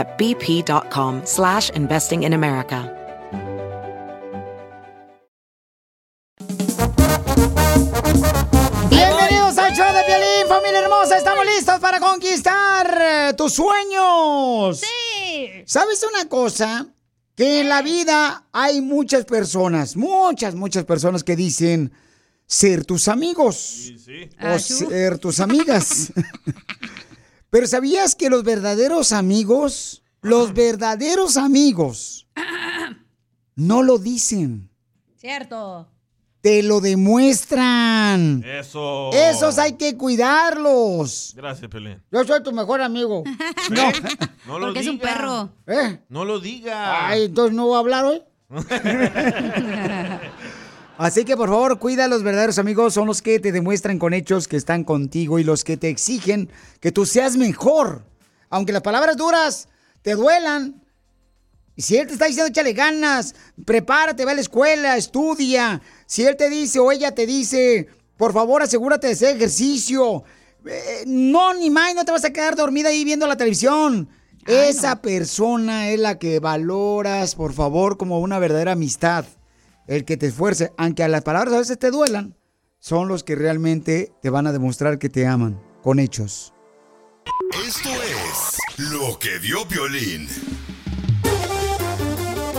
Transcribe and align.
at 0.00 0.16
bp.com 0.18 1.22
slash 1.24 1.70
investing 1.70 2.22
in 2.24 2.32
America. 2.32 2.90
Bienvenidos 8.88 9.58
al 9.58 9.74
show 9.76 9.92
de 9.92 10.02
Violín, 10.06 10.48
familia 10.48 10.80
hermosa. 10.80 11.18
Estamos 11.18 11.44
listos 11.44 11.78
para 11.80 12.00
conquistar 12.00 12.98
eh, 13.00 13.34
tus 13.36 13.52
sueños. 13.52 14.80
Sí. 14.80 15.62
¿Sabes 15.66 16.02
una 16.10 16.28
cosa? 16.28 16.86
Que 17.36 17.60
en 17.60 17.68
la 17.68 17.82
vida 17.82 18.48
hay 18.52 18.80
muchas 18.80 19.24
personas, 19.24 19.96
muchas, 19.96 20.54
muchas 20.54 20.84
personas 20.84 21.24
que 21.24 21.36
dicen 21.36 21.92
ser 22.46 22.84
tus 22.84 23.06
amigos 23.08 23.92
o 24.42 24.58
ser 24.58 25.18
tus 25.18 25.40
amigas. 25.40 26.12
Pero 27.50 27.66
¿sabías 27.66 28.14
que 28.14 28.30
los 28.30 28.44
verdaderos 28.44 29.12
amigos, 29.12 30.02
los 30.22 30.54
verdaderos 30.54 31.36
amigos, 31.36 32.26
no 33.56 33.82
lo 33.82 33.98
dicen? 33.98 34.70
Cierto. 35.16 35.88
Te 36.40 36.62
lo 36.62 36.80
demuestran. 36.80 38.42
Eso. 38.46 39.10
Esos 39.12 39.58
hay 39.58 39.74
que 39.74 39.94
cuidarlos. 39.96 41.34
Gracias, 41.36 41.68
Pelín. 41.70 42.00
Yo 42.10 42.24
soy 42.24 42.42
tu 42.42 42.52
mejor 42.52 42.80
amigo. 42.80 43.22
No. 43.70 43.92
No 44.46 44.58
lo 44.58 44.66
Porque 44.68 44.80
es 44.80 44.86
un 44.86 44.98
diga. 44.98 45.12
perro. 45.14 45.52
¿Eh? 45.66 46.00
No 46.08 46.24
lo 46.24 46.40
diga. 46.40 47.06
Ay, 47.08 47.24
entonces 47.26 47.54
no 47.54 47.66
voy 47.66 47.76
a 47.76 47.78
hablar 47.80 48.04
hoy. 48.06 48.22
Así 51.00 51.24
que 51.24 51.34
por 51.34 51.48
favor, 51.48 51.78
cuida 51.78 52.04
a 52.04 52.08
los 52.08 52.22
verdaderos 52.22 52.58
amigos, 52.58 52.92
son 52.92 53.06
los 53.06 53.22
que 53.22 53.40
te 53.40 53.52
demuestran 53.52 53.98
con 53.98 54.12
hechos 54.12 54.46
que 54.46 54.58
están 54.58 54.84
contigo 54.84 55.38
y 55.38 55.44
los 55.44 55.64
que 55.64 55.78
te 55.78 55.88
exigen 55.88 56.50
que 56.78 56.92
tú 56.92 57.06
seas 57.06 57.38
mejor. 57.38 58.04
Aunque 58.50 58.72
las 58.72 58.82
palabras 58.82 59.16
duras 59.16 59.68
te 60.02 60.14
duelan. 60.14 60.84
Y 61.74 61.80
si 61.80 61.96
él 61.96 62.06
te 62.06 62.12
está 62.12 62.26
diciendo 62.26 62.50
échale 62.50 62.74
ganas, 62.74 63.34
prepárate, 63.64 64.26
ve 64.26 64.32
a 64.32 64.34
la 64.34 64.42
escuela, 64.42 64.98
estudia. 64.98 65.80
Si 66.04 66.26
él 66.26 66.36
te 66.36 66.50
dice 66.50 66.80
o 66.80 66.92
ella 66.92 67.14
te 67.14 67.24
dice, 67.24 67.88
por 68.18 68.34
favor 68.34 68.60
asegúrate 68.60 69.06
de 69.06 69.14
hacer 69.14 69.36
ejercicio. 69.36 70.24
Eh, 70.66 71.04
no, 71.06 71.54
ni 71.54 71.70
más, 71.70 71.94
no 71.94 72.04
te 72.04 72.12
vas 72.12 72.26
a 72.26 72.30
quedar 72.30 72.56
dormida 72.56 72.90
ahí 72.90 73.04
viendo 73.04 73.26
la 73.26 73.38
televisión. 73.38 74.10
Esa 74.46 75.00
persona 75.00 75.88
es 75.88 75.98
la 75.98 76.18
que 76.18 76.40
valoras, 76.40 77.36
por 77.36 77.54
favor, 77.54 77.96
como 77.96 78.20
una 78.20 78.38
verdadera 78.38 78.72
amistad. 78.72 79.24
El 79.90 80.04
que 80.04 80.16
te 80.16 80.28
esfuerce, 80.28 80.72
aunque 80.76 81.02
a 81.02 81.08
las 81.08 81.22
palabras 81.22 81.52
a 81.52 81.58
veces 81.58 81.76
te 81.76 81.90
duelan, 81.90 82.36
son 82.78 83.08
los 83.08 83.24
que 83.24 83.34
realmente 83.34 84.12
te 84.22 84.30
van 84.30 84.46
a 84.46 84.52
demostrar 84.52 85.00
que 85.00 85.08
te 85.08 85.26
aman, 85.26 85.60
con 85.82 85.98
hechos. 85.98 86.54
Esto 87.66 87.88
es 87.90 88.88
lo 88.92 89.18
que 89.18 89.40
vio 89.40 89.64
Violín. 89.64 90.28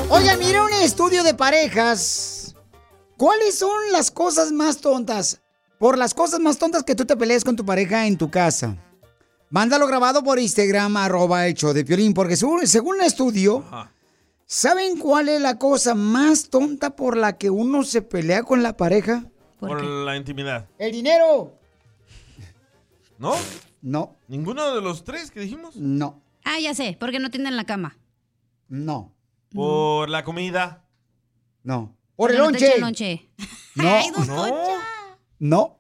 Oigan, 0.10 0.40
mire 0.40 0.60
un 0.60 0.74
estudio 0.74 1.24
de 1.24 1.34
parejas. 1.34 2.54
¿Cuáles 3.16 3.58
son 3.58 3.94
las 3.94 4.12
cosas 4.12 4.52
más 4.52 4.82
tontas? 4.82 5.40
Por 5.80 5.98
las 5.98 6.14
cosas 6.14 6.42
más 6.42 6.58
tontas 6.58 6.84
que 6.84 6.96
tú 6.96 7.06
te 7.06 7.16
peleas 7.16 7.46
con 7.46 7.56
tu 7.56 7.66
pareja 7.66 8.08
en 8.08 8.18
tu 8.18 8.30
casa. 8.30 8.76
Mándalo 9.50 9.88
grabado 9.88 10.22
por 10.22 10.38
Instagram, 10.38 10.98
arroba 10.98 11.50
show 11.52 11.72
de 11.72 11.86
Piolín, 11.86 12.14
porque 12.14 12.36
según, 12.36 12.68
según 12.68 12.98
un 12.98 13.04
estudio, 13.04 13.64
¿saben 14.52 14.98
cuál 14.98 15.30
es 15.30 15.42
la 15.42 15.58
cosa 15.58 15.96
más 15.96 16.50
tonta 16.50 16.94
por 16.98 17.16
la 17.16 17.38
que 17.38 17.50
uno 17.50 17.84
se 17.84 18.02
pelea 18.02 18.44
con 18.44 18.62
la 18.62 18.76
pareja? 18.76 19.24
Por 19.60 19.82
la 19.82 20.18
intimidad. 20.18 20.68
El 20.78 20.92
dinero. 20.92 21.58
¿No? 23.18 23.34
No. 23.82 24.18
¿Ninguno 24.28 24.76
de 24.76 24.82
los 24.82 25.06
tres 25.06 25.32
que 25.32 25.40
dijimos? 25.40 25.78
No. 25.78 26.22
Ah, 26.44 26.60
ya 26.60 26.74
sé, 26.74 26.98
porque 27.00 27.20
no 27.20 27.32
tienen 27.32 27.56
la 27.56 27.64
cama. 27.64 27.98
No. 28.68 29.16
Por 29.54 30.10
la 30.10 30.26
comida. 30.26 30.86
No. 31.64 31.96
Por 32.18 32.32
el 32.32 32.38
no 32.38 32.52
lonche. 32.80 33.30
No. 33.76 33.88
Ay, 33.88 34.12
don 34.12 34.28
No. 34.28 34.48
No. 35.40 35.80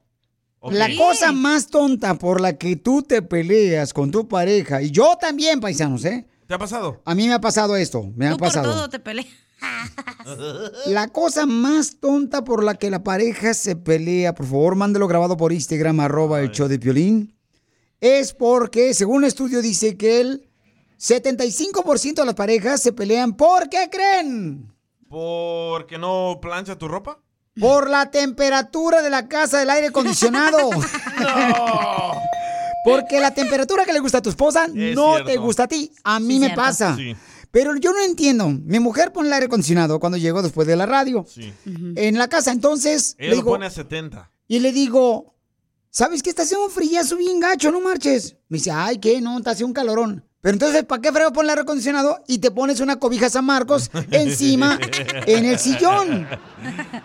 La 0.70 0.88
cosa 0.96 1.34
más 1.34 1.68
tonta 1.68 2.14
por 2.16 2.40
la 2.40 2.58
que 2.58 2.78
tú 2.78 3.02
te 3.03 3.22
peleas 3.22 3.94
con 3.94 4.12
tu 4.12 4.30
pareja, 4.30 4.82
y 4.82 4.92
yo 4.92 5.18
también, 5.20 5.59
paisanos, 5.59 6.06
¿eh? 6.06 6.26
¿Te 6.51 6.56
ha 6.56 6.59
pasado? 6.59 7.01
A 7.06 7.16
mí 7.16 7.29
me 7.29 7.34
ha 7.34 7.39
pasado 7.39 7.78
esto, 7.78 8.12
me 8.13 8.28
ha 8.28 8.31
Tú 8.31 8.38
por 8.38 8.50
pasado. 8.50 8.73
todo 8.73 8.89
te 8.89 9.00
peleas. 9.00 9.25
La 10.88 11.07
cosa 11.07 11.45
más 11.45 11.95
tonta 12.01 12.44
por 12.44 12.62
la 12.62 12.75
que 12.75 12.91
la 12.91 13.06
pareja 13.06 13.53
se 13.53 13.78
pelea, 13.78 14.35
por 14.35 14.45
favor, 14.47 14.75
mándelo 14.75 15.07
grabado 15.07 15.38
por 15.38 15.53
Instagram, 15.53 16.01
arroba 16.01 16.41
el 16.41 16.51
show 16.51 16.67
de 16.67 16.78
Piolín, 16.78 17.34
es 18.01 18.34
porque, 18.34 18.94
según 18.94 19.19
un 19.19 19.23
estudio, 19.23 19.61
dice 19.61 19.95
que 19.95 20.19
el 20.19 20.50
75% 21.00 22.16
de 22.16 22.25
las 22.25 22.35
parejas 22.35 22.81
se 22.81 22.91
pelean, 22.91 23.31
¿por 23.38 23.69
qué 23.69 23.90
creen? 23.90 24.73
¿Porque 25.07 25.97
no 25.97 26.40
plancha 26.41 26.78
tu 26.78 26.90
ropa? 26.90 27.17
Por 27.57 27.90
la 27.90 28.11
temperatura 28.11 29.01
de 29.01 29.09
la 29.09 29.29
casa 29.29 29.59
del 29.59 29.69
aire 29.69 29.88
acondicionado. 29.88 30.69
Porque 32.84 33.19
la 33.19 33.31
temperatura 33.34 33.86
que 33.86 33.94
le 33.94 34.00
gusta 34.00 34.19
a 34.19 34.22
tu 34.22 34.30
esposa 34.30 34.66
Es 34.66 34.96
no 34.96 35.14
cierto. 35.16 35.25
te 35.25 35.38
gusta 35.38 35.64
a 35.64 35.68
ti. 35.68 35.92
A 36.03 36.19
mí 36.19 36.34
Sí, 36.36 36.40
me 36.40 36.46
cierto. 36.47 36.62
pasa. 36.62 36.96
Sí. 36.96 37.16
Pero 37.52 37.75
yo 37.75 37.92
no 37.92 38.00
entiendo. 38.02 38.47
Mi 38.50 38.80
mujer 38.80 39.12
pone 39.12 39.28
el 39.28 39.34
aire 39.34 39.47
acondicionado 39.47 40.00
cuando 40.00 40.18
llego 40.18 40.42
después 40.42 40.68
de 40.68 40.75
la 40.75 40.86
radio. 40.86 41.25
Sí. 41.28 41.53
En 41.96 42.18
la 42.18 42.28
casa, 42.28 42.52
entonces, 42.52 43.16
Ella 43.20 43.25
le 43.25 43.30
lo 43.31 43.36
digo, 43.36 43.52
pone 43.52 43.66
a 43.66 43.70
70. 43.70 44.31
y 44.47 44.59
le 44.59 44.72
digo, 44.72 45.36
¿sabes 45.90 46.24
qué? 46.24 46.30
Está 46.30 46.44
haciendo 46.44 46.66
un 46.68 46.72
frillazo 46.72 47.18
bien 47.18 47.40
gacho, 47.41 47.70
no 47.72 47.81
marches. 47.81 48.38
Me 48.47 48.58
dice, 48.58 48.72
ay, 48.72 49.00
¿qué? 49.00 49.20
No, 49.22 49.38
está 49.38 49.52
haciendo 49.52 49.68
un 49.68 49.74
calorón. 49.74 50.25
Pero 50.40 50.53
entonces, 50.53 50.86
¿para 50.86 51.02
qué 51.03 51.12
frego 51.12 51.31
poner 51.34 51.46
el 51.46 51.50
aire 51.52 51.62
acondicionado 51.62 52.24
y 52.28 52.40
te 52.40 52.50
pones 52.50 52.80
una 52.80 52.97
cobija 52.97 53.30
San 53.30 53.46
Marcos 53.46 53.91
encima 54.12 54.80
en 55.28 55.46
el 55.46 55.59
sillón? 55.59 56.28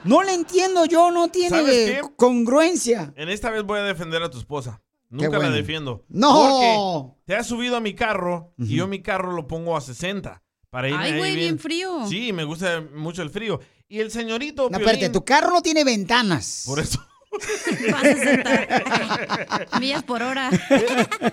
No 0.05 0.23
le 0.23 0.33
entiendo 0.33 0.87
yo, 0.87 1.11
no 1.11 1.29
tiene 1.29 2.01
congruencia. 2.17 3.13
En 3.17 3.29
esta 3.29 3.51
vez 3.51 3.63
voy 3.65 3.81
a 3.81 3.83
defender 3.83 4.23
a 4.23 4.31
tu 4.31 4.39
esposa. 4.39 4.81
Nunca 5.09 5.29
bueno. 5.29 5.51
la 5.51 5.57
defiendo. 5.57 6.05
¡No! 6.09 6.33
Porque 6.33 7.23
te 7.27 7.37
has 7.37 7.47
subido 7.47 7.77
a 7.77 7.81
mi 7.81 7.95
carro 7.95 8.53
y 8.59 8.77
yo 8.77 8.87
mi 8.87 9.03
carro 9.03 9.33
lo 9.33 9.47
pongo 9.47 9.77
a 9.77 9.81
60. 9.81 10.43
Para 10.71 10.89
irme 10.89 11.05
Ay, 11.05 11.19
güey, 11.19 11.37
bien 11.37 11.59
frío. 11.59 12.07
Sí, 12.09 12.33
me 12.33 12.45
gusta 12.45 12.85
mucho 12.95 13.23
el 13.23 13.31
frío. 13.31 13.61
Y 13.89 14.01
el 14.01 14.11
señorito. 14.11 14.69
No, 14.69 14.79
espérate, 14.79 15.09
tu 15.11 15.25
carro 15.25 15.51
no 15.51 15.63
tiene 15.63 15.85
ventanas. 15.85 16.65
Por 16.67 16.81
eso. 16.81 17.01
Va 17.93 18.01
a 18.01 18.03
60 18.03 19.81
millas 19.81 20.03
por 20.03 20.23
hora. 20.23 20.51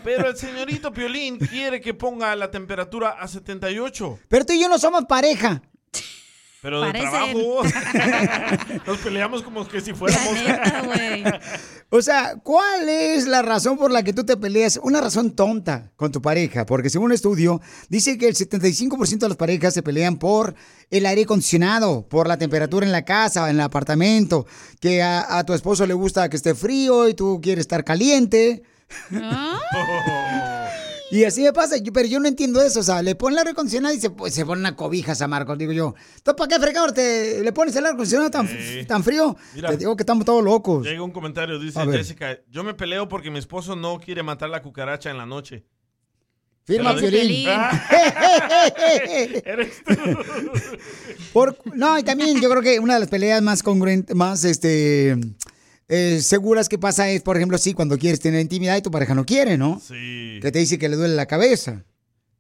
Pero 0.04 0.30
el 0.30 0.38
señorito 0.38 0.92
Piolín 0.92 1.38
quiere 1.40 1.82
que 1.82 1.94
ponga 1.94 2.36
la 2.36 2.52
temperatura 2.52 3.12
a 3.12 3.28
78. 3.28 4.20
Pero 4.28 4.46
tú 4.46 4.54
y 4.54 4.62
yo 4.62 4.70
no 4.70 4.78
somos 4.78 5.06
pareja. 5.06 5.62
Pero 6.64 6.82
de 6.82 6.88
Parecen. 6.94 7.12
trabajo. 7.12 7.64
Nos 8.88 8.98
peleamos 9.00 9.44
como 9.44 9.68
que 9.68 9.82
si 9.82 9.94
fuéramos. 9.94 10.34
Neta. 10.34 11.40
O 11.90 12.02
sea, 12.02 12.36
¿cuál 12.42 12.88
es 12.88 13.28
la 13.28 13.42
razón 13.42 13.78
por 13.78 13.92
la 13.92 14.02
que 14.02 14.14
tú 14.14 14.24
te 14.26 14.38
peleas? 14.38 14.80
Una 14.82 15.02
razón 15.02 15.36
tonta 15.36 15.92
con 15.98 16.12
tu 16.12 16.22
pareja, 16.22 16.66
porque 16.66 16.90
según 16.90 17.08
un 17.08 17.12
estudio 17.12 17.62
dice 17.90 18.18
que 18.18 18.30
el 18.30 18.36
75% 18.36 19.20
de 19.20 19.28
las 19.28 19.38
parejas 19.38 19.74
se 19.74 19.84
pelean 19.84 20.18
por 20.18 20.56
el 20.90 21.06
aire 21.06 21.24
acondicionado, 21.24 22.08
por 22.08 22.28
la 22.28 22.38
temperatura 22.38 22.86
en 22.86 22.94
la 22.94 23.04
casa, 23.04 23.50
en 23.50 23.58
el 23.58 23.62
apartamento, 23.62 24.48
que 24.80 25.04
a, 25.04 25.38
a 25.38 25.44
tu 25.44 25.54
esposo 25.54 25.86
le 25.86 25.94
gusta 25.94 26.30
que 26.30 26.38
esté 26.38 26.56
frío 26.56 27.10
y 27.10 27.14
tú 27.14 27.42
quieres 27.44 27.64
estar 27.64 27.84
caliente. 27.84 28.64
Ah, 29.14 29.60
Y 31.16 31.26
así 31.26 31.44
me 31.44 31.54
pasa, 31.54 31.76
pero 31.94 32.08
yo 32.08 32.20
no 32.20 32.28
entiendo 32.28 32.62
eso. 32.62 32.80
O 32.80 32.84
sea, 32.84 33.02
le 33.04 33.14
ponen 33.14 33.34
el 33.36 33.40
aire 33.40 33.52
acondicionado 33.52 33.94
y 33.94 34.00
se, 34.00 34.10
pues, 34.10 34.34
se 34.34 34.46
pone 34.46 34.60
una 34.62 34.76
cobija 34.76 35.14
a 35.20 35.28
Marcos. 35.28 35.58
Digo 35.58 35.72
yo, 35.72 35.94
¿tú 36.24 36.36
para 36.36 36.48
qué 36.48 36.60
fregador 36.60 36.92
te 36.92 37.42
le 37.44 37.54
pones 37.54 37.76
el 37.76 37.86
aire 37.86 37.94
acondicionado 37.94 38.32
tan, 38.32 38.48
Sí. 38.48 38.84
tan 38.88 39.04
frío? 39.04 39.36
Mira. 39.54 39.70
Te 39.70 39.78
digo 39.78 39.96
que 39.96 40.02
estamos 40.02 40.26
todos 40.26 40.44
locos. 40.44 40.84
Llega 40.86 41.04
un 41.04 41.12
comentario, 41.12 41.60
dice 41.60 41.80
A. 41.80 41.86
Jessica, 41.86 42.40
yo 42.50 42.64
me 42.64 42.74
peleo 42.74 43.08
porque 43.08 43.30
mi 43.30 43.38
esposo 43.38 43.76
no 43.76 44.00
quiere 44.00 44.24
matar 44.24 44.50
la 44.50 44.62
cucaracha 44.64 45.12
en 45.12 45.18
la 45.18 45.26
noche. 45.28 45.64
Firma 46.66 46.96
Pero- 46.96 47.10
Piolín. 47.10 47.50
Eres 49.46 49.84
tú. 49.86 49.94
Por- 51.34 51.58
no, 51.76 51.98
y 52.00 52.04
también 52.04 52.40
yo 52.42 52.50
creo 52.50 52.62
que 52.62 52.80
una 52.80 52.94
de 52.96 53.02
las 53.02 53.10
peleas 53.10 53.42
más 53.42 53.62
congruentes, 53.64 54.16
más 54.16 54.44
este 54.46 55.18
eh, 55.96 56.22
seguras 56.22 56.70
que 56.70 56.78
pasa 56.78 57.10
es, 57.10 57.22
por 57.22 57.38
ejemplo, 57.38 57.58
sí, 57.58 57.74
cuando 57.74 57.98
quieres 57.98 58.20
tener 58.20 58.42
intimidad 58.42 58.76
y 58.78 58.82
tu 58.82 58.92
pareja 58.92 59.14
no 59.16 59.26
quiere, 59.26 59.58
¿no? 59.58 59.80
Sí. 59.80 60.40
Que 60.42 60.52
te 60.52 60.60
dice 60.60 60.78
que 60.80 60.90
le 60.90 60.96
duele 60.96 61.16
la 61.16 61.26
cabeza. 61.26 61.86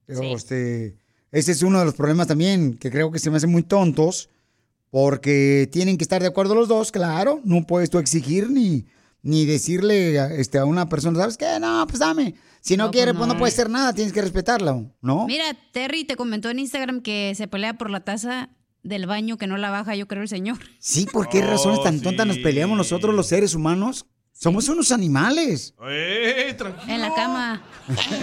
Pero, 0.05 0.21
este, 0.35 0.95
ese 1.31 1.51
es 1.51 1.61
uno 1.63 1.79
de 1.79 1.85
los 1.85 1.93
problemas 1.95 2.27
también 2.27 2.77
que 2.77 2.89
creo 2.91 3.11
que 3.11 3.19
se 3.19 3.29
me 3.29 3.37
hacen 3.37 3.49
muy 3.51 3.63
tontos 3.63 4.29
porque 4.89 5.67
tienen 5.71 5.97
que 5.97 6.03
estar 6.03 6.21
de 6.21 6.27
acuerdo 6.27 6.55
los 6.55 6.67
dos, 6.67 6.91
claro. 6.91 7.41
No 7.43 7.65
puedes 7.65 7.89
tú 7.89 7.97
exigir 7.99 8.49
ni, 8.49 8.85
ni 9.21 9.45
decirle 9.45 10.19
a, 10.19 10.27
este, 10.33 10.57
a 10.59 10.65
una 10.65 10.89
persona, 10.89 11.19
¿sabes 11.19 11.37
qué? 11.37 11.59
No, 11.59 11.85
pues 11.87 11.99
dame. 11.99 12.35
Si 12.61 12.77
no, 12.77 12.85
No, 12.85 12.91
pues 12.91 12.97
quiere, 12.97 13.13
pues 13.13 13.27
no 13.27 13.33
no. 13.33 13.39
puede 13.39 13.51
hacer 13.51 13.69
nada, 13.69 13.93
tienes 13.93 14.13
que 14.13 14.21
respetarlo, 14.21 14.91
¿no? 15.01 15.25
Mira, 15.27 15.45
Terry 15.71 16.05
te 16.05 16.15
comentó 16.15 16.49
en 16.49 16.59
Instagram 16.59 17.01
que 17.01 17.33
se 17.35 17.47
pelea 17.47 17.77
por 17.77 17.89
la 17.89 18.01
taza 18.05 18.49
del 18.83 19.07
baño 19.07 19.37
que 19.37 19.47
no 19.47 19.57
la 19.57 19.71
baja, 19.71 19.95
yo 19.95 20.07
creo, 20.07 20.21
el 20.21 20.27
señor. 20.29 20.57
Sí, 20.79 21.07
¿por 21.11 21.29
qué 21.29 21.41
razones 21.41 21.81
tan 21.83 21.97
Oh, 21.99 22.01
tontas 22.01 22.27
nos 22.27 22.37
peleamos 22.39 22.77
nosotros 22.77 23.15
los 23.15 23.27
seres 23.27 23.55
humanos? 23.55 24.05
Somos 24.33 24.67
unos 24.67 24.91
animales. 24.91 25.73
¡Eh, 25.87 26.53
tranquilo! 26.57 26.93
En 26.93 27.01
la 27.01 27.13
cama. 27.13 27.63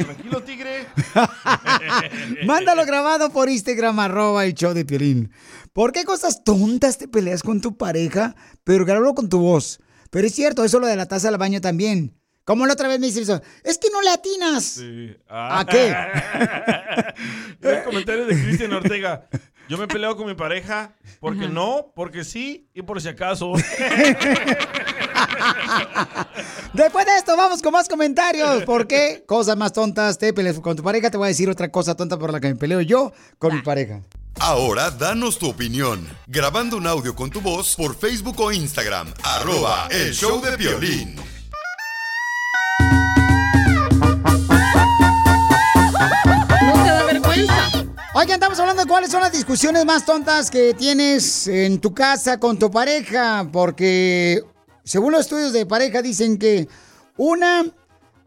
Tranquilo, 0.05 0.43
tigre. 0.43 0.87
Mándalo 2.47 2.85
grabado 2.85 3.31
por 3.31 3.49
Instagram, 3.49 3.99
arroba 4.01 4.45
el 4.45 4.55
show 4.55 4.75
de 4.75 4.85
Piolín. 4.85 5.33
¿Por 5.73 5.93
qué 5.93 6.05
cosas 6.05 6.43
tontas 6.45 6.99
te 6.99 7.09
peleas 7.09 7.43
con 7.43 7.61
tu 7.61 7.77
pareja, 7.77 8.35
pero 8.65 8.85
grábalo 8.85 9.15
con 9.15 9.29
tu 9.29 9.39
voz? 9.39 9.81
Pero 10.11 10.27
es 10.27 10.35
cierto, 10.35 10.65
eso 10.65 10.81
lo 10.81 10.89
de 10.89 10.97
la 10.97 11.07
taza 11.07 11.29
del 11.31 11.39
baño 11.39 11.61
también. 11.61 12.17
Como 12.45 12.67
la 12.67 12.73
otra 12.73 12.89
vez 12.89 12.99
me 12.99 13.07
dice 13.07 13.21
eso, 13.23 13.41
es 13.63 13.79
que 13.79 13.89
no 13.93 14.03
le 14.03 14.11
atinas. 14.11 14.65
Sí. 14.65 15.17
¿A 15.29 15.65
qué? 15.71 15.95
El 17.69 17.85
comentario 17.85 18.27
de 18.27 18.35
Cristian 18.43 18.73
Ortega. 18.73 19.29
Yo 19.71 19.79
me 19.79 19.87
peleo 19.87 20.17
con 20.17 20.27
mi 20.27 20.35
pareja 20.35 20.97
porque 21.21 21.47
no, 21.47 21.93
porque 21.95 22.25
sí 22.25 22.69
y 22.75 22.83
por 22.83 23.01
si 23.01 23.07
acaso. 23.07 23.53
Después 26.73 27.07
de 27.07 27.17
esto, 27.17 27.37
vamos 27.37 27.63
con 27.63 27.73
más 27.73 27.89
comentarios. 27.89 28.65
¿Por 28.65 28.89
qué 28.89 29.23
cosas 29.29 29.57
más 29.57 29.73
tontas 29.73 30.19
te 30.19 30.33
peleas 30.33 30.59
con 30.59 30.77
tu 30.77 30.83
pareja? 30.83 31.09
Te 31.09 31.17
voy 31.17 31.27
a 31.27 31.29
decir 31.29 31.49
otra 31.49 31.71
cosa 31.71 31.95
tonta 31.95 32.19
por 32.19 32.33
la 32.33 32.41
que 32.41 32.49
me 32.49 32.57
peleo 32.57 32.81
yo 32.81 33.13
con 33.39 33.55
mi 33.55 33.63
pareja. 33.63 34.01
Ahora 34.41 34.91
danos 34.91 35.39
tu 35.39 35.49
opinión, 35.49 36.05
grabando 36.27 36.77
un 36.77 36.89
audio 36.89 37.15
con 37.15 37.31
tu 37.31 37.41
voz 37.41 37.77
por 37.77 37.95
Facebook 37.95 38.41
o 38.41 38.51
Instagram, 38.51 39.15
arroba 39.23 39.87
el 39.93 40.13
show 40.13 40.41
de 40.41 40.57
violín. 40.57 41.15
No 46.61 46.73
te 46.83 46.89
da 46.89 47.05
vergüenza. 47.05 47.80
Oigan, 48.13 48.35
estamos 48.35 48.59
hablando 48.59 48.83
de 48.83 48.89
cuáles 48.89 49.13
son 49.13 49.21
las 49.21 49.31
discusiones 49.31 49.85
más 49.85 50.05
tontas 50.05 50.51
que 50.51 50.75
tienes 50.75 51.47
en 51.47 51.81
tu 51.81 51.95
casa 51.95 52.41
con 52.41 52.59
tu 52.59 52.69
pareja, 52.69 53.49
porque 53.53 54.43
según 54.83 55.13
los 55.13 55.21
estudios 55.21 55.53
de 55.53 55.65
pareja 55.65 56.03
dicen 56.03 56.37
que 56.37 56.67
una 57.17 57.65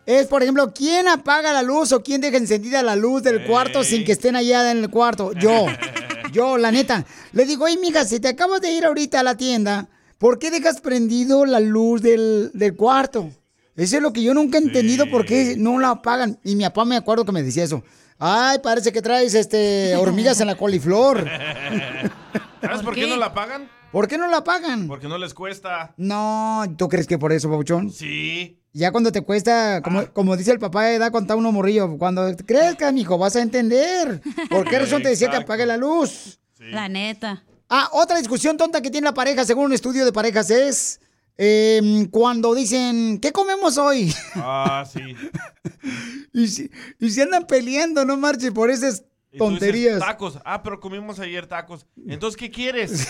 es, 0.06 0.28
por 0.28 0.42
ejemplo, 0.42 0.74
quién 0.74 1.10
apaga 1.10 1.52
la 1.52 1.64
luz 1.64 1.92
o 1.92 2.02
quién 2.02 2.22
deja 2.22 2.38
encendida 2.38 2.82
la 2.82 2.96
luz 2.96 3.24
del 3.24 3.46
cuarto 3.46 3.84
sin 3.84 4.06
que 4.06 4.14
estén 4.14 4.38
allá 4.38 4.72
en 4.72 4.78
el 4.78 4.90
cuarto. 4.90 5.34
Yo, 5.34 5.66
yo, 6.32 6.58
la 6.58 6.72
neta. 6.72 7.06
Le 7.34 7.46
digo, 7.46 7.66
oye, 7.66 7.78
mija, 7.78 8.06
si 8.06 8.22
te 8.22 8.30
acabas 8.30 8.62
de 8.62 8.72
ir 8.72 8.86
ahorita 8.86 9.20
a 9.20 9.24
la 9.24 9.36
tienda, 9.36 9.90
¿por 10.18 10.40
qué 10.40 10.50
dejas 10.50 10.80
prendido 10.80 11.46
la 11.46 11.60
luz 11.60 12.02
del, 12.02 12.52
del 12.54 12.78
cuarto? 12.78 13.32
Eso 13.76 13.98
es 13.98 14.02
lo 14.02 14.14
que 14.14 14.24
yo 14.24 14.34
nunca 14.34 14.60
he 14.60 14.62
entendido, 14.62 15.10
por 15.10 15.26
qué 15.26 15.56
no 15.58 15.78
la 15.78 15.90
apagan. 15.90 16.40
Y 16.42 16.56
mi 16.56 16.64
papá 16.64 16.86
me 16.86 16.96
acuerdo 16.96 17.26
que 17.26 17.34
me 17.34 17.44
decía 17.44 17.66
eso. 17.66 17.84
Ay, 18.26 18.60
parece 18.60 18.94
que 18.94 19.02
traes 19.02 19.34
este 19.34 19.98
hormigas 19.98 20.40
en 20.40 20.48
la 20.48 20.56
coliflor. 20.56 21.28
¿Sabes 22.62 22.82
por, 22.82 22.96
qué? 22.96 23.06
no 23.06 23.18
la 23.18 23.34
pagan? 23.34 23.70
¿Por 23.92 24.08
qué 24.08 24.18
no 24.18 24.30
la 24.30 24.46
pagan? 24.46 24.88
Porque 24.88 25.10
no 25.10 25.18
les 25.18 25.34
cuesta. 25.34 25.94
No, 25.98 26.64
¿tú 26.78 26.88
crees 26.88 27.06
que 27.06 27.18
por 27.18 27.34
eso, 27.34 27.50
Pabuchón? 27.50 27.92
Sí. 27.92 28.62
Ya 28.72 28.94
cuando 28.94 29.12
te 29.12 29.24
cuesta, 29.24 29.82
como, 29.82 30.08
como 30.14 30.38
dice 30.38 30.52
el 30.52 30.60
papá, 30.60 30.98
da 30.98 31.12
contar 31.12 31.36
uno 31.36 31.52
morrillo, 31.52 31.98
cuando 31.98 32.34
crezcas, 32.46 32.94
mijo, 32.94 33.18
vas 33.18 33.36
a 33.36 33.42
entender. 33.42 34.22
¿Por 34.50 34.70
qué 34.70 34.80
razón 34.80 35.04
te 35.04 35.10
decía 35.10 35.30
que 35.30 35.36
apague 35.36 35.66
la 35.66 35.76
luz? 35.76 36.40
La 36.60 36.88
neta. 36.88 37.44
Ah, 37.68 37.90
otra 37.92 38.20
discusión 38.20 38.56
tonta 38.56 38.82
que 38.82 38.90
tiene 38.90 39.04
la 39.04 39.14
pareja, 39.14 39.44
según 39.44 39.66
un 39.66 39.74
estudio 39.74 40.06
de 40.06 40.14
parejas, 40.14 40.50
es 40.50 41.02
em, 41.38 42.06
cuando 42.08 42.54
dicen, 42.54 43.20
¿qué 43.20 43.32
comemos 43.32 43.78
hoy? 43.78 44.14
Ah, 44.36 44.86
sí. 44.92 45.02
y, 46.34 46.48
si, 46.48 46.70
y 47.00 47.10
se 47.10 47.24
andan 47.24 47.48
peleando, 47.48 48.06
no 48.06 48.18
marche, 48.18 48.52
por 48.52 48.70
esas 48.70 49.00
dices, 49.00 49.14
tonterías. 49.38 50.00
tacos. 50.00 50.40
Ah, 50.46 50.62
pero 50.64 50.80
comimos 50.80 51.20
ayer 51.20 51.48
tacos. 51.48 51.86
Entonces, 52.08 52.38
¿qué 52.38 52.50
quieres? 52.52 52.92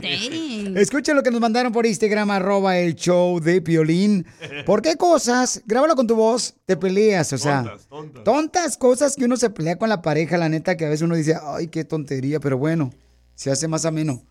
Escucha 0.76 1.14
lo 1.14 1.22
que 1.22 1.30
nos 1.30 1.40
mandaron 1.40 1.72
por 1.72 1.86
Instagram, 1.86 2.30
arroba 2.30 2.78
el 2.78 2.94
show 2.94 3.40
de 3.40 3.60
Piolín. 3.60 4.26
¿Por 4.64 4.82
qué 4.82 4.96
cosas? 4.96 5.62
Grábalo 5.66 5.96
con 5.96 6.06
tu 6.06 6.14
voz, 6.14 6.54
te 6.66 6.76
peleas, 6.76 7.32
o 7.32 7.38
sea. 7.38 7.62
Tontas, 7.62 7.86
tontas. 7.88 8.24
Tontas 8.24 8.76
cosas 8.76 9.16
que 9.16 9.24
uno 9.24 9.36
se 9.36 9.50
pelea 9.50 9.76
con 9.76 9.88
la 9.88 10.02
pareja, 10.02 10.38
la 10.38 10.48
neta, 10.48 10.76
que 10.76 10.86
a 10.86 10.88
veces 10.88 11.02
uno 11.02 11.16
dice, 11.16 11.36
ay, 11.42 11.68
qué 11.68 11.84
tontería, 11.84 12.40
pero 12.40 12.58
bueno, 12.58 12.90
se 13.34 13.50
hace 13.50 13.68
más 13.68 13.84
ameno. 13.84 14.22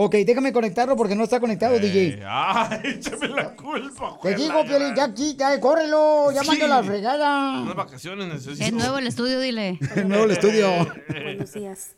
Ok, 0.00 0.14
déjame 0.24 0.52
conectarlo 0.52 0.96
porque 0.96 1.14
no 1.16 1.24
está 1.24 1.40
conectado, 1.40 1.78
DJ. 1.78 2.08
Eh, 2.20 2.22
Ay, 2.26 2.80
échame 2.84 3.28
la 3.28 3.50
culpa, 3.56 4.16
Te 4.22 4.34
digo, 4.36 4.62
ya. 4.62 4.68
Piolín, 4.68 4.94
ya 4.94 5.04
aquí, 5.04 5.34
ya, 5.36 5.58
córrelo, 5.60 6.30
ya 6.32 6.42
Sí. 6.42 6.46
mando 6.48 6.66
la 6.68 6.82
fregada. 6.84 7.60
Unas 7.62 7.74
vacaciones 7.74 8.28
necesito. 8.28 8.64
Es 8.64 8.72
nuevo 8.72 8.98
el 8.98 9.06
estudio, 9.08 9.40
dile. 9.40 9.78
El 9.96 10.08
nuevo 10.08 10.24
el 10.24 10.30
estudio. 10.30 10.68
Buenos 11.08 11.52
días. 11.52 11.96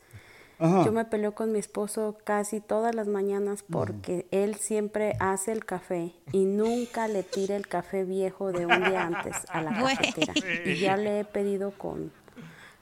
Ajá. 0.62 0.84
Yo 0.84 0.92
me 0.92 1.06
peleo 1.06 1.34
con 1.34 1.52
mi 1.52 1.58
esposo 1.58 2.18
casi 2.22 2.60
todas 2.60 2.94
las 2.94 3.06
mañanas 3.08 3.64
porque 3.70 4.26
él 4.30 4.56
siempre 4.56 5.14
hace 5.18 5.52
el 5.52 5.64
café 5.64 6.12
y 6.32 6.44
nunca 6.44 7.08
le 7.08 7.22
tira 7.22 7.56
el 7.56 7.66
café 7.66 8.04
viejo 8.04 8.52
de 8.52 8.66
un 8.66 8.84
día 8.84 9.06
antes 9.06 9.36
a 9.48 9.62
la 9.62 9.70
cafetera. 9.82 10.34
Y 10.66 10.78
ya 10.78 10.98
le 10.98 11.20
he 11.20 11.24
pedido 11.24 11.70
con 11.70 12.12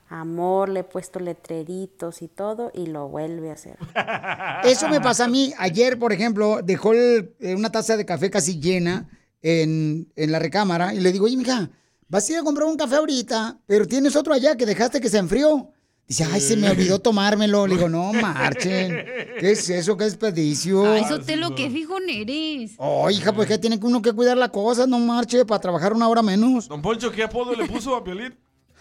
amor, 0.08 0.68
le 0.68 0.80
he 0.80 0.84
puesto 0.84 1.20
letreritos 1.20 2.22
y 2.22 2.28
todo 2.28 2.70
y 2.74 2.86
lo 2.86 3.08
vuelve 3.08 3.50
a 3.50 3.54
hacer. 3.54 3.76
Eso 4.64 4.88
me 4.88 5.00
pasa 5.00 5.24
a 5.24 5.28
mí. 5.28 5.52
Ayer, 5.58 5.98
por 5.98 6.12
ejemplo, 6.12 6.60
dejó 6.62 6.92
el- 6.92 7.34
eh, 7.40 7.54
una 7.54 7.70
taza 7.70 7.96
de 7.96 8.04
café 8.06 8.30
casi 8.30 8.58
llena 8.60 9.08
en, 9.42 10.10
en 10.16 10.32
la 10.32 10.38
recámara 10.38 10.94
y 10.94 11.00
le 11.00 11.12
digo, 11.12 11.26
oye, 11.26 11.36
mija, 11.36 11.70
vas 12.08 12.28
a 12.28 12.32
ir 12.32 12.38
a 12.38 12.42
comprar 12.42 12.66
un 12.68 12.76
café 12.76 12.96
ahorita, 12.96 13.58
pero 13.66 13.86
tienes 13.86 14.16
otro 14.16 14.32
allá 14.34 14.56
que 14.56 14.66
dejaste 14.66 15.00
que 15.00 15.08
se 15.08 15.18
enfrió. 15.18 15.70
Dice, 16.06 16.24
ay, 16.24 16.40
se 16.40 16.56
me 16.56 16.70
olvidó 16.70 16.98
tomármelo. 17.00 17.66
Le 17.66 17.74
digo, 17.74 17.86
no, 17.90 18.10
marchen. 18.14 18.96
¿Qué 19.38 19.50
es 19.52 19.68
eso? 19.68 19.94
¿Qué 19.98 20.04
desperdicio? 20.04 20.90
Ay, 20.90 21.04
Sotelo, 21.04 21.54
qué 21.54 21.68
fijo 21.68 21.98
eres. 22.08 22.72
Oh, 22.78 23.10
hija, 23.10 23.34
pues 23.34 23.46
que 23.46 23.58
tiene 23.58 23.78
que 23.78 23.84
uno 23.84 24.00
que 24.00 24.14
cuidar 24.14 24.38
la 24.38 24.48
cosa, 24.48 24.86
no 24.86 24.98
marche, 24.98 25.44
para 25.44 25.60
trabajar 25.60 25.92
una 25.92 26.08
hora 26.08 26.22
menos. 26.22 26.66
Don 26.66 26.80
Poncho, 26.80 27.12
¿qué 27.12 27.22
apodo 27.24 27.54
le 27.54 27.66
puso 27.66 27.94
a 27.94 28.02
Piolín? 28.02 28.34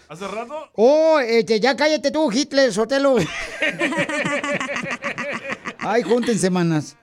¿Hace 0.08 0.26
rato? 0.26 0.70
Oh, 0.74 1.18
este, 1.20 1.60
ya 1.60 1.76
cállate 1.76 2.10
tú, 2.10 2.32
Hitler, 2.32 2.72
Sotelo. 2.72 3.16
Ay, 5.78 6.02
júntense, 6.02 6.48
manas. 6.48 6.96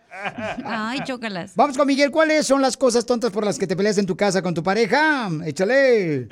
Ay, 0.65 1.01
chócalas. 1.05 1.53
Vamos 1.55 1.77
con 1.77 1.85
Miguel. 1.85 2.09
¿Cuáles 2.09 2.47
son 2.47 2.61
las 2.61 2.77
cosas 2.77 3.05
tontas 3.05 3.31
por 3.31 3.45
las 3.45 3.59
que 3.59 3.67
te 3.67 3.75
peleas 3.75 3.97
en 3.97 4.05
tu 4.05 4.15
casa 4.15 4.41
con 4.41 4.53
tu 4.53 4.63
pareja? 4.63 5.29
Échale. 5.45 6.27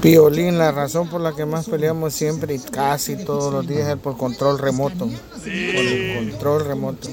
Piolín, 0.00 0.58
la 0.58 0.70
razón 0.70 1.08
por 1.08 1.20
la 1.20 1.34
que 1.34 1.46
más 1.46 1.68
peleamos 1.68 2.12
siempre 2.14 2.54
y 2.54 2.58
casi 2.58 3.16
todos 3.24 3.52
los 3.52 3.66
días 3.66 3.88
es 3.88 3.96
por 3.96 4.16
control 4.16 4.58
remoto. 4.58 5.08
Por 5.08 5.48
el 5.48 6.30
control 6.30 6.66
remoto. 6.66 7.08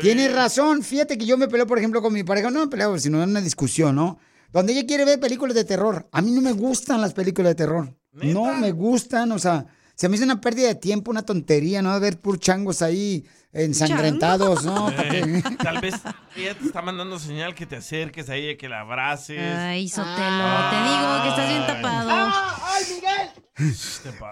Tienes 0.00 0.32
razón. 0.34 0.82
Fíjate 0.82 1.18
que 1.18 1.26
yo 1.26 1.36
me 1.36 1.48
peleo, 1.48 1.66
por 1.66 1.78
ejemplo, 1.78 2.02
con 2.02 2.12
mi 2.12 2.22
pareja. 2.22 2.50
No 2.50 2.60
me 2.60 2.68
peleo, 2.68 2.98
sino 2.98 3.22
en 3.22 3.30
una 3.30 3.40
discusión, 3.40 3.96
¿no? 3.96 4.18
Donde 4.52 4.72
ella 4.72 4.86
quiere 4.86 5.04
ver 5.04 5.20
películas 5.20 5.54
de 5.54 5.64
terror. 5.64 6.08
A 6.12 6.22
mí 6.22 6.30
no 6.30 6.40
me 6.40 6.52
gustan 6.52 7.00
las 7.00 7.12
películas 7.12 7.50
de 7.50 7.54
terror. 7.54 7.94
No 8.12 8.54
me 8.54 8.72
gustan, 8.72 9.32
o 9.32 9.38
sea, 9.38 9.66
se 9.94 10.08
me 10.08 10.16
hizo 10.16 10.24
una 10.24 10.40
pérdida 10.40 10.68
de 10.68 10.74
tiempo, 10.74 11.10
una 11.10 11.22
tontería, 11.22 11.82
¿no? 11.82 11.98
Ver 12.00 12.18
puros 12.18 12.40
changos 12.40 12.82
ahí 12.82 13.24
ensangrentados, 13.52 14.64
¿no? 14.64 14.90
Eh, 15.06 15.42
tal 15.62 15.80
vez 15.80 15.94
ella 16.36 16.54
te 16.54 16.66
está 16.66 16.82
mandando 16.82 17.18
señal 17.18 17.54
que 17.54 17.64
te 17.64 17.76
acerques 17.76 18.28
a 18.28 18.36
ella, 18.36 18.58
que 18.58 18.68
la 18.68 18.80
abraces. 18.80 19.38
Ay, 19.38 19.88
Sotelo, 19.88 20.44
te 20.70 20.76
digo 20.76 21.22
que 21.22 21.28
estás 21.28 21.48
bien 21.48 21.66
tapado. 21.66 22.10
¡Ay, 22.10 22.84
Miguel! 22.94 23.45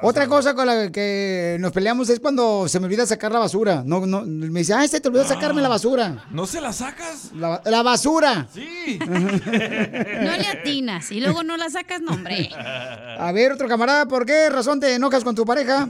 Otra 0.03 0.27
cosa 0.27 0.55
con 0.55 0.67
la 0.67 0.91
que 0.93 1.57
nos 1.59 1.73
peleamos 1.73 2.11
es 2.11 2.21
cuando 2.21 2.69
se 2.69 2.79
me 2.79 2.87
olvida 2.87 3.07
sacar 3.07 3.33
la 3.33 3.39
basura. 3.39 3.83
No, 3.85 4.05
no, 4.05 4.23
me 4.27 4.61
dice, 4.61 4.75
ah, 4.75 4.85
este 4.85 5.01
te 5.01 5.09
olvidó 5.09 5.25
sacarme 5.25 5.63
la 5.63 5.69
basura. 5.69 6.25
¿No 6.31 6.47
se 6.47 6.61
la 6.61 6.73
sacas? 6.73 7.31
La, 7.35 7.63
la 7.65 7.83
basura. 7.83 8.47
Sí. 8.53 8.99
No 8.99 10.37
le 10.37 10.47
atinas 10.47 11.11
y 11.11 11.21
luego 11.21 11.43
no 11.43 11.57
la 11.57 11.71
sacas, 11.71 12.03
no, 12.03 12.13
hombre. 12.13 12.51
A 12.55 13.33
ver, 13.33 13.53
otro 13.53 13.67
camarada, 13.67 14.07
¿por 14.07 14.27
qué 14.27 14.51
razón 14.51 14.79
te 14.79 14.95
enojas 14.95 15.25
con 15.25 15.35
tu 15.35 15.45
pareja? 15.47 15.89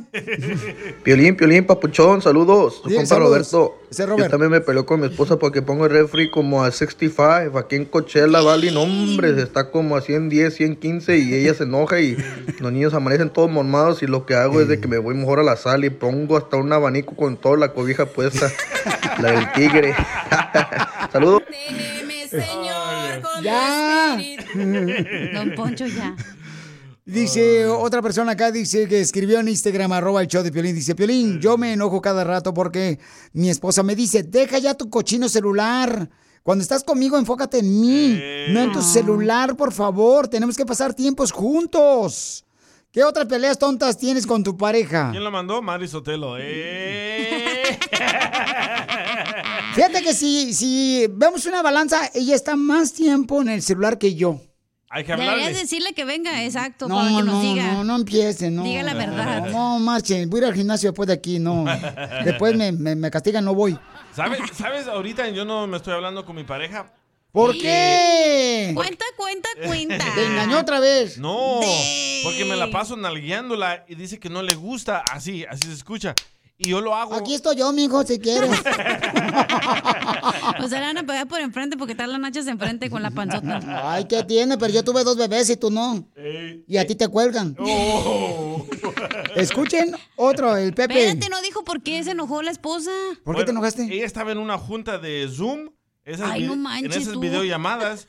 Piolín, 1.02 1.36
Piolín, 1.36 1.66
papuchón, 1.66 2.22
saludos. 2.22 2.82
Tu 2.82 2.88
Bien, 2.90 3.00
compa 3.02 3.14
saludos. 3.16 3.30
Roberto. 3.52 3.80
Ese 3.90 4.06
Robert. 4.06 4.26
Yo 4.26 4.30
también 4.30 4.50
me 4.50 4.60
peleó 4.60 4.86
con 4.86 5.00
mi 5.00 5.06
esposa 5.06 5.38
porque 5.38 5.62
pongo 5.62 5.86
el 5.86 5.92
refri 5.92 6.30
como 6.30 6.62
a 6.64 6.70
65 6.70 7.58
aquí 7.58 7.76
en 7.76 7.84
Coachella 7.84 8.40
Valley. 8.40 8.70
No, 8.72 8.82
hombre, 8.82 9.40
está 9.42 9.70
como 9.70 9.96
a 9.96 10.00
110, 10.00 10.54
115 10.54 11.18
y 11.18 11.34
ella 11.34 11.54
se 11.54 11.64
enoja 11.64 12.00
y 12.00 12.16
los 12.60 12.72
niños 12.72 12.94
amanecen 12.94 13.24
todos 13.33 13.50
mormados 13.50 14.02
y 14.02 14.07
lo 14.07 14.26
que 14.26 14.35
hago 14.35 14.61
es 14.61 14.69
de 14.69 14.81
que 14.81 14.88
me 14.88 14.99
voy 14.99 15.14
mejor 15.14 15.40
a 15.40 15.43
la 15.43 15.57
sala 15.57 15.87
y 15.87 15.90
pongo 15.90 16.37
hasta 16.37 16.57
un 16.57 16.73
abanico 16.73 17.16
con 17.16 17.37
toda 17.37 17.57
la 17.57 17.73
cobija 17.73 18.07
puesta, 18.07 18.50
la 19.21 19.33
del 19.33 19.52
tigre. 19.52 19.95
saludos. 21.12 21.43
Ya. 23.43 24.19
Don 25.35 25.54
Poncho, 25.54 25.87
ya. 25.87 26.16
Dice 27.07 27.66
otra 27.66 28.00
persona 28.00 28.33
acá, 28.33 28.50
dice 28.50 28.88
que 28.88 29.00
escribió 29.00 29.38
en 29.38 29.49
Instagram, 29.49 29.93
arroba 29.93 30.23
el 30.23 30.28
show 30.28 30.43
de 30.43 30.50
Piolín. 30.50 30.75
Dice, 30.75 30.95
Piolín, 30.95 31.38
yo 31.38 31.59
me 31.59 31.75
enojo 31.75 32.00
cada 32.00 32.25
rato 32.25 32.54
porque 32.54 32.99
mi 33.35 33.50
esposa 33.50 33.83
me 33.83 33.95
dice, 33.95 34.23
deja 34.23 34.59
ya 34.59 34.73
tu 34.75 34.88
cochino 34.88 35.28
celular. 35.28 36.09
Cuando 36.43 36.62
estás 36.62 36.83
conmigo, 36.83 37.19
enfócate 37.19 37.59
en 37.59 37.81
mí, 37.81 38.21
no 38.50 38.61
en 38.61 38.73
tu 38.73 38.81
celular, 38.81 39.54
por 39.57 39.73
favor. 39.73 40.28
Tenemos 40.28 40.57
que 40.57 40.64
pasar 40.64 40.95
tiempos 40.95 41.31
juntos. 41.31 42.43
¿Qué 42.94 43.02
otras 43.02 43.26
peleas 43.26 43.58
tontas 43.58 43.98
tienes 43.98 44.24
con 44.24 44.44
tu 44.44 44.56
pareja? 44.56 45.08
¿Quién 45.10 45.24
lo 45.24 45.32
mandó? 45.32 45.60
Mari 45.60 45.88
Sotelo. 45.88 46.36
¡Eh! 46.38 47.76
Fíjate 49.74 50.00
que 50.00 50.14
si, 50.14 50.54
si 50.54 51.08
vemos 51.10 51.44
una 51.46 51.60
balanza, 51.60 52.08
ella 52.14 52.36
está 52.36 52.54
más 52.54 52.92
tiempo 52.92 53.42
en 53.42 53.48
el 53.48 53.62
celular 53.62 53.98
que 53.98 54.14
yo. 54.14 54.40
Hay 54.90 55.02
que 55.02 55.16
Deberías 55.16 55.60
decirle 55.60 55.92
que 55.92 56.04
venga, 56.04 56.44
exacto, 56.44 56.86
No, 56.86 56.94
para 56.98 57.08
que 57.08 57.14
no, 57.14 57.22
nos 57.24 57.42
diga. 57.42 57.72
no, 57.72 57.82
no 57.82 57.96
empiecen, 57.96 58.54
no. 58.54 58.62
Diga 58.62 58.84
la 58.84 58.94
verdad. 58.94 59.48
No, 59.50 59.80
marchen, 59.80 60.30
voy 60.30 60.38
a 60.38 60.42
ir 60.44 60.48
al 60.50 60.54
gimnasio 60.54 60.90
después 60.90 61.08
de 61.08 61.14
aquí, 61.14 61.40
no. 61.40 61.64
Después 62.24 62.56
me, 62.56 62.70
me, 62.70 62.94
me 62.94 63.10
castigan, 63.10 63.44
no 63.44 63.56
voy. 63.56 63.76
¿Sabes? 64.14 64.38
¿Sabes? 64.56 64.86
Ahorita 64.86 65.28
yo 65.30 65.44
no 65.44 65.66
me 65.66 65.78
estoy 65.78 65.94
hablando 65.94 66.24
con 66.24 66.36
mi 66.36 66.44
pareja. 66.44 66.92
¿Por 67.34 67.58
qué? 67.58 68.70
Cuenta, 68.76 69.04
cuenta, 69.16 69.48
cuenta. 69.66 70.04
Te 70.14 70.24
engañó 70.24 70.60
otra 70.60 70.78
vez. 70.78 71.18
No, 71.18 71.58
porque 72.22 72.44
me 72.44 72.54
la 72.54 72.70
paso 72.70 72.96
nalgueándola 72.96 73.84
y 73.88 73.96
dice 73.96 74.20
que 74.20 74.30
no 74.30 74.40
le 74.40 74.54
gusta 74.54 75.00
así, 75.10 75.44
así 75.44 75.66
se 75.66 75.72
escucha. 75.72 76.14
Y 76.56 76.68
yo 76.70 76.80
lo 76.80 76.94
hago. 76.94 77.12
Aquí 77.14 77.34
estoy 77.34 77.56
yo, 77.56 77.72
mijo, 77.72 78.04
si 78.04 78.20
quieres. 78.20 78.50
O 80.60 80.68
sea, 80.68 80.78
le 80.78 80.86
van 80.86 80.98
a 80.98 81.02
pegar 81.02 81.26
por 81.26 81.40
enfrente 81.40 81.76
porque 81.76 81.92
están 81.92 82.10
las 82.10 82.20
nachas 82.20 82.46
enfrente 82.46 82.88
con 82.88 83.02
la 83.02 83.10
panzota. 83.10 83.60
Ay, 83.92 84.04
¿qué 84.04 84.22
tiene? 84.22 84.56
Pero 84.56 84.72
yo 84.72 84.84
tuve 84.84 85.02
dos 85.02 85.16
bebés 85.16 85.50
y 85.50 85.56
tú 85.56 85.70
no. 85.70 86.08
Y 86.68 86.76
a 86.76 86.86
ti 86.86 86.94
te 86.94 87.08
cuelgan. 87.08 87.56
Oh. 87.58 88.64
Escuchen 89.34 89.94
otro, 90.16 90.56
el 90.56 90.72
Pepe. 90.72 91.08
Espérate, 91.08 91.28
no 91.28 91.42
dijo 91.42 91.64
por 91.64 91.82
qué 91.82 92.02
se 92.04 92.12
enojó 92.12 92.42
la 92.42 92.52
esposa. 92.52 92.92
¿Por 93.24 93.36
qué 93.36 93.44
te 93.44 93.50
enojaste? 93.50 93.82
Ella 93.82 94.06
estaba 94.06 94.30
en 94.30 94.38
una 94.38 94.56
junta 94.56 94.98
de 94.98 95.28
Zoom. 95.28 95.70
Esas 96.04 96.30
Ay, 96.30 96.44
no 96.46 96.54
manches, 96.56 96.96
En 96.96 97.02
esas 97.02 97.14
tú. 97.14 97.20
videollamadas. 97.20 98.08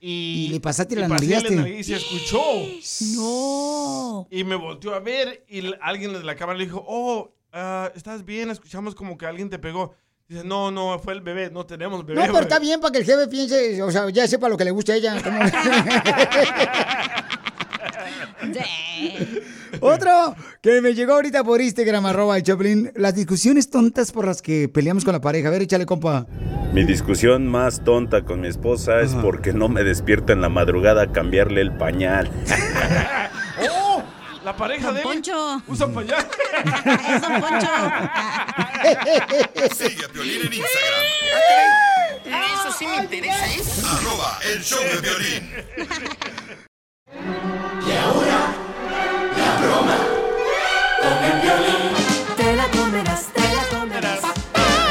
Y, 0.00 0.46
Y 0.48 0.52
le 0.52 0.60
pasaste 0.60 0.94
y 0.94 0.98
la 0.98 1.08
nalgué 1.08 1.78
Y 1.78 1.84
se 1.84 1.96
escuchó. 1.96 2.40
No. 3.16 4.26
Y 4.30 4.44
me 4.44 4.56
volteó 4.56 4.94
a 4.94 5.00
ver 5.00 5.44
y 5.48 5.62
alguien 5.80 6.12
de 6.12 6.24
la 6.24 6.34
cámara 6.34 6.58
le 6.58 6.64
dijo, 6.64 6.84
oh, 6.86 7.32
ah, 7.52 7.92
¿estás 7.94 8.24
bien? 8.24 8.50
Escuchamos 8.50 8.94
como 8.94 9.16
que 9.16 9.26
alguien 9.26 9.48
te 9.50 9.58
pegó. 9.58 9.94
Dice, 10.28 10.44
no, 10.44 10.70
no, 10.70 10.98
fue 10.98 11.14
el 11.14 11.22
bebé, 11.22 11.50
no 11.50 11.64
tenemos 11.64 12.04
bebé. 12.04 12.16
No, 12.16 12.20
pero 12.22 12.32
güey". 12.32 12.42
está 12.42 12.58
bien 12.58 12.80
para 12.80 12.92
que 12.92 12.98
el 12.98 13.04
jefe 13.04 13.28
piense, 13.28 13.82
o 13.82 13.90
sea, 13.90 14.10
ya 14.10 14.28
sepa 14.28 14.48
lo 14.50 14.58
que 14.58 14.64
le 14.64 14.72
gusta 14.72 14.92
a 14.92 14.96
ella. 14.96 15.14
Otro 19.80 20.34
que 20.60 20.80
me 20.80 20.94
llegó 20.94 21.12
ahorita 21.14 21.44
por 21.44 21.60
Instagram, 21.60 22.06
arroba 22.06 22.36
el 22.36 22.42
Choplin. 22.42 22.92
Las 22.96 23.14
discusiones 23.14 23.70
tontas 23.70 24.12
por 24.12 24.26
las 24.26 24.42
que 24.42 24.68
peleamos 24.68 25.04
con 25.04 25.12
la 25.12 25.20
pareja. 25.20 25.48
A 25.48 25.50
ver, 25.50 25.62
échale, 25.62 25.86
compa. 25.86 26.26
Mi 26.72 26.84
discusión 26.84 27.46
más 27.46 27.84
tonta 27.84 28.24
con 28.24 28.40
mi 28.40 28.48
esposa 28.48 29.00
es 29.00 29.14
porque 29.14 29.52
no 29.52 29.68
me 29.68 29.84
despierta 29.84 30.32
en 30.32 30.40
la 30.40 30.48
madrugada 30.48 31.02
a 31.02 31.12
cambiarle 31.12 31.60
el 31.60 31.72
pañal. 31.76 32.30
¡Oh! 33.70 34.02
La 34.44 34.56
pareja 34.56 34.92
de 34.92 35.00
él 35.00 35.02
Poncho. 35.02 35.62
usa 35.66 35.88
pañal. 35.88 36.26
Es 37.14 37.20
Don 37.20 37.40
Poncho. 37.40 37.66
Sigue 39.74 40.04
a 40.04 40.08
Piolín 40.08 40.42
en 40.46 40.52
Instagram. 40.52 41.04
Eso 42.24 42.72
sí 42.78 42.86
me 42.86 42.96
interesa, 42.96 43.46
¿eh? 43.46 43.60
Arroba 43.84 44.38
el 44.52 44.62
show 44.62 44.80
de 44.80 46.67
violín. 51.42 51.92
Te 52.36 52.56
la 52.56 52.68
comerás, 52.70 53.32
te 53.32 53.40
la 53.40 53.78
comerás. 53.78 54.22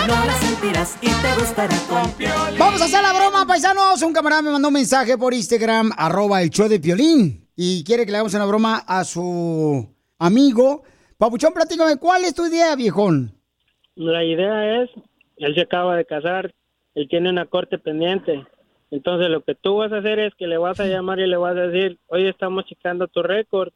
No 0.08 0.26
la 0.26 0.34
sentirás 0.40 0.98
y 1.02 1.08
te 1.08 1.40
gustará 1.40 1.76
con 1.90 2.58
Vamos 2.58 2.82
a 2.82 2.86
hacer 2.86 3.02
la 3.02 3.14
broma, 3.14 3.46
paisanos. 3.46 4.02
Un 4.02 4.14
camarada 4.14 4.42
me 4.42 4.52
mandó 4.52 4.70
un 4.70 4.74
mensaje 4.74 5.18
por 5.18 5.34
Instagram, 5.34 5.92
arroba 5.98 6.42
el 6.42 6.50
show 6.50 6.68
de 6.68 6.80
Piolín. 6.80 7.48
Y 7.56 7.84
quiere 7.84 8.06
que 8.06 8.12
le 8.12 8.18
hagamos 8.18 8.34
una 8.34 8.46
broma 8.46 8.84
a 8.88 9.04
su 9.04 9.88
amigo. 10.20 10.84
Papuchón, 11.18 11.54
platícame, 11.54 11.98
¿cuál 11.98 12.24
es 12.24 12.36
tu 12.36 12.46
idea, 12.46 12.76
viejón? 12.76 13.34
La 13.96 14.24
idea 14.24 14.84
es, 14.84 14.92
él 15.38 15.56
se 15.56 15.62
acaba 15.62 15.96
de 15.96 16.06
casar, 16.06 16.54
él 16.94 17.08
tiene 17.10 17.30
una 17.32 17.46
corte 17.46 17.80
pendiente. 17.80 18.46
Entonces 18.92 19.30
lo 19.30 19.42
que 19.44 19.56
tú 19.56 19.78
vas 19.78 19.92
a 19.92 19.98
hacer 19.98 20.20
es 20.20 20.34
que 20.36 20.48
le 20.48 20.58
vas 20.58 20.80
a 20.80 20.88
llamar 20.88 21.20
y 21.20 21.28
le 21.28 21.38
vas 21.38 21.58
a 21.58 21.68
decir, 21.68 22.00
oye, 22.08 22.30
estamos 22.30 22.66
checando 22.66 23.08
tu 23.08 23.22
récord 23.22 23.74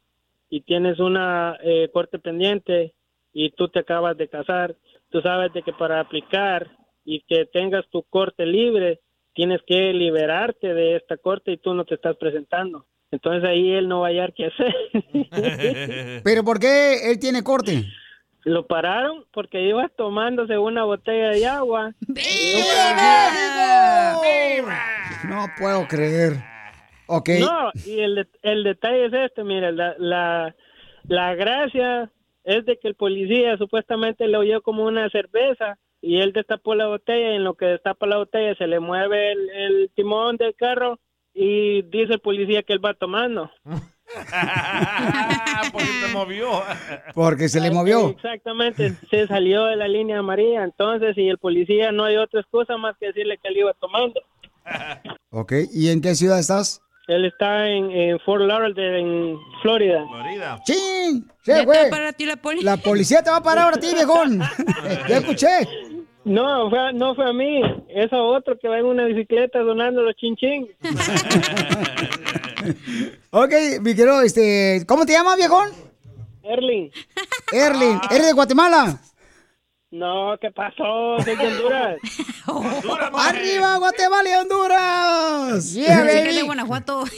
y 0.48 0.62
tienes 0.62 0.98
una 1.00 1.58
eh, 1.62 1.90
corte 1.92 2.18
pendiente 2.18 2.94
y 3.32 3.50
tú 3.50 3.68
te 3.68 3.80
acabas 3.80 4.16
de 4.16 4.28
casar. 4.28 4.74
Tú 5.10 5.20
sabes 5.20 5.52
de 5.52 5.62
que 5.62 5.72
para 5.72 6.00
aplicar 6.00 6.70
y 7.04 7.20
que 7.22 7.46
tengas 7.46 7.86
tu 7.90 8.02
corte 8.04 8.46
libre, 8.46 9.00
tienes 9.34 9.60
que 9.66 9.92
liberarte 9.92 10.74
de 10.74 10.96
esta 10.96 11.16
corte 11.16 11.52
y 11.52 11.56
tú 11.58 11.74
no 11.74 11.84
te 11.84 11.94
estás 11.94 12.16
presentando. 12.16 12.86
Entonces 13.10 13.44
ahí 13.44 13.72
él 13.72 13.88
no 13.88 14.00
va 14.00 14.06
a 14.06 14.10
hallar 14.10 14.32
qué 14.32 14.46
hacer. 14.46 16.22
¿Pero 16.24 16.44
por 16.44 16.58
qué 16.58 17.10
él 17.10 17.18
tiene 17.18 17.42
corte? 17.42 17.84
Lo 18.44 18.66
pararon 18.66 19.24
porque 19.32 19.60
iba 19.62 19.88
tomándose 19.90 20.58
una 20.58 20.84
botella 20.84 21.28
de 21.30 21.46
agua. 21.46 21.92
No 25.28 25.46
puedo 25.58 25.86
creer. 25.88 26.32
Ok. 27.06 27.28
No, 27.40 27.70
y 27.86 28.00
el, 28.00 28.14
de- 28.16 28.28
el 28.42 28.64
detalle 28.64 29.06
es 29.06 29.12
este, 29.12 29.44
mira, 29.44 29.70
la, 29.70 29.94
la, 29.98 30.54
la 31.04 31.34
gracia 31.34 32.10
es 32.44 32.64
de 32.64 32.78
que 32.78 32.88
el 32.88 32.94
policía 32.94 33.56
supuestamente 33.58 34.26
le 34.26 34.36
oyó 34.36 34.62
como 34.62 34.84
una 34.84 35.08
cerveza 35.10 35.78
y 36.00 36.20
él 36.20 36.32
destapó 36.32 36.74
la 36.74 36.86
botella 36.88 37.32
y 37.32 37.36
en 37.36 37.44
lo 37.44 37.54
que 37.54 37.66
destapa 37.66 38.06
la 38.06 38.16
botella 38.16 38.54
se 38.56 38.66
le 38.66 38.80
mueve 38.80 39.32
el, 39.32 39.50
el 39.50 39.90
timón 39.94 40.36
del 40.36 40.54
carro 40.56 40.98
y 41.34 41.82
dice 41.82 42.14
el 42.14 42.20
policía 42.20 42.62
que 42.62 42.72
él 42.72 42.84
va 42.84 42.94
tomando. 42.94 43.50
Porque 45.72 45.86
se 45.86 46.12
movió. 46.12 46.62
Porque 47.14 47.48
se 47.48 47.60
le 47.60 47.70
movió. 47.70 48.10
Exactamente, 48.10 48.94
se 49.10 49.26
salió 49.26 49.64
de 49.66 49.76
la 49.76 49.88
línea 49.88 50.18
amarilla, 50.18 50.64
entonces 50.64 51.16
y 51.16 51.28
el 51.28 51.38
policía 51.38 51.92
no 51.92 52.04
hay 52.04 52.16
otra 52.16 52.40
excusa 52.40 52.76
más 52.76 52.96
que 52.98 53.06
decirle 53.06 53.38
que 53.42 53.48
él 53.48 53.58
iba 53.58 53.72
tomando. 53.74 54.20
Ok, 55.34 55.52
¿y 55.72 55.88
en 55.88 56.02
qué 56.02 56.14
ciudad 56.14 56.38
estás? 56.38 56.82
Él 57.08 57.24
está 57.24 57.66
en, 57.66 57.90
en 57.90 58.20
Fort 58.20 58.42
Lauderdale, 58.42 59.00
en 59.00 59.38
Florida. 59.62 60.04
Florida. 60.06 60.60
¡Chin! 60.66 61.26
Ya 61.44 61.54
Se 61.54 61.60
te 61.60 61.64
fue. 61.64 61.76
va 61.78 61.86
a 61.86 61.90
parar 61.90 62.06
a 62.08 62.12
ti 62.12 62.26
la 62.26 62.36
poli. 62.36 62.60
La 62.62 62.76
policía 62.76 63.22
te 63.22 63.30
va 63.30 63.38
a 63.38 63.42
parar 63.42 63.64
ahora 63.64 63.76
a 63.78 63.80
ti, 63.80 63.94
viejón. 63.94 64.40
ya 65.08 65.16
escuché. 65.16 65.48
No, 66.24 66.68
fue 66.68 66.78
a- 66.78 66.92
no 66.92 67.14
fue 67.14 67.30
a 67.30 67.32
mí, 67.32 67.62
es 67.88 68.12
a 68.12 68.20
otro 68.22 68.58
que 68.58 68.68
va 68.68 68.78
en 68.78 68.84
una 68.84 69.04
bicicleta 69.06 69.58
sonando 69.60 70.02
los 70.02 70.14
chinchín. 70.16 70.68
Ok, 73.34 73.50
mi 73.80 73.94
querido, 73.94 74.20
este, 74.20 74.84
¿cómo 74.86 75.06
te 75.06 75.12
llamas, 75.12 75.38
viejón? 75.38 75.70
Erling. 76.42 76.90
Erling, 77.50 77.98
¿eres 78.10 78.26
de 78.26 78.32
Guatemala? 78.34 79.00
No, 79.90 80.36
¿qué 80.38 80.50
pasó? 80.50 81.16
Soy 81.24 81.36
de 81.36 81.46
Honduras. 81.46 81.96
¡Arriba, 83.14 83.76
Guatemala 83.76 84.28
y 84.28 84.34
Honduras! 84.34 85.72
Yeah, 85.72 86.02
el 86.02 86.06
de 86.08 86.14
baby. 86.24 86.42
Guanajuato. 86.42 87.04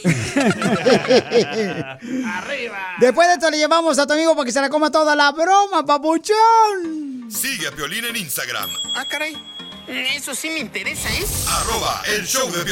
Después 2.99 3.27
de 3.27 3.33
esto 3.33 3.49
le 3.51 3.57
llevamos 3.57 3.99
a 3.99 4.07
tu 4.07 4.13
amigo 4.13 4.33
para 4.35 4.45
que 4.45 4.53
se 4.53 4.61
la 4.61 4.69
coma 4.69 4.89
toda 4.89 5.17
la 5.17 5.33
broma, 5.33 5.85
papuchón. 5.85 7.25
Sigue 7.29 7.67
a 7.67 7.71
Piolín 7.71 8.05
en 8.05 8.15
Instagram. 8.15 8.69
Ah, 8.95 9.03
caray. 9.05 9.35
Eso 10.15 10.33
sí 10.33 10.49
me 10.49 10.59
interesa, 10.59 11.09
¿eh? 11.09 11.25
Arroba 11.49 12.01
el 12.07 12.25
show 12.25 12.49
de 12.51 12.63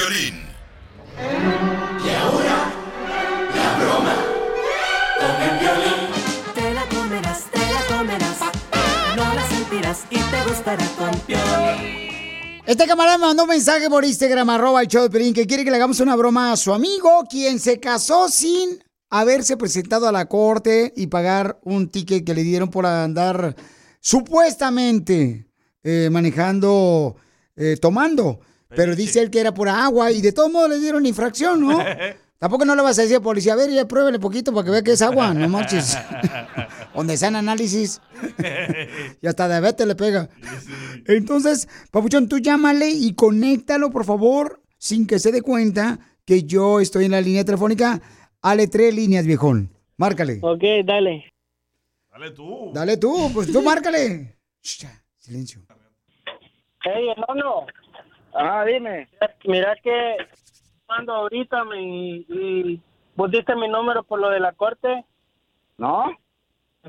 con 3.80 5.42
el 5.42 5.60
violín. 5.60 6.10
Te 6.54 6.74
la 6.74 6.84
te 6.86 8.10
la. 8.10 9.16
No 9.16 9.34
la 9.34 9.48
sentirás 9.48 10.04
y 10.10 10.16
te 10.16 10.50
gustará 10.50 10.86
con 10.98 11.12
violín. 11.28 12.04
Este 12.66 12.88
camarada 12.88 13.18
mandó 13.18 13.44
un 13.44 13.50
mensaje 13.50 13.90
por 13.90 14.06
Instagram, 14.06 14.50
arroba 14.50 14.82
el 14.82 14.88
show 14.88 15.10
de 15.10 15.34
que 15.34 15.46
quiere 15.46 15.66
que 15.66 15.70
le 15.70 15.76
hagamos 15.76 16.00
una 16.00 16.16
broma 16.16 16.54
a 16.54 16.58
su 16.58 16.74
amigo, 16.74 17.26
quien 17.30 17.60
se 17.60 17.80
casó 17.80 18.30
sin 18.30 18.82
haberse 19.10 19.58
presentado 19.58 20.08
a 20.08 20.12
la 20.12 20.28
corte 20.28 20.94
y 20.96 21.08
pagar 21.08 21.60
un 21.64 21.90
ticket 21.90 22.26
que 22.26 22.34
le 22.34 22.44
dieron 22.44 22.70
por 22.70 22.86
andar 22.86 23.56
supuestamente 24.00 25.46
eh, 25.84 26.10
manejando, 26.12 27.18
eh, 27.56 27.78
tomando. 27.82 28.40
Pero 28.70 28.96
dice 28.96 29.20
él 29.22 29.30
que 29.30 29.40
era 29.40 29.54
por 29.54 29.70
agua 29.70 30.12
y 30.12 30.22
de 30.22 30.32
todos 30.32 30.52
modos 30.52 30.70
le 30.70 30.80
dieron 30.80 31.06
infracción, 31.06 31.62
¿no? 31.62 31.78
Tampoco 32.44 32.66
no 32.66 32.76
le 32.76 32.82
vas 32.82 33.00
a 33.00 33.04
decir 33.04 33.16
al 33.16 33.22
policía, 33.22 33.54
a 33.54 33.56
ver, 33.56 33.72
ya 33.72 33.88
pruébele 33.88 34.20
poquito 34.20 34.52
para 34.52 34.66
que 34.66 34.72
vea 34.72 34.82
que 34.82 34.92
es 34.92 35.02
agua, 35.02 35.34
no 35.34 35.48
marches. 35.48 35.98
Donde 36.94 37.16
sean 37.16 37.38
análisis. 37.38 38.02
y 39.22 39.28
hasta 39.28 39.48
diabetes 39.48 39.88
le 39.88 39.96
pega. 39.96 40.28
Entonces, 41.08 41.70
Papuchón, 41.90 42.28
tú 42.28 42.40
llámale 42.40 42.90
y 42.90 43.16
conéctalo, 43.16 43.92
por 43.92 44.04
favor, 44.04 44.62
sin 44.78 45.08
que 45.08 45.20
se 45.20 45.32
dé 45.32 45.42
cuenta 45.42 46.00
que 46.26 46.44
yo 46.44 46.82
estoy 46.82 47.06
en 47.06 47.12
la 47.12 47.22
línea 47.22 47.46
telefónica. 47.46 48.02
Ale 48.42 48.68
tres 48.68 48.94
líneas, 48.94 49.26
viejón. 49.26 49.72
Márcale. 49.96 50.40
Ok, 50.42 50.64
dale. 50.84 51.32
Dale 52.12 52.32
tú. 52.32 52.72
Dale 52.74 52.98
tú, 52.98 53.32
pues 53.34 53.54
tú 53.54 53.62
márcale. 53.62 54.36
Silencio. 54.60 55.62
Hey, 56.84 57.08
hermano. 57.16 57.68
Ah, 58.34 58.66
dime. 58.66 59.08
Mira 59.46 59.78
que 59.82 60.18
cuando 60.94 61.14
ahorita 61.16 61.64
me, 61.64 61.82
y 61.82 62.80
vos 63.16 63.32
diste 63.32 63.56
mi 63.56 63.68
número 63.68 64.04
por 64.04 64.20
lo 64.20 64.30
de 64.30 64.40
la 64.40 64.52
corte. 64.54 65.04
¿No? 65.78 66.06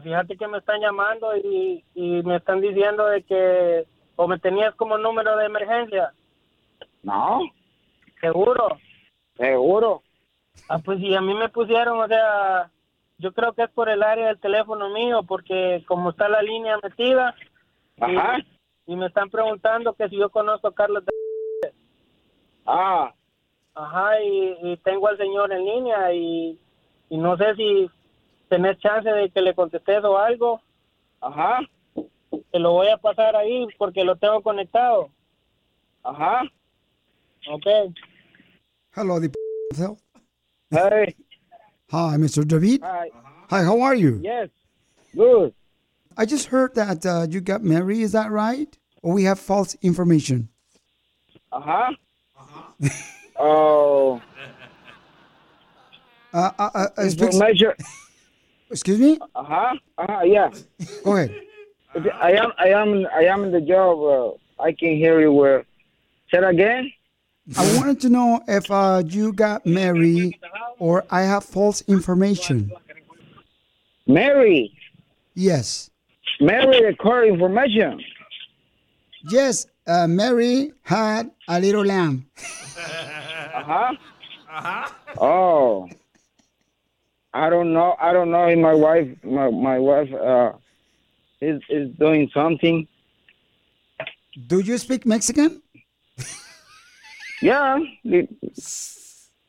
Fíjate 0.02 0.36
que 0.36 0.46
me 0.46 0.58
están 0.58 0.80
llamando 0.80 1.34
y, 1.36 1.82
y 1.94 2.22
me 2.22 2.36
están 2.36 2.60
diciendo 2.60 3.06
de 3.06 3.22
que 3.22 3.86
o 4.16 4.28
me 4.28 4.38
tenías 4.38 4.74
como 4.74 4.98
número 4.98 5.36
de 5.38 5.46
emergencia. 5.46 6.12
No. 7.02 7.40
¿Seguro? 8.20 8.68
Seguro. 9.38 10.02
Ah, 10.68 10.78
pues 10.84 10.98
sí, 10.98 11.14
a 11.14 11.22
mí 11.22 11.32
me 11.32 11.48
pusieron, 11.48 11.98
o 11.98 12.06
sea, 12.06 12.70
yo 13.18 13.32
creo 13.32 13.54
que 13.54 13.62
es 13.62 13.70
por 13.70 13.88
el 13.88 14.02
área 14.02 14.26
del 14.26 14.38
teléfono 14.38 14.90
mío, 14.90 15.22
porque 15.22 15.82
como 15.88 16.10
está 16.10 16.28
la 16.28 16.42
línea 16.42 16.78
metida. 16.82 17.34
y- 17.96 18.16
Ajá. 18.16 18.36
Y, 18.86 18.96
me 18.96 19.06
están 19.06 19.30
preguntando 19.30 19.94
que 19.94 20.10
si 20.10 20.16
yo 20.18 20.28
conozco 20.28 20.68
a 20.68 20.74
Carlos. 20.74 21.04
de- 21.06 21.72
Ah, 22.66 23.14
Ajá, 23.74 24.20
y, 24.22 24.56
y 24.62 24.76
tengo 24.78 25.08
al 25.08 25.18
señor 25.18 25.52
en 25.52 25.64
línea 25.64 26.12
y, 26.12 26.58
y 27.08 27.16
no 27.16 27.36
sé 27.36 27.54
si 27.56 27.90
tenés 28.48 28.78
chance 28.78 29.08
de 29.08 29.30
que 29.30 29.40
le 29.40 29.54
contestes 29.54 30.04
o 30.04 30.16
algo. 30.16 30.60
Ajá. 31.20 31.60
Te 32.52 32.58
lo 32.58 32.72
voy 32.72 32.88
a 32.88 32.96
pasar 32.96 33.34
ahí 33.34 33.66
porque 33.78 34.04
lo 34.04 34.16
tengo 34.16 34.42
conectado. 34.42 35.10
Ajá. 36.04 36.42
Ok. 37.50 37.66
Hello, 38.94 39.18
the. 39.18 39.30
Hey. 40.70 41.16
Hi, 41.90 42.16
Mr. 42.16 42.46
David. 42.46 42.80
Hi. 42.82 43.10
Hi, 43.50 43.62
how 43.64 43.80
are 43.80 43.94
you? 43.94 44.20
Yes. 44.22 44.50
Good. 45.14 45.52
I 46.16 46.26
just 46.26 46.46
heard 46.46 46.74
that 46.76 47.04
uh, 47.04 47.26
you 47.28 47.40
got 47.40 47.62
married. 47.62 48.02
Is 48.02 48.12
that 48.12 48.30
right? 48.30 48.76
Or 49.02 49.14
we 49.14 49.24
have 49.24 49.40
false 49.40 49.76
information? 49.82 50.48
Ajá. 51.52 51.90
Oh. 53.38 54.20
Uh, 56.32 56.50
uh, 56.58 56.70
uh, 56.74 56.88
uh, 56.98 57.02
Information. 57.02 57.72
Excuse 58.70 58.98
me? 58.98 59.18
Ajá. 59.36 59.78
Ajá. 59.98 60.24
Yeah. 60.24 60.50
Go 61.04 61.16
ahead. 61.16 61.34
I 62.20 62.32
am. 62.32 62.52
I 62.58 62.68
am. 62.68 63.06
I 63.14 63.24
am 63.26 63.44
in 63.44 63.52
the 63.52 63.60
job. 63.60 63.98
Uh, 64.00 64.62
I 64.62 64.72
can 64.72 64.96
hear 64.96 65.20
you. 65.20 65.32
Well. 65.32 65.62
Say 66.30 66.38
it 66.38 66.44
again. 66.44 66.92
I 67.56 67.76
wanted 67.76 68.00
to 68.00 68.08
know 68.08 68.42
if 68.48 68.70
uh, 68.70 69.02
you 69.06 69.32
got 69.32 69.66
married 69.66 70.38
or 70.78 71.04
I 71.10 71.22
have 71.22 71.44
false 71.44 71.82
information. 71.82 72.72
Mary. 74.06 74.72
Yes. 75.34 75.90
Mary, 76.40 76.80
the 76.80 76.96
core 76.96 77.24
information. 77.24 78.02
Yes, 79.28 79.66
uh, 79.86 80.06
Mary 80.06 80.72
had 80.82 81.30
a 81.48 81.60
little 81.60 81.84
lamb. 81.84 82.26
Uh-huh. 83.54 83.92
Oh. 85.18 85.88
I 87.32 87.50
don't 87.50 87.72
know. 87.72 87.96
I 88.00 88.12
don't 88.12 88.30
know 88.30 88.46
if 88.46 88.58
my 88.58 88.74
wife, 88.74 89.08
my, 89.24 89.50
my 89.50 89.78
wife, 89.78 90.12
uh, 90.14 90.52
is 91.40 91.60
is 91.68 91.90
doing 91.98 92.30
something. 92.32 92.86
Do 94.46 94.60
you 94.60 94.78
speak 94.78 95.04
Mexican? 95.04 95.62
Yeah, 97.42 97.78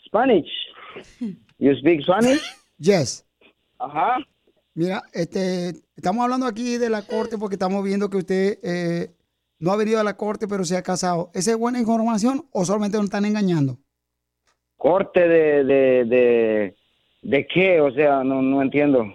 Spanish. 0.06 0.50
You 1.60 1.76
speak 1.76 2.02
Spanish? 2.02 2.42
Yes. 2.78 3.24
Ajá. 3.80 4.18
Mira, 4.74 5.04
este, 5.14 5.74
estamos 5.96 6.24
hablando 6.24 6.46
aquí 6.46 6.78
de 6.78 6.90
la 6.90 7.04
corte 7.04 7.38
porque 7.38 7.56
estamos 7.56 7.84
viendo 7.84 8.10
que 8.10 8.18
usted 8.18 8.60
eh, 8.62 9.15
no 9.60 9.72
ha 9.72 9.76
venido 9.78 10.00
a 10.00 10.04
la 10.04 10.18
corte, 10.18 10.48
pero 10.48 10.64
se 10.66 10.78
ha 10.78 10.84
casado. 10.84 11.32
¿Esa 11.34 11.52
es 11.52 11.58
buena 11.58 11.80
información 11.80 12.48
o 12.52 12.66
solamente 12.66 12.98
nos 12.98 13.06
están 13.06 13.26
engañando? 13.26 13.78
Corte 14.78 15.28
de, 15.28 15.64
de, 15.64 16.06
de, 16.06 16.76
de 17.22 17.48
qué? 17.48 17.82
O 17.82 17.92
sea, 17.92 18.24
no, 18.24 18.42
no 18.42 18.62
entiendo. 18.62 19.06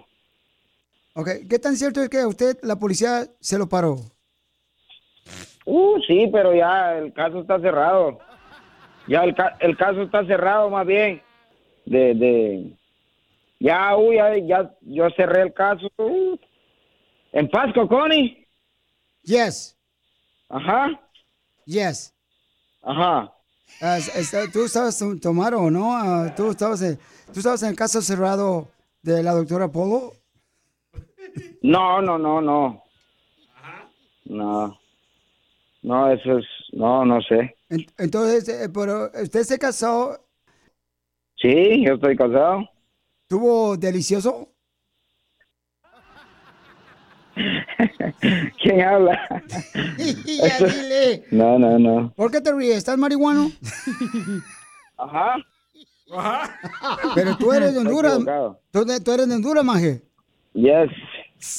Ok, 1.13 1.29
¿qué 1.49 1.59
tan 1.59 1.75
cierto 1.75 2.01
es 2.01 2.09
que 2.09 2.19
a 2.19 2.27
usted 2.27 2.57
la 2.63 2.77
policía 2.77 3.27
se 3.39 3.57
lo 3.57 3.67
paró? 3.69 3.97
Uh, 5.65 5.99
sí, 6.07 6.27
pero 6.31 6.53
ya 6.55 6.97
el 6.97 7.13
caso 7.13 7.41
está 7.41 7.59
cerrado. 7.59 8.17
Ya 9.07 9.23
el, 9.23 9.35
ca- 9.35 9.57
el 9.59 9.77
caso 9.77 10.01
está 10.03 10.25
cerrado 10.25 10.69
más 10.69 10.85
bien. 10.87 11.21
De, 11.85 12.13
de, 12.15 12.77
ya, 13.59 13.95
uy, 13.97 14.15
ya, 14.15 14.37
ya, 14.37 14.75
yo 14.81 15.09
cerré 15.15 15.43
el 15.43 15.53
caso. 15.53 15.91
uh, 15.97 16.35
En 17.31 17.49
Pasco, 17.49 17.87
Connie. 17.87 18.47
Yes. 19.23 19.77
Ajá. 20.51 20.99
Yes. 21.65 22.13
Ajá. 22.81 23.33
Es- 23.79 24.35
¿Tú 24.51 24.65
estabas 24.65 24.97
to- 24.99 25.17
tomando 25.19 25.59
o 25.61 25.71
no? 25.71 25.95
Ah, 25.95 26.33
¿tú, 26.35 26.51
estabas, 26.51 26.81
en- 26.81 26.97
¿Tú 27.33 27.39
estabas 27.39 27.63
en 27.63 27.69
el 27.69 27.75
caso 27.75 28.01
cerrado 28.01 28.67
de 29.01 29.23
la 29.23 29.31
doctora 29.33 29.69
Polo? 29.71 30.13
No, 31.61 32.01
no, 32.01 32.17
no, 32.17 32.41
no. 32.41 32.83
No. 34.25 34.77
No, 35.83 36.11
eso 36.11 36.37
es, 36.37 36.45
no, 36.73 37.05
no 37.05 37.21
sé. 37.21 37.55
En- 37.69 37.85
Entonces, 37.97 38.47
eh, 38.49 38.69
pero 38.69 39.09
usted 39.23 39.43
se 39.43 39.57
casó, 39.57 40.19
Sí, 41.37 41.83
yo 41.83 41.93
estoy 41.95 42.15
casado. 42.15 42.69
¿tuvo 43.27 43.75
delicioso? 43.77 44.49
¿Quién 48.61 48.81
habla? 48.81 49.19
ya 49.97 50.57
dile. 50.67 51.23
No, 51.31 51.57
no, 51.59 51.77
no. 51.79 52.13
¿Por 52.15 52.31
qué 52.31 52.41
te 52.41 52.53
ríes? 52.53 52.77
¿Estás 52.77 52.97
marihuano? 52.97 53.51
Ajá. 54.97 55.35
Pero 57.15 57.37
tú 57.37 57.53
eres 57.53 57.73
de 57.73 57.79
Honduras. 57.79 58.19
Tú, 58.71 58.85
de- 58.85 58.99
tú 58.99 59.11
eres 59.13 59.27
de 59.29 59.35
Honduras, 59.35 59.63
maje. 59.63 60.01
Yes. 60.53 60.89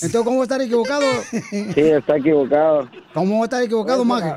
Entonces, 0.02 0.22
¿cómo 0.22 0.36
va 0.36 0.42
a 0.42 0.44
estar 0.44 0.60
equivocado? 0.60 1.04
Sí, 1.30 1.80
está 1.80 2.16
equivocado. 2.16 2.88
¿Cómo 3.14 3.36
va 3.36 3.40
a 3.42 3.44
estar 3.44 3.62
equivocado, 3.62 4.04
maje? 4.04 4.32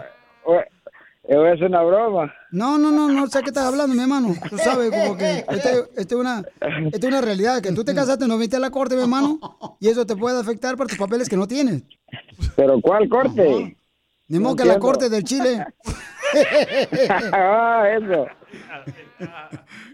Es 1.27 1.61
una 1.61 1.81
broma. 1.81 2.31
No, 2.51 2.77
no, 2.77 2.91
no, 2.91 3.07
no 3.09 3.25
sé 3.27 3.41
qué 3.41 3.47
estás 3.49 3.65
hablando, 3.65 3.95
mi 3.95 4.01
hermano. 4.01 4.35
Tú 4.49 4.57
sabes, 4.59 4.91
como 4.91 5.17
que 5.17 5.43
este, 5.49 5.79
este 5.97 6.13
es 6.15 6.19
una, 6.21 6.43
esta 6.91 6.97
es 6.97 7.03
una 7.05 7.21
realidad, 7.21 7.61
que 7.61 7.71
tú 7.71 7.83
te 7.83 7.95
casaste, 7.95 8.27
no 8.27 8.35
viniste 8.35 8.57
a 8.57 8.59
la 8.59 8.69
corte, 8.69 8.95
mi 8.95 9.01
hermano, 9.01 9.39
y 9.79 9.87
eso 9.89 10.05
te 10.05 10.15
puede 10.15 10.39
afectar 10.39 10.77
para 10.77 10.87
tus 10.87 10.99
papeles 10.99 11.27
que 11.27 11.35
no 11.37 11.47
tienes. 11.47 11.81
¿Pero 12.55 12.79
cuál 12.79 13.09
corte? 13.09 13.75
Ni 14.27 14.39
modo 14.39 14.51
No 14.51 14.55
que 14.55 14.65
la 14.65 14.73
entiendo. 14.75 14.85
corte 14.85 15.09
del 15.09 15.23
Chile. 15.23 15.65
ah, 17.33 17.83
eso. 17.99 18.27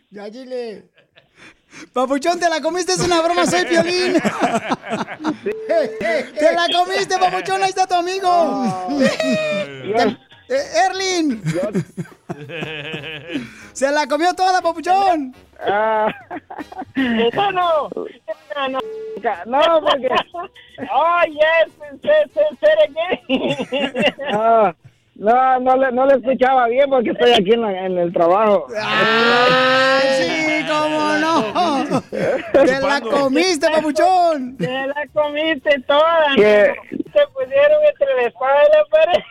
Ya, 0.10 0.30
Chile. 0.32 0.90
Papuchón, 1.94 2.38
te 2.40 2.50
la 2.50 2.60
comiste, 2.62 2.92
es 2.92 3.00
una 3.00 3.22
broma, 3.22 3.46
soy 3.46 3.64
Piolín. 3.66 4.14
te 6.38 6.54
la 6.54 6.68
comiste, 6.78 7.18
papuchón, 7.18 7.64
ahí 7.64 7.70
está 7.70 7.88
tu 7.88 7.96
amigo. 7.96 8.88
Te- 9.00 10.18
eh, 10.50 10.64
Erlin. 10.86 11.42
Se 13.74 13.92
la 13.92 14.08
comió 14.08 14.34
toda, 14.34 14.62
papuchón. 14.62 15.36
Ah. 15.60 16.08
No, 16.96 17.52
no. 17.52 17.90
No, 18.68 18.80
No, 19.46 19.82
porque... 19.82 20.10
Oh, 20.94 21.22
yes, 21.28 21.72
again. 22.88 24.14
Ah, 24.34 24.74
no, 25.22 25.60
no 25.60 25.76
le, 25.78 25.92
no 25.92 26.06
le 26.06 26.14
escuchaba 26.16 26.68
bien 26.68 26.90
porque 26.90 27.12
estoy 27.12 27.32
aquí 27.32 27.54
en, 27.54 27.62
la- 27.62 27.86
en 27.86 27.98
el 27.98 28.12
trabajo. 28.14 28.68
¡Ay, 28.82 30.08
sí, 30.24 30.66
cómo 30.68 31.14
no! 31.18 32.02
¡Te 32.52 32.82
la 32.82 33.02
comiste, 33.02 33.68
papuchón! 33.70 34.58
Te 34.58 34.88
la 34.88 35.06
comiste 35.14 35.80
toda. 35.88 36.26
¿Qué? 36.36 36.74
No 36.92 36.98
te 37.14 37.28
pusieron 37.34 37.82
entre 37.90 38.08
la 38.16 38.28
espada 38.30 38.60
y 38.64 38.70
la 38.78 38.86
pared. 38.90 39.24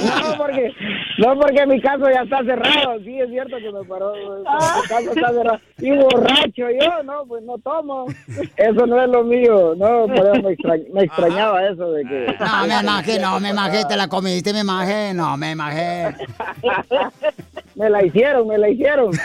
No, 0.00 0.36
porque, 0.38 0.72
no, 1.18 1.38
porque 1.38 1.66
mi 1.66 1.80
caso 1.80 2.04
ya 2.10 2.22
está 2.22 2.38
cerrado. 2.44 2.98
Sí, 3.04 3.18
es 3.20 3.28
cierto 3.28 3.56
que 3.58 3.70
me 3.72 3.84
paró. 3.84 4.12
Mi 4.14 4.44
caso 4.88 5.12
está 5.12 5.28
cerrado. 5.32 5.58
Y 5.78 5.90
borracho 5.96 6.70
yo, 6.80 7.02
no, 7.04 7.24
pues 7.26 7.42
no 7.42 7.58
tomo. 7.58 8.06
Eso 8.56 8.86
no 8.86 9.02
es 9.02 9.08
lo 9.08 9.24
mío. 9.24 9.74
No, 9.76 10.06
por 10.06 10.18
eso 10.18 10.42
me, 10.42 10.52
extra- 10.52 10.76
me 10.94 11.02
extrañaba 11.04 11.66
eso 11.66 11.90
de 11.92 12.02
que... 12.04 12.36
No, 12.38 12.66
me 12.66 12.80
imagino, 12.80 13.30
no, 13.32 13.40
me 13.40 13.50
imagino, 13.50 13.88
te 13.88 13.96
la 13.96 14.08
comiste, 14.08 14.52
me 14.52 14.60
imagino, 14.70 15.30
no, 15.30 15.36
me 15.36 15.50
imagino. 15.52 16.14
Me 17.74 17.88
la 17.88 18.04
hicieron, 18.04 18.46
me 18.46 18.58
la 18.58 18.68
hicieron. 18.68 19.12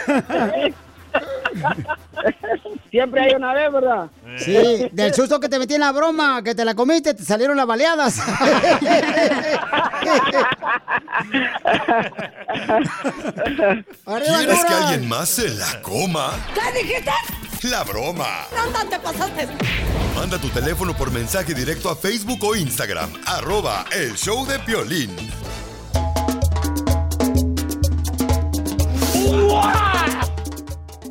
Siempre 2.89 3.21
hay 3.21 3.33
una 3.35 3.53
vez, 3.53 3.71
¿verdad? 3.71 4.09
Sí, 4.37 4.87
del 4.91 5.13
susto 5.13 5.39
que 5.39 5.49
te 5.49 5.59
metí 5.59 5.73
en 5.75 5.81
la 5.81 5.91
broma, 5.91 6.41
que 6.41 6.55
te 6.55 6.63
la 6.63 6.73
comiste, 6.73 7.13
te 7.13 7.23
salieron 7.23 7.57
las 7.57 7.67
baleadas. 7.67 8.21
¿Quieres 14.05 14.65
que 14.65 14.73
alguien 14.73 15.09
más 15.09 15.27
se 15.27 15.49
la 15.49 15.81
coma? 15.81 16.31
¿Qué 16.53 16.61
dijiste? 16.81 17.11
La 17.69 17.83
broma. 17.83 18.47
No, 18.53 18.87
te 18.87 18.99
pasaste. 18.99 19.47
Manda 20.13 20.37
tu 20.37 20.49
teléfono 20.49 20.95
por 20.95 21.11
mensaje 21.11 21.55
directo 21.55 21.89
a 21.89 21.95
Facebook 21.95 22.37
o 22.43 22.55
Instagram. 22.55 23.09
Arroba 23.25 23.85
el 23.91 24.13
show 24.15 24.45
de 24.45 24.59
Piolín. 24.59 25.09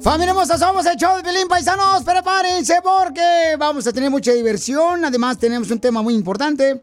Familia 0.01 0.31
hermosa, 0.31 0.57
somos 0.57 0.87
el 0.87 0.97
show 0.97 1.17
de 1.17 1.25
Pelín 1.25 1.49
Paisanos. 1.49 2.05
Prepárense 2.05 2.81
porque 2.85 3.57
vamos 3.59 3.85
a 3.89 3.93
tener 3.93 4.11
mucha 4.11 4.31
diversión. 4.31 5.05
Además, 5.05 5.39
tenemos 5.39 5.73
un 5.73 5.81
tema 5.81 6.03
muy 6.03 6.15
importante 6.15 6.81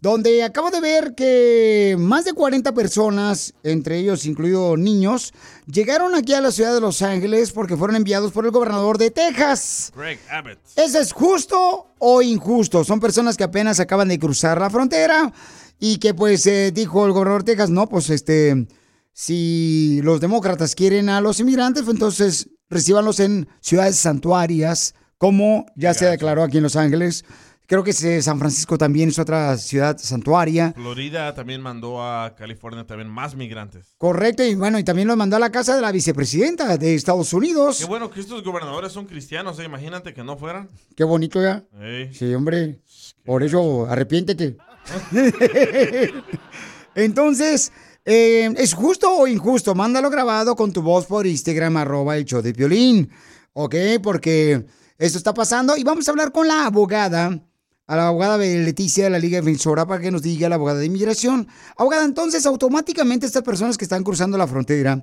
donde 0.00 0.42
acabo 0.42 0.70
de 0.70 0.80
ver 0.80 1.14
que 1.14 1.96
más 1.98 2.24
de 2.24 2.32
40 2.32 2.72
personas, 2.72 3.52
entre 3.62 3.98
ellos 3.98 4.24
incluidos 4.24 4.78
niños, 4.78 5.32
llegaron 5.66 6.14
aquí 6.14 6.32
a 6.32 6.40
la 6.40 6.50
ciudad 6.50 6.72
de 6.74 6.80
Los 6.80 7.02
Ángeles 7.02 7.52
porque 7.52 7.76
fueron 7.76 7.96
enviados 7.96 8.32
por 8.32 8.46
el 8.46 8.50
gobernador 8.50 8.96
de 8.96 9.10
Texas. 9.10 9.92
Greg 9.94 10.18
Abbott. 10.30 10.58
¿Eso 10.76 10.98
es 10.98 11.12
justo 11.12 11.88
o 11.98 12.22
injusto? 12.22 12.82
Son 12.84 12.98
personas 12.98 13.36
que 13.36 13.44
apenas 13.44 13.78
acaban 13.78 14.08
de 14.08 14.18
cruzar 14.18 14.58
la 14.58 14.70
frontera 14.70 15.32
y 15.78 15.98
que 15.98 16.14
pues 16.14 16.46
eh, 16.46 16.72
dijo 16.72 17.04
el 17.04 17.12
gobernador 17.12 17.44
de 17.44 17.52
Texas, 17.52 17.70
no, 17.70 17.86
pues 17.86 18.08
este, 18.08 18.66
si 19.12 20.00
los 20.02 20.20
demócratas 20.20 20.74
quieren 20.74 21.10
a 21.10 21.20
los 21.20 21.40
inmigrantes, 21.40 21.82
pues 21.82 21.94
entonces 21.94 22.48
recíbanlos 22.70 23.20
en 23.20 23.48
ciudades 23.60 23.96
santuarias, 23.96 24.94
como 25.18 25.66
ya 25.76 25.92
se 25.92 26.06
declaró 26.06 26.42
aquí 26.42 26.56
en 26.56 26.62
Los 26.62 26.76
Ángeles. 26.76 27.24
Creo 27.70 27.84
que 27.84 27.92
San 27.92 28.40
Francisco 28.40 28.76
también 28.76 29.10
es 29.10 29.18
otra 29.20 29.56
ciudad 29.56 29.96
santuaria. 29.96 30.72
Florida 30.72 31.32
también 31.36 31.60
mandó 31.60 32.02
a 32.02 32.34
California 32.34 32.84
también 32.84 33.08
más 33.08 33.36
migrantes. 33.36 33.94
Correcto, 33.96 34.42
y 34.42 34.56
bueno, 34.56 34.76
y 34.80 34.82
también 34.82 35.06
los 35.06 35.16
mandó 35.16 35.36
a 35.36 35.38
la 35.38 35.52
casa 35.52 35.76
de 35.76 35.80
la 35.80 35.92
vicepresidenta 35.92 36.76
de 36.76 36.96
Estados 36.96 37.32
Unidos. 37.32 37.78
Qué 37.78 37.84
bueno 37.84 38.10
que 38.10 38.18
estos 38.18 38.42
gobernadores 38.42 38.90
son 38.90 39.06
cristianos, 39.06 39.56
¿eh? 39.60 39.64
imagínate 39.66 40.12
que 40.12 40.24
no 40.24 40.36
fueran. 40.36 40.68
Qué 40.96 41.04
bonito 41.04 41.40
ya. 41.40 41.64
Sí, 42.10 42.34
hombre. 42.34 42.80
Por 43.24 43.44
eso, 43.44 43.86
arrepiéntete. 43.86 44.56
Entonces, 46.96 47.70
eh, 48.04 48.52
¿es 48.56 48.74
justo 48.74 49.16
o 49.16 49.28
injusto? 49.28 49.76
Mándalo 49.76 50.10
grabado 50.10 50.56
con 50.56 50.72
tu 50.72 50.82
voz 50.82 51.06
por 51.06 51.24
Instagram, 51.24 51.76
arroba 51.76 52.16
el 52.16 52.24
show 52.24 52.42
de 52.42 52.52
Piolín. 52.52 53.08
¿Ok? 53.52 53.76
Porque 54.02 54.66
esto 54.98 55.18
está 55.18 55.32
pasando. 55.32 55.76
Y 55.76 55.84
vamos 55.84 56.08
a 56.08 56.10
hablar 56.10 56.32
con 56.32 56.48
la 56.48 56.66
abogada, 56.66 57.40
a 57.90 57.96
la 57.96 58.06
abogada 58.06 58.38
de 58.38 58.56
Leticia 58.60 59.02
de 59.02 59.10
la 59.10 59.18
Liga 59.18 59.40
Defensora, 59.40 59.84
para 59.84 60.00
que 60.00 60.12
nos 60.12 60.22
diga 60.22 60.48
la 60.48 60.54
abogada 60.54 60.78
de 60.78 60.86
inmigración. 60.86 61.48
Abogada, 61.76 62.04
entonces, 62.04 62.46
automáticamente 62.46 63.26
estas 63.26 63.42
personas 63.42 63.76
que 63.76 63.82
están 63.82 64.04
cruzando 64.04 64.38
la 64.38 64.46
frontera, 64.46 65.02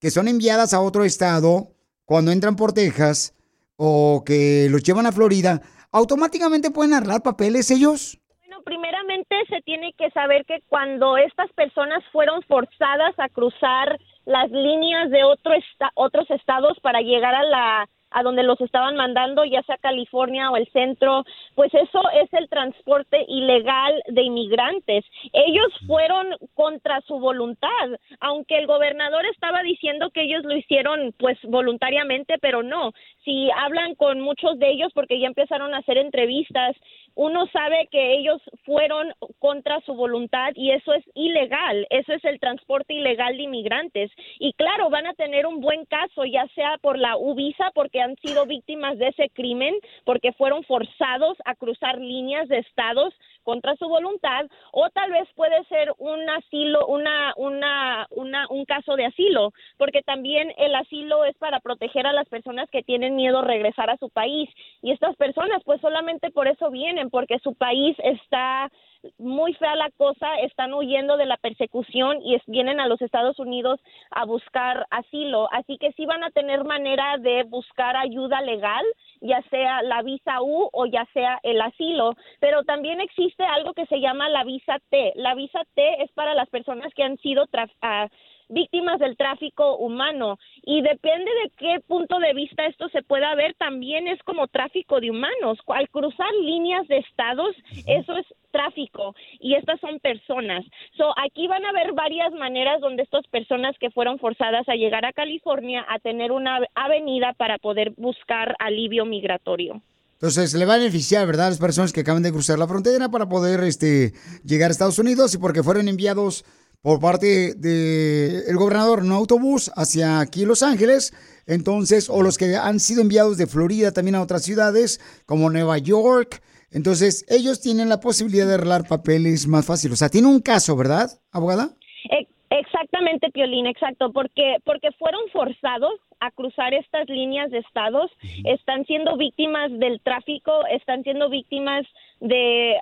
que 0.00 0.10
son 0.10 0.26
enviadas 0.26 0.74
a 0.74 0.80
otro 0.80 1.04
estado 1.04 1.68
cuando 2.04 2.32
entran 2.32 2.56
por 2.56 2.72
Texas 2.72 3.36
o 3.76 4.24
que 4.26 4.66
los 4.68 4.82
llevan 4.82 5.06
a 5.06 5.12
Florida, 5.12 5.62
¿automáticamente 5.92 6.72
pueden 6.72 6.94
arreglar 6.94 7.22
papeles 7.22 7.70
ellos? 7.70 8.18
Bueno, 8.40 8.64
primeramente 8.64 9.36
se 9.48 9.62
tiene 9.62 9.94
que 9.96 10.10
saber 10.10 10.44
que 10.44 10.58
cuando 10.68 11.16
estas 11.16 11.52
personas 11.52 12.02
fueron 12.10 12.42
forzadas 12.48 13.14
a 13.16 13.28
cruzar 13.28 13.96
las 14.24 14.50
líneas 14.50 15.08
de 15.12 15.22
otro 15.22 15.52
otros 15.94 16.28
estados 16.30 16.80
para 16.82 17.00
llegar 17.00 17.36
a 17.36 17.44
la 17.44 17.88
a 18.14 18.22
donde 18.22 18.44
los 18.44 18.60
estaban 18.60 18.94
mandando, 18.96 19.44
ya 19.44 19.62
sea 19.64 19.76
California 19.78 20.50
o 20.50 20.56
el 20.56 20.66
centro, 20.68 21.24
pues 21.56 21.74
eso 21.74 22.00
es 22.22 22.32
el 22.32 22.48
transporte 22.48 23.24
ilegal 23.28 24.00
de 24.06 24.22
inmigrantes. 24.22 25.04
Ellos 25.32 25.66
fueron 25.86 26.28
contra 26.54 27.00
su 27.02 27.18
voluntad, 27.18 27.88
aunque 28.20 28.56
el 28.58 28.66
gobernador 28.66 29.26
estaba 29.26 29.62
diciendo 29.62 30.10
que 30.10 30.22
ellos 30.22 30.44
lo 30.44 30.56
hicieron 30.56 31.12
pues 31.18 31.36
voluntariamente, 31.42 32.38
pero 32.40 32.62
no. 32.62 32.92
Si 33.24 33.50
hablan 33.50 33.96
con 33.96 34.20
muchos 34.20 34.58
de 34.60 34.70
ellos 34.70 34.92
porque 34.94 35.18
ya 35.18 35.26
empezaron 35.26 35.74
a 35.74 35.78
hacer 35.78 35.98
entrevistas, 35.98 36.76
uno 37.14 37.46
sabe 37.52 37.88
que 37.90 38.14
ellos 38.14 38.40
fueron 38.64 39.12
contra 39.38 39.80
su 39.82 39.94
voluntad 39.94 40.52
y 40.54 40.72
eso 40.72 40.92
es 40.92 41.04
ilegal, 41.14 41.86
eso 41.90 42.12
es 42.12 42.24
el 42.24 42.40
transporte 42.40 42.94
ilegal 42.94 43.36
de 43.36 43.44
inmigrantes. 43.44 44.10
Y 44.38 44.52
claro, 44.54 44.90
van 44.90 45.06
a 45.06 45.14
tener 45.14 45.46
un 45.46 45.60
buen 45.60 45.84
caso, 45.86 46.24
ya 46.24 46.46
sea 46.54 46.76
por 46.80 46.98
la 46.98 47.16
UBISA, 47.16 47.70
porque 47.74 48.00
han 48.00 48.16
sido 48.16 48.46
víctimas 48.46 48.98
de 48.98 49.08
ese 49.08 49.30
crimen, 49.30 49.74
porque 50.04 50.32
fueron 50.32 50.64
forzados 50.64 51.36
a 51.44 51.54
cruzar 51.54 51.98
líneas 51.98 52.48
de 52.48 52.58
estados 52.58 53.14
contra 53.44 53.76
su 53.76 53.88
voluntad, 53.88 54.46
o 54.72 54.90
tal 54.90 55.12
vez 55.12 55.28
puede 55.34 55.62
ser 55.64 55.92
un 55.98 56.28
asilo, 56.28 56.86
una, 56.86 57.32
una, 57.36 58.06
una, 58.10 58.46
un 58.48 58.64
caso 58.64 58.96
de 58.96 59.06
asilo, 59.06 59.52
porque 59.76 60.02
también 60.02 60.52
el 60.56 60.74
asilo 60.74 61.24
es 61.24 61.36
para 61.36 61.60
proteger 61.60 62.06
a 62.06 62.12
las 62.12 62.28
personas 62.28 62.68
que 62.70 62.82
tienen 62.82 63.14
miedo 63.16 63.38
a 63.38 63.44
regresar 63.44 63.90
a 63.90 63.98
su 63.98 64.10
país. 64.10 64.50
Y 64.82 64.90
estas 64.90 65.14
personas, 65.16 65.62
pues 65.64 65.80
solamente 65.80 66.30
por 66.30 66.48
eso 66.48 66.70
vienen, 66.70 67.10
porque 67.10 67.38
su 67.38 67.54
país 67.54 67.96
está 68.02 68.70
muy 69.18 69.54
fea 69.54 69.74
la 69.76 69.90
cosa, 69.96 70.36
están 70.40 70.72
huyendo 70.74 71.16
de 71.16 71.26
la 71.26 71.36
persecución 71.36 72.20
y 72.22 72.34
es- 72.34 72.42
vienen 72.46 72.80
a 72.80 72.86
los 72.88 73.00
Estados 73.02 73.38
Unidos 73.38 73.80
a 74.10 74.24
buscar 74.24 74.86
asilo. 74.90 75.48
Así 75.52 75.78
que 75.78 75.92
sí 75.92 76.06
van 76.06 76.24
a 76.24 76.30
tener 76.30 76.64
manera 76.64 77.18
de 77.18 77.44
buscar 77.44 77.96
ayuda 77.96 78.40
legal, 78.42 78.84
ya 79.20 79.42
sea 79.50 79.82
la 79.82 80.02
visa 80.02 80.42
U 80.42 80.68
o 80.72 80.86
ya 80.86 81.06
sea 81.12 81.38
el 81.42 81.60
asilo. 81.60 82.14
Pero 82.40 82.64
también 82.64 83.00
existe 83.00 83.44
algo 83.44 83.72
que 83.74 83.86
se 83.86 84.00
llama 84.00 84.28
la 84.28 84.44
visa 84.44 84.78
T. 84.90 85.12
La 85.16 85.34
visa 85.34 85.62
T 85.74 86.02
es 86.02 86.10
para 86.12 86.34
las 86.34 86.48
personas 86.48 86.92
que 86.94 87.02
han 87.02 87.16
sido 87.18 87.46
traf- 87.46 87.76
ah, 87.82 88.08
víctimas 88.48 88.98
del 88.98 89.16
tráfico 89.16 89.76
humano. 89.76 90.38
Y 90.62 90.82
depende 90.82 91.30
de 91.42 91.50
qué 91.56 91.80
punto 91.86 92.18
de 92.18 92.34
vista 92.34 92.66
esto 92.66 92.88
se 92.90 93.02
pueda 93.02 93.34
ver 93.34 93.54
también 93.54 94.08
es 94.08 94.22
como 94.22 94.48
tráfico 94.48 95.00
de 95.00 95.10
humanos. 95.10 95.58
Al 95.68 95.88
cruzar 95.88 96.32
líneas 96.42 96.86
de 96.88 96.98
estados 96.98 97.54
eso 97.86 98.16
es 98.16 98.26
tráfico 98.50 99.14
y 99.40 99.54
estas 99.54 99.80
son 99.80 99.98
personas. 100.00 100.64
So 100.96 101.12
aquí 101.18 101.46
van 101.48 101.64
a 101.64 101.70
haber 101.70 101.92
varias 101.92 102.32
maneras 102.32 102.80
donde 102.80 103.02
estas 103.02 103.26
personas 103.26 103.76
que 103.78 103.90
fueron 103.90 104.18
forzadas 104.18 104.68
a 104.68 104.76
llegar 104.76 105.04
a 105.04 105.12
California 105.12 105.84
a 105.88 105.98
tener 105.98 106.32
una 106.32 106.60
avenida 106.74 107.32
para 107.36 107.58
poder 107.58 107.92
buscar 107.96 108.54
alivio 108.58 109.04
migratorio. 109.04 109.82
Entonces, 110.14 110.54
le 110.54 110.64
va 110.64 110.74
a 110.74 110.78
beneficiar, 110.78 111.26
¿verdad? 111.26 111.48
A 111.48 111.50
las 111.50 111.58
personas 111.58 111.92
que 111.92 112.00
acaban 112.00 112.22
de 112.22 112.32
cruzar 112.32 112.58
la 112.58 112.68
frontera 112.68 113.10
para 113.10 113.28
poder 113.28 113.62
este, 113.64 114.14
llegar 114.44 114.70
a 114.70 114.72
Estados 114.72 114.98
Unidos 114.98 115.34
y 115.34 115.38
porque 115.38 115.62
fueron 115.62 115.88
enviados 115.88 116.44
por 116.84 117.00
parte 117.00 117.54
del 117.54 118.42
el 118.46 118.56
gobernador 118.56 118.98
en 118.98 119.06
un 119.06 119.12
autobús 119.12 119.72
hacia 119.74 120.20
aquí 120.20 120.44
Los 120.44 120.62
Ángeles. 120.62 121.14
Entonces, 121.46 122.10
o 122.10 122.22
los 122.22 122.36
que 122.36 122.56
han 122.56 122.78
sido 122.78 123.00
enviados 123.00 123.38
de 123.38 123.46
Florida 123.46 123.90
también 123.92 124.16
a 124.16 124.22
otras 124.22 124.42
ciudades, 124.42 125.00
como 125.24 125.48
Nueva 125.48 125.78
York. 125.78 126.42
Entonces, 126.70 127.24
ellos 127.28 127.62
tienen 127.62 127.88
la 127.88 128.00
posibilidad 128.00 128.46
de 128.46 128.54
arreglar 128.54 128.86
papeles 128.86 129.46
más 129.46 129.64
fácil. 129.64 129.92
O 129.92 129.96
sea, 129.96 130.10
tiene 130.10 130.28
un 130.28 130.40
caso, 130.40 130.76
¿verdad, 130.76 131.08
abogada? 131.32 131.70
E- 132.10 132.28
Exactamente, 132.50 133.30
Piolín, 133.32 133.66
exacto, 133.66 134.12
porque 134.12 134.56
porque 134.64 134.88
fueron 134.98 135.22
forzados 135.32 135.94
a 136.20 136.30
cruzar 136.30 136.72
estas 136.72 137.08
líneas 137.08 137.50
de 137.50 137.58
estados, 137.58 138.10
están 138.44 138.84
siendo 138.84 139.16
víctimas 139.16 139.72
del 139.80 140.00
tráfico, 140.02 140.52
están 140.70 141.02
siendo 141.02 141.28
víctimas 141.28 141.84
de 142.20 142.76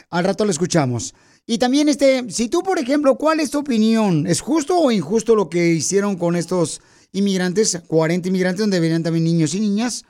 Al 0.09 0.23
rato 0.23 0.45
la 0.45 0.51
escuchamos. 0.51 1.13
Y 1.45 1.59
también, 1.59 1.87
este, 1.87 2.25
si 2.29 2.49
tú, 2.49 2.61
por 2.61 2.77
ejemplo, 2.77 3.15
¿cuál 3.15 3.39
es 3.39 3.51
tu 3.51 3.59
opinión? 3.59 4.27
¿Es 4.27 4.41
justo 4.41 4.77
o 4.77 4.91
injusto 4.91 5.35
lo 5.35 5.49
que 5.49 5.69
hicieron 5.69 6.17
con 6.17 6.35
estos 6.35 6.81
inmigrantes, 7.13 7.81
40 7.87 8.27
inmigrantes, 8.27 8.59
donde 8.59 8.79
venían 8.79 9.03
también 9.03 9.23
niños 9.23 9.55
y 9.55 9.61
niñas? 9.61 10.03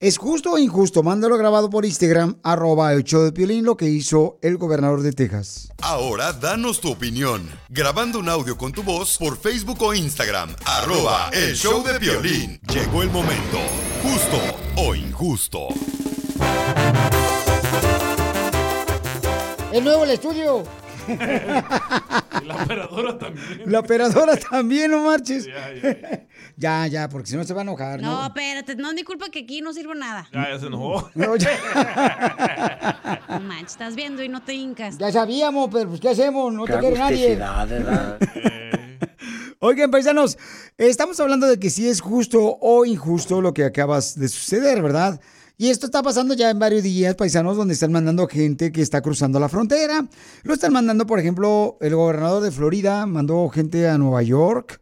¿Es 0.00 0.18
justo 0.18 0.52
o 0.52 0.58
injusto? 0.58 1.02
Mándalo 1.02 1.38
grabado 1.38 1.70
por 1.70 1.84
Instagram, 1.84 2.36
arroba 2.42 2.92
el 2.92 3.04
show 3.04 3.22
de 3.22 3.32
Piolín, 3.32 3.64
lo 3.64 3.76
que 3.76 3.88
hizo 3.88 4.38
el 4.42 4.58
gobernador 4.58 5.02
de 5.02 5.12
Texas. 5.12 5.68
Ahora 5.80 6.32
danos 6.32 6.80
tu 6.80 6.90
opinión. 6.90 7.48
Grabando 7.68 8.18
un 8.18 8.28
audio 8.28 8.58
con 8.58 8.72
tu 8.72 8.82
voz 8.82 9.16
por 9.18 9.38
Facebook 9.38 9.80
o 9.82 9.94
Instagram. 9.94 10.54
Arroba 10.66 11.30
el 11.32 11.56
show 11.56 11.82
de 11.82 11.98
violín. 11.98 12.60
Llegó 12.72 13.02
el 13.02 13.10
momento. 13.10 13.58
Justo 14.02 14.38
o 14.76 14.94
injusto. 14.94 15.68
¡El 19.72 19.84
nuevo 19.84 20.04
el 20.04 20.10
estudio! 20.10 20.62
Y 22.42 22.46
la 22.46 22.56
operadora 22.56 23.16
también. 23.18 23.62
La 23.66 23.78
operadora 23.80 24.36
también, 24.36 24.90
no 24.90 25.04
marches. 25.04 25.46
Ya, 25.46 25.72
ya, 25.72 26.26
Ya, 26.56 26.86
ya, 26.88 27.08
porque 27.08 27.28
si 27.30 27.36
no 27.36 27.44
se 27.44 27.54
va 27.54 27.60
a 27.60 27.62
enojar, 27.62 28.02
¿no? 28.02 28.10
No, 28.20 28.26
espérate, 28.26 28.74
no 28.76 28.88
es 28.88 28.94
mi 28.94 29.02
culpa 29.04 29.28
que 29.30 29.40
aquí 29.40 29.60
no 29.60 29.72
sirvo 29.72 29.94
nada. 29.94 30.26
Ya, 30.32 30.50
ya 30.50 30.58
se 30.58 30.66
enojó. 30.66 31.10
No, 31.14 31.36
ya, 31.36 31.50
No 33.28 33.40
manches, 33.40 33.72
estás 33.72 33.94
viendo 33.94 34.22
y 34.22 34.28
no 34.28 34.42
te 34.42 34.54
hincas. 34.54 34.98
ya 34.98 35.12
sabíamos, 35.12 35.68
pero 35.72 35.88
pues 35.90 36.00
¿qué 36.00 36.08
hacemos? 36.10 36.52
No 36.52 36.64
te 36.64 36.78
quiere 36.78 36.98
nadie. 36.98 37.38
Oigan, 39.60 39.90
paisanos, 39.90 40.36
estamos 40.76 41.18
hablando 41.20 41.46
de 41.46 41.58
que 41.58 41.70
si 41.70 41.88
es 41.88 42.00
justo 42.00 42.58
o 42.60 42.84
injusto 42.84 43.40
lo 43.40 43.54
que 43.54 43.64
acabas 43.64 44.18
de 44.18 44.28
suceder, 44.28 44.82
¿verdad? 44.82 45.20
Y 45.56 45.68
esto 45.68 45.86
está 45.86 46.02
pasando 46.02 46.34
ya 46.34 46.50
en 46.50 46.58
varios 46.58 46.82
días, 46.82 47.14
paisanos, 47.14 47.56
donde 47.56 47.74
están 47.74 47.92
mandando 47.92 48.26
gente 48.26 48.72
que 48.72 48.82
está 48.82 49.00
cruzando 49.02 49.38
la 49.38 49.48
frontera. 49.48 50.04
Lo 50.42 50.54
están 50.54 50.72
mandando, 50.72 51.06
por 51.06 51.20
ejemplo, 51.20 51.78
el 51.80 51.94
gobernador 51.94 52.42
de 52.42 52.50
Florida 52.50 53.06
mandó 53.06 53.48
gente 53.50 53.88
a 53.88 53.96
Nueva 53.96 54.22
York. 54.22 54.80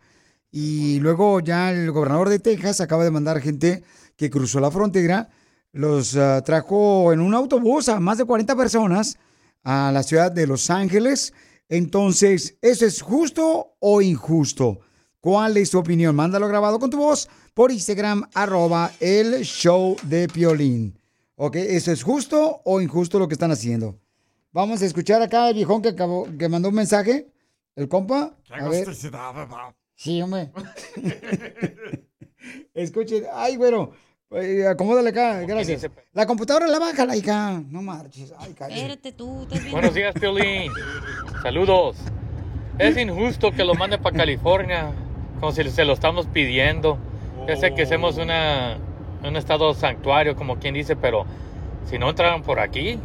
Y 0.51 0.99
luego 1.01 1.41
ya 1.41 1.73
el 1.73 1.91
gobernador 1.91 2.31
de 2.31 2.39
Texas 2.39 2.81
acaba 2.81 3.05
de 3.05 3.11
mandar 3.11 3.41
gente 3.41 3.83
que 4.17 4.31
cruzó 4.31 4.61
la 4.61 4.71
frontera. 4.71 5.29
Los 5.73 6.17
ah, 6.17 6.43
trajo 6.43 7.13
en 7.13 7.21
un 7.21 7.35
autobús 7.35 7.91
a 7.91 8.01
más 8.01 8.17
de 8.17 8.25
40 8.25 8.57
personas 8.57 9.19
a 9.65 9.91
la 9.93 10.03
ciudad 10.03 10.33
de 10.33 10.47
Los 10.47 10.71
Ángeles. 10.71 11.35
Entonces, 11.69 12.57
¿eso 12.63 12.87
es 12.87 13.03
justo 13.03 13.75
o 13.79 14.01
injusto? 14.01 14.81
¿Cuál 15.23 15.57
es 15.57 15.71
tu 15.71 15.79
opinión? 15.79 16.17
Mándalo 16.17 16.49
grabado 16.49 16.81
con 16.81 16.91
tu 16.91 16.97
voz 16.97 17.29
por 17.55 17.71
Instagram, 17.71 18.29
arroba 18.35 18.91
el 18.99 19.45
show 19.45 19.97
de 20.03 20.27
Piolín. 20.27 20.99
¿Ok? 21.37 21.55
¿Eso 21.55 21.93
es 21.93 22.03
justo 22.03 22.61
o 22.65 22.81
injusto 22.81 23.21
lo 23.21 23.29
que 23.29 23.35
están 23.35 23.53
haciendo? 23.53 23.97
Vamos 24.51 24.83
a 24.83 24.85
escuchar 24.85 25.23
acá 25.23 25.47
al 25.47 25.55
viejón 25.55 25.81
que, 25.81 25.91
acabó, 25.91 26.27
que 26.37 26.49
mandó 26.49 26.71
un 26.71 26.75
mensaje. 26.75 27.29
El 27.77 27.87
compa. 27.89 28.37
A 28.51 28.69
ver. 28.69 28.89
Sí, 29.95 30.21
hombre. 30.21 30.51
Escuchen. 32.75 33.23
Ay, 33.33 33.55
güero. 33.55 33.93
Eh, 34.33 34.67
acomódale 34.67 35.11
acá, 35.11 35.43
gracias. 35.43 35.87
La 36.13 36.27
computadora 36.27 36.67
la 36.67 36.81
baja, 36.81 37.07
la 37.07 37.17
hija. 37.17 37.63
No 37.69 37.81
marches. 37.81 38.35
Ay, 38.39 38.55
cállate. 38.55 38.81
Espérate 38.81 39.13
tú. 39.13 39.47
Buenos 39.71 39.95
días, 39.95 40.15
Piolín. 40.19 40.73
Saludos. 41.45 41.97
Es 42.81 42.97
injusto 42.97 43.53
que 43.53 43.65
lo 43.65 43.75
mande 43.75 43.99
para 43.99 44.17
California, 44.17 44.93
como 45.43 45.51
si 45.51 45.69
se 45.71 45.85
lo 45.85 45.95
estamos 45.95 46.29
pidiendo. 46.29 46.99
Ya 47.49 47.57
sé 47.57 47.75
que 47.75 47.85
somos 47.85 48.17
una, 48.17 48.79
un 49.25 49.35
estado 49.35 49.75
santuario, 49.75 50.37
como 50.37 50.61
quien 50.61 50.73
dice, 50.73 50.95
pero 50.95 51.27
si 51.91 51.99
no 51.99 52.11
entraron 52.11 52.45
por 52.45 52.61
aquí, 52.61 53.01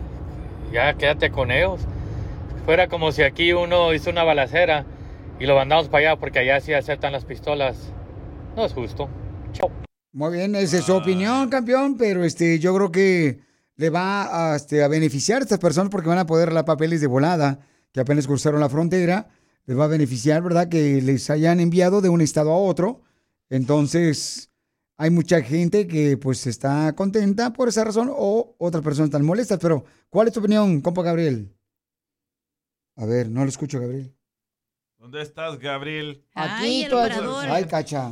ya 0.72 0.94
quédate 0.94 1.32
con 1.32 1.50
ellos. 1.50 1.82
Fuera 2.64 2.90
como 2.90 3.12
si 3.12 3.24
aquí 3.24 3.54
uno 3.54 3.92
hizo 3.92 4.12
una 4.12 4.24
balacera 4.24 4.86
y 5.40 5.48
lo 5.48 5.56
mandamos 5.56 5.88
para 5.88 6.12
allá 6.12 6.20
porque 6.20 6.38
allá 6.38 6.62
sí 6.62 6.74
aceptan 6.74 7.12
las 7.12 7.26
pistolas. 7.26 7.92
No 8.56 8.66
es 8.66 8.74
justo. 8.74 9.10
Chao. 9.54 9.72
Muy 10.14 10.38
bien, 10.38 10.54
esa 10.54 10.78
es 10.78 10.84
su 10.84 10.94
opinión, 10.94 11.50
campeón, 11.50 11.98
pero 11.98 12.24
este, 12.24 12.60
yo 12.60 12.76
creo 12.76 12.92
que 12.92 13.40
le 13.78 13.90
va 13.90 14.52
a, 14.52 14.56
este, 14.58 14.84
a 14.84 14.88
beneficiar 14.88 15.40
a 15.40 15.44
estas 15.44 15.58
personas 15.58 15.90
porque 15.90 16.10
van 16.10 16.20
a 16.20 16.28
poder 16.28 16.54
la 16.54 16.66
papeles 16.66 17.02
de 17.02 17.08
volada, 17.08 17.62
que 17.92 18.02
apenas 18.02 18.28
cruzaron 18.28 18.60
la 18.60 18.70
frontera. 18.70 19.28
Les 19.68 19.78
va 19.78 19.84
a 19.86 19.88
beneficiar, 19.88 20.42
¿verdad? 20.42 20.70
Que 20.70 21.02
les 21.02 21.30
hayan 21.30 21.60
enviado 21.60 22.02
de 22.02 22.10
un 22.10 22.22
estado 22.22 22.52
a 22.52 22.58
otro. 22.58 23.02
Entonces, 23.50 24.50
hay 24.98 25.10
mucha 25.10 25.42
gente 25.42 25.88
que 25.88 26.18
pues 26.18 26.48
está 26.48 26.94
contenta 26.96 27.54
por 27.54 27.68
esa 27.68 27.84
razón 27.84 28.10
o 28.12 28.56
otras 28.58 28.84
personas 28.84 29.10
están 29.10 29.26
molestas. 29.26 29.60
Pero, 29.62 29.86
¿cuál 30.10 30.28
es 30.28 30.34
tu 30.34 30.40
opinión, 30.40 30.82
compa 30.82 31.04
Gabriel? 31.04 31.54
A 32.96 33.06
ver, 33.06 33.30
no 33.30 33.44
lo 33.44 33.50
escucho, 33.50 33.80
Gabriel. 33.80 34.16
¿Dónde 34.98 35.22
estás, 35.22 35.60
Gabriel? 35.60 36.26
Aquí 36.34 36.84
el 36.84 36.90
todas- 36.90 37.12
operador. 37.12 37.46
Ay, 37.50 37.66
cacha. 37.66 38.12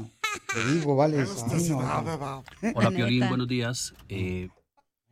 Te 0.53 0.71
digo, 0.73 0.95
vale. 0.95 1.25
Ay, 1.51 1.69
no. 1.69 2.43
Hola, 2.75 2.91
Piolín, 2.91 3.27
buenos 3.27 3.47
días. 3.47 3.93
Eh, 4.09 4.49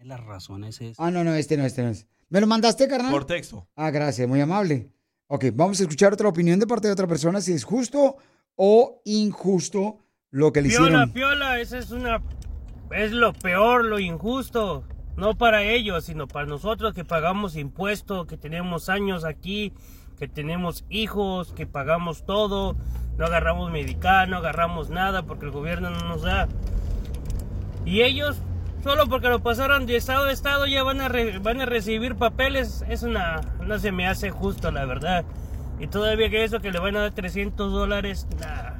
las 0.04 0.24
razones 0.24 0.80
es... 0.82 1.00
Ah, 1.00 1.10
no, 1.10 1.24
no, 1.24 1.34
este 1.34 1.58
no, 1.58 1.66
este 1.66 1.82
no 1.82 1.90
es. 1.90 2.06
¿Me 2.30 2.40
lo 2.42 2.48
mandaste, 2.48 2.88
carnal? 2.88 3.12
Por 3.12 3.26
texto. 3.26 3.68
Ah, 3.76 3.90
gracias, 3.90 4.28
muy 4.28 4.42
amable. 4.42 4.93
Ok, 5.28 5.46
vamos 5.54 5.80
a 5.80 5.84
escuchar 5.84 6.14
otra 6.14 6.30
opinión 6.30 6.60
de 6.60 6.68
parte 6.68 6.88
de 6.88 6.94
otra 6.94 7.08
persona, 7.08 7.42
si 7.42 7.54
es 7.54 7.64
justo 7.64 8.18
o 8.56 9.02
injusto 9.06 10.00
lo 10.30 10.52
que 10.52 10.62
le 10.62 10.70
Piola, 10.70 10.86
hicieron. 10.86 11.12
piola, 11.12 11.60
esa 11.60 11.78
es 11.78 11.92
una 11.92 12.22
es 12.94 13.12
lo 13.12 13.34
peor, 13.34 13.86
lo 13.86 14.00
injusto, 14.00 14.84
no 15.16 15.36
para 15.36 15.64
ellos, 15.64 16.06
sino 16.06 16.28
para 16.28 16.46
nosotros 16.46 16.94
que 16.94 17.04
pagamos 17.04 17.56
impuestos, 17.56 18.28
que 18.28 18.38
tenemos 18.38 18.90
años 18.90 19.26
aquí, 19.26 19.74
que 20.18 20.28
tenemos 20.28 20.86
hijos, 20.90 21.54
que 21.54 21.66
pagamos 21.66 22.26
todo, 22.26 22.76
no 23.18 23.26
agarramos 23.26 23.72
medical, 23.72 24.30
no 24.30 24.38
agarramos 24.38 24.90
nada 24.90 25.24
porque 25.24 25.46
el 25.46 25.52
gobierno 25.52 25.90
no 25.90 26.08
nos 26.08 26.22
da. 26.22 26.48
Y 27.86 28.02
ellos 28.02 28.42
solo 28.84 29.08
porque 29.08 29.28
lo 29.30 29.41
pasaron 29.41 29.86
de 29.86 29.96
estado 29.96 30.26
a 30.26 30.32
estado 30.32 30.67
ya 30.67 30.84
van 30.84 31.02
a 31.02 31.08
re- 31.10 31.39
van 31.39 31.62
a 31.62 31.65
recibir 31.65 32.15
papeles, 32.15 32.84
es 32.89 33.04
una 33.04 33.41
no 33.65 33.80
se 33.80 33.91
me 33.91 34.08
hace 34.08 34.30
justo 34.30 34.72
la 34.72 34.86
verdad. 34.86 35.24
Y 35.80 35.88
todavía 35.88 36.30
que 36.30 36.43
eso 36.43 36.60
que 36.60 36.72
le 36.72 36.80
van 36.80 36.96
a 36.98 37.02
dar 37.02 37.12
300 37.13 37.72
dólares, 37.72 38.28
nah. 38.39 38.74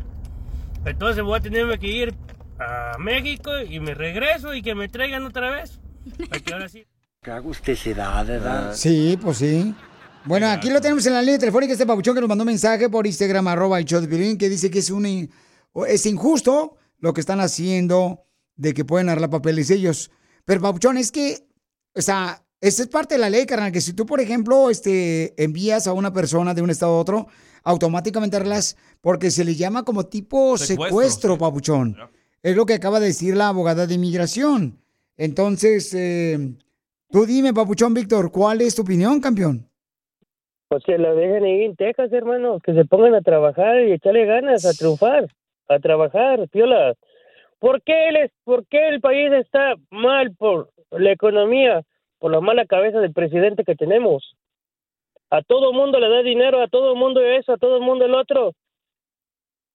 Entonces 0.86 1.24
voy 1.24 1.38
a 1.38 1.42
tenerme 1.42 1.80
que 1.80 1.88
ir 1.88 2.14
a 2.60 2.98
México 3.00 3.52
y 3.68 3.80
me 3.80 3.94
regreso 3.94 4.54
y 4.54 4.62
que 4.62 4.76
me 4.76 4.88
traigan 4.90 5.24
otra 5.26 5.50
vez. 5.50 5.80
Para 6.30 6.42
que 6.42 6.54
ahora 6.54 6.70
sí. 6.70 6.86
Qué 7.22 7.32
agusticidad, 7.32 8.26
¿verdad? 8.26 8.74
Sí, 8.74 9.18
pues 9.22 9.38
sí. 9.38 9.74
Bueno, 10.26 10.48
aquí 10.50 10.70
lo 10.70 10.80
tenemos 10.82 11.06
en 11.06 11.14
la 11.14 11.22
línea 11.22 11.40
telefónica, 11.40 11.74
este 11.74 11.86
papuchón 11.86 12.16
que 12.16 12.22
nos 12.22 12.30
mandó 12.30 12.44
un 12.44 12.48
mensaje 12.48 12.90
por 12.90 13.06
Instagram, 13.08 13.48
arroba 13.48 13.80
el 13.80 13.86
show 13.86 14.00
de 14.02 14.08
Piolín, 14.08 14.38
que 14.38 14.50
dice 14.50 14.70
que 14.70 14.80
es, 14.80 14.90
un, 14.90 15.30
es 15.88 16.06
injusto 16.06 16.78
lo 17.00 17.14
que 17.14 17.22
están 17.22 17.40
haciendo 17.42 18.22
de 18.56 18.74
que 18.74 18.86
pueden 18.86 19.10
arreglar 19.10 19.30
papeles 19.30 19.70
ellos. 19.70 20.12
Pero, 20.46 20.62
papuchón, 20.62 20.98
es 20.98 21.12
que, 21.12 21.48
o 21.96 22.02
sea, 22.02 22.44
esta 22.62 22.84
es 22.84 22.88
parte 22.88 23.16
de 23.16 23.20
la 23.20 23.30
ley, 23.30 23.46
carnal, 23.46 23.72
que 23.72 23.82
si 23.82 23.94
tú, 23.94 24.06
por 24.06 24.22
ejemplo, 24.22 24.70
este, 24.70 25.34
envías 25.42 25.88
a 25.88 25.94
una 25.94 26.14
persona 26.14 26.54
de 26.54 26.62
un 26.62 26.70
estado 26.70 26.94
a 26.94 27.00
otro, 27.00 27.28
automáticamente 27.64 28.38
arreglas, 28.38 28.78
porque 29.02 29.32
se 29.32 29.44
le 29.44 29.56
llama 29.56 29.84
como 29.84 30.06
tipo 30.06 30.58
Secuestro, 30.58 30.86
secuestro, 30.86 31.38
papuchón. 31.38 31.98
Es 32.42 32.56
lo 32.56 32.66
que 32.66 32.74
acaba 32.74 33.00
de 33.00 33.08
decir 33.08 33.36
la 33.36 33.50
abogada 33.50 33.88
de 33.88 33.96
inmigración. 33.96 34.80
Entonces, 35.18 35.94
eh, 35.94 36.38
tú 37.10 37.26
dime, 37.26 37.54
papuchón 37.54 37.94
Víctor, 37.94 38.32
¿cuál 38.32 38.62
es 38.62 38.76
tu 38.76 38.82
opinión, 38.82 39.20
campeón? 39.20 39.68
Pues 40.68 40.84
que 40.86 40.98
lo 40.98 41.16
dejen 41.16 41.44
ahí 41.44 41.66
en 41.66 41.76
Texas, 41.76 42.12
hermano, 42.12 42.60
que 42.60 42.74
se 42.74 42.86
pongan 42.86 43.14
a 43.14 43.22
trabajar 43.22 43.82
y 43.82 43.92
echarle 43.92 44.26
ganas 44.26 44.66
a 44.66 44.74
triunfar, 44.74 45.28
a 45.70 45.80
trabajar, 45.80 46.48
piola. 46.50 46.96
¿Por 47.64 47.82
qué, 47.82 48.12
les, 48.12 48.30
¿Por 48.44 48.68
qué 48.68 48.90
el 48.90 49.00
país 49.00 49.32
está 49.32 49.76
mal 49.90 50.36
por 50.36 50.72
la 50.92 51.14
economía, 51.14 51.84
por 52.20 52.30
la 52.30 52.42
mala 52.42 52.66
cabeza 52.66 53.00
del 53.00 53.14
presidente 53.14 53.64
que 53.64 53.76
tenemos? 53.76 54.36
A 55.30 55.42
todo 55.44 55.72
mundo 55.72 55.98
le 55.98 56.10
da 56.10 56.22
dinero, 56.24 56.62
a 56.62 56.68
todo 56.68 56.94
mundo 56.94 57.22
eso, 57.22 57.54
a 57.54 57.58
todo 57.58 57.80
mundo 57.80 58.04
el 58.04 58.16
otro. 58.16 58.52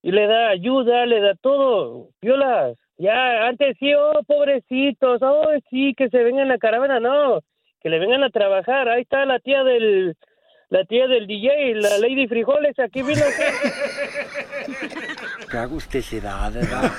Y 0.03 0.13
le 0.13 0.27
da 0.27 0.51
ayuda, 0.51 1.07
le 1.07 1.23
da 1.23 1.35
todo, 1.41 2.11
piolas. 2.21 2.77
Ya, 2.99 3.47
antes 3.47 3.75
sí, 3.79 3.95
oh, 3.95 4.23
pobrecitos, 4.27 5.23
oh, 5.23 5.49
sí, 5.71 5.95
que 5.97 6.11
se 6.11 6.23
vengan 6.23 6.51
a 6.51 6.59
caravana, 6.59 7.01
no, 7.01 7.41
que 7.81 7.89
le 7.89 7.99
vengan 7.99 8.23
a 8.23 8.29
trabajar. 8.29 8.91
Ahí 8.91 9.01
está 9.01 9.25
la 9.25 9.39
tía 9.39 9.65
del, 9.65 10.15
la 10.69 10.85
tía 10.85 11.07
del 11.07 11.27
DJ, 11.27 11.77
la 11.77 11.97
Lady 11.97 12.29
Frijoles, 12.29 12.79
aquí 12.79 13.01
vino. 13.03 13.25
Qué 15.51 15.57
agusticidad, 15.57 16.53
¿verdad? 16.53 16.93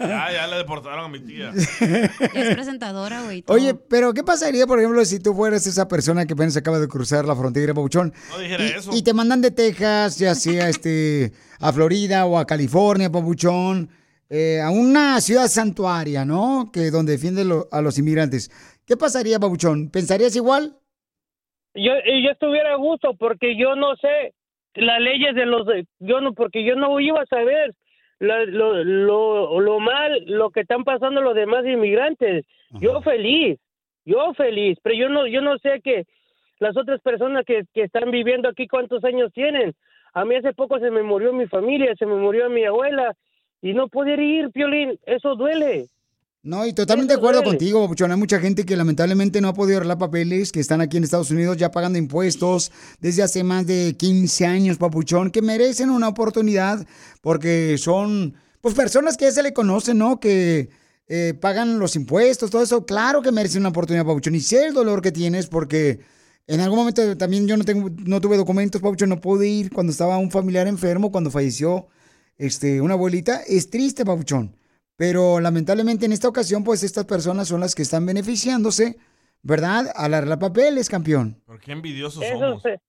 Ya, 0.00 0.32
ya 0.32 0.46
le 0.48 0.56
deportaron 0.56 1.04
a 1.04 1.08
mi 1.08 1.20
tía. 1.20 1.50
Es 2.34 2.54
presentadora, 2.54 3.22
güey. 3.22 3.44
Oye, 3.48 3.74
pero 3.74 4.12
¿qué 4.14 4.22
pasaría, 4.22 4.66
por 4.66 4.78
ejemplo, 4.78 5.04
si 5.04 5.20
tú 5.20 5.34
fueras 5.34 5.66
esa 5.66 5.88
persona 5.88 6.26
que 6.26 6.34
apenas 6.34 6.56
acaba 6.56 6.78
de 6.78 6.88
cruzar 6.88 7.24
la 7.24 7.36
frontera, 7.36 7.74
Pabuchón? 7.74 8.12
No 8.30 8.38
dijera 8.38 8.64
y, 8.64 8.68
eso. 8.68 8.90
y 8.94 9.02
te 9.02 9.14
mandan 9.14 9.40
de 9.40 9.50
Texas, 9.50 10.18
ya 10.18 10.34
sea 10.34 10.68
este, 10.68 11.32
a 11.60 11.72
Florida 11.72 12.26
o 12.26 12.38
a 12.38 12.46
California, 12.46 13.10
Pabuchón, 13.10 13.90
eh, 14.28 14.60
a 14.60 14.70
una 14.70 15.20
ciudad 15.20 15.48
santuaria, 15.48 16.24
¿no? 16.24 16.70
Que 16.72 16.90
donde 16.90 17.12
defiende 17.12 17.44
lo- 17.44 17.68
a 17.70 17.80
los 17.82 17.98
inmigrantes. 17.98 18.50
¿Qué 18.86 18.96
pasaría, 18.96 19.38
Pabuchón? 19.38 19.90
¿Pensarías 19.90 20.34
igual? 20.36 20.76
yo 21.74 21.92
y 22.04 22.22
yo 22.22 22.30
estuviera 22.32 22.74
a 22.74 22.76
gusto 22.76 23.16
porque 23.18 23.56
yo 23.58 23.74
no 23.74 23.96
sé 23.96 24.34
las 24.74 25.00
leyes 25.00 25.34
de 25.34 25.46
los 25.46 25.66
yo 26.00 26.20
no 26.20 26.32
porque 26.34 26.64
yo 26.64 26.76
no 26.76 26.98
iba 27.00 27.20
a 27.20 27.26
saber 27.26 27.74
la- 28.18 28.44
lo, 28.44 28.82
lo, 28.84 29.60
lo 29.60 29.80
mal 29.80 30.22
lo 30.26 30.50
que 30.50 30.60
están 30.60 30.84
pasando 30.84 31.20
los 31.20 31.34
demás 31.34 31.64
inmigrantes. 31.66 32.44
Yo 32.80 33.00
feliz 33.02 33.58
yo 34.04 34.32
feliz 34.34 34.78
pero 34.82 34.94
yo 34.96 35.08
no 35.08 35.26
yo 35.26 35.40
no 35.42 35.58
sé 35.58 35.80
que 35.82 36.06
las 36.58 36.76
otras 36.76 37.00
personas 37.02 37.44
que, 37.44 37.64
que 37.74 37.82
están 37.82 38.10
viviendo 38.10 38.48
aquí 38.48 38.66
cuántos 38.66 39.04
años 39.04 39.32
tienen 39.32 39.74
a 40.14 40.24
mí 40.24 40.34
hace 40.36 40.52
poco 40.54 40.78
se 40.78 40.90
me 40.90 41.02
murió 41.02 41.32
mi 41.32 41.46
familia 41.46 41.94
se 41.96 42.06
me 42.06 42.16
murió 42.16 42.48
mi 42.50 42.64
abuela 42.64 43.14
y 43.60 43.74
no 43.74 43.88
poder 43.88 44.18
ir 44.20 44.50
Piolín 44.50 44.98
eso 45.06 45.36
duele 45.36 45.86
No, 46.44 46.66
y 46.66 46.72
totalmente 46.72 47.12
de 47.12 47.18
acuerdo 47.18 47.44
contigo, 47.44 47.80
Papuchón. 47.80 48.10
Hay 48.10 48.18
mucha 48.18 48.40
gente 48.40 48.64
que 48.66 48.76
lamentablemente 48.76 49.40
no 49.40 49.46
ha 49.46 49.54
podido 49.54 49.76
arreglar 49.76 49.98
papeles, 49.98 50.50
que 50.50 50.58
están 50.58 50.80
aquí 50.80 50.96
en 50.96 51.04
Estados 51.04 51.30
Unidos 51.30 51.56
ya 51.56 51.70
pagando 51.70 52.00
impuestos 52.00 52.72
desde 52.98 53.22
hace 53.22 53.44
más 53.44 53.64
de 53.64 53.94
15 53.96 54.46
años, 54.46 54.76
Papuchón, 54.76 55.30
que 55.30 55.40
merecen 55.40 55.88
una 55.88 56.08
oportunidad 56.08 56.84
porque 57.20 57.76
son, 57.78 58.34
pues, 58.60 58.74
personas 58.74 59.16
que 59.16 59.26
ya 59.26 59.30
se 59.30 59.44
le 59.44 59.52
conocen, 59.52 59.98
¿no? 59.98 60.18
Que 60.18 60.68
eh, 61.06 61.34
pagan 61.40 61.78
los 61.78 61.94
impuestos, 61.94 62.50
todo 62.50 62.62
eso. 62.62 62.86
Claro 62.86 63.22
que 63.22 63.30
merecen 63.30 63.62
una 63.62 63.68
oportunidad, 63.68 64.04
Papuchón. 64.04 64.34
Y 64.34 64.40
sé 64.40 64.66
el 64.66 64.74
dolor 64.74 65.00
que 65.00 65.12
tienes 65.12 65.46
porque 65.46 66.00
en 66.48 66.58
algún 66.58 66.80
momento 66.80 67.16
también 67.16 67.46
yo 67.46 67.56
no, 67.56 67.62
tengo, 67.62 67.88
no 68.04 68.20
tuve 68.20 68.36
documentos, 68.36 68.82
Papuchón, 68.82 69.10
no 69.10 69.20
pude 69.20 69.46
ir 69.46 69.70
cuando 69.70 69.92
estaba 69.92 70.18
un 70.18 70.32
familiar 70.32 70.66
enfermo, 70.66 71.12
cuando 71.12 71.30
falleció 71.30 71.86
este, 72.36 72.80
una 72.80 72.94
abuelita. 72.94 73.42
Es 73.46 73.70
triste, 73.70 74.04
Papuchón. 74.04 74.56
Pero 74.96 75.40
lamentablemente 75.40 76.06
en 76.06 76.12
esta 76.12 76.28
ocasión, 76.28 76.64
pues 76.64 76.82
estas 76.82 77.04
personas 77.06 77.48
son 77.48 77.60
las 77.60 77.74
que 77.74 77.82
están 77.82 78.04
beneficiándose, 78.06 78.96
¿verdad? 79.42 79.86
Al 79.96 80.14
arreglar 80.14 80.38
papeles, 80.38 80.88
campeón. 80.88 81.40
¿Por 81.46 81.60
qué 81.60 81.72
envidiosos 81.72 82.22
Eso 82.22 82.38
somos? 82.38 82.62
se- 82.62 82.80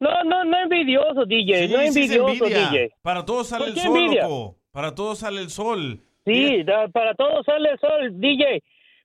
no 0.00 0.24
no 0.24 0.44
no 0.44 0.58
envidioso 0.60 1.24
DJ 1.24 1.68
Sí, 1.68 1.72
no 1.72 1.78
sí 1.80 1.84
es 1.86 1.96
envidioso 1.96 2.28
envidia. 2.44 2.68
DJ 2.70 2.90
Para 3.02 3.24
todos 3.24 3.48
sale 3.48 3.66
¿Por 3.66 3.74
el 3.74 3.78
sol, 3.80 4.14
loco. 4.16 4.56
Para 4.72 4.94
todos 4.94 5.18
sale 5.18 5.40
el 5.40 5.50
sol. 5.50 6.00
Sí, 6.26 6.62
da- 6.64 6.88
para 6.88 7.14
todos 7.14 7.44
sale 7.46 7.70
el 7.70 7.78
sol, 7.78 8.20
DJ. 8.20 8.62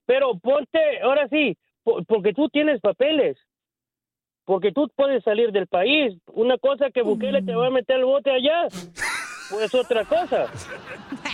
Pero 0.08 0.40
ponte, 0.40 0.80
ahora 1.04 1.28
sí, 1.30 1.56
po- 1.84 2.02
porque 2.06 2.34
tú 2.34 2.50
tienes 2.50 2.80
papeles. 2.82 3.38
Porque 4.46 4.72
tú 4.72 4.90
puedes 4.96 5.24
salir 5.24 5.52
del 5.52 5.68
país. 5.68 6.18
Una 6.34 6.58
cosa 6.58 6.90
que 6.90 7.04
Bukele 7.04 7.44
te 7.44 7.54
va 7.54 7.68
a 7.68 7.70
meter 7.70 7.98
el 7.98 8.06
bote 8.06 8.32
allá, 8.32 8.68
pues 9.50 9.74
otra 9.74 10.06
cosa. 10.06 10.48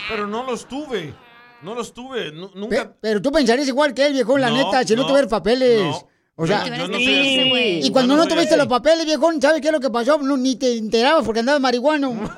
Pero 0.08 0.26
no 0.26 0.42
los 0.44 0.66
tuve. 0.66 1.14
No 1.62 1.74
los 1.74 1.92
tuve. 1.94 2.32
nunca. 2.32 2.92
pero 3.00 3.20
tú 3.22 3.32
pensarías 3.32 3.66
igual 3.68 3.94
que 3.94 4.06
él, 4.06 4.12
viejón, 4.12 4.40
la 4.40 4.50
No, 4.50 4.56
neta, 4.56 4.84
si 4.84 4.94
no, 4.94 5.02
no, 5.02 5.08
tuvieras 5.08 5.30
papeles. 5.30 5.80
no. 5.82 6.08
O 6.38 6.46
sea, 6.46 6.66
güey. 6.68 7.86
y 7.86 7.90
cuando 7.90 8.14
no, 8.14 8.26
tuviste 8.28 8.58
los 8.58 8.66
papeles, 8.66 9.06
viejón, 9.06 9.40
¿sabes 9.40 9.62
qué 9.62 9.68
es 9.68 9.72
lo 9.72 9.80
que 9.80 9.88
pasó? 9.88 10.18
No, 10.18 10.36
ni 10.36 10.56
te 10.56 10.76
enterabas 10.76 11.24
porque 11.24 11.40
andabas 11.40 11.62
marihuano. 11.62 12.10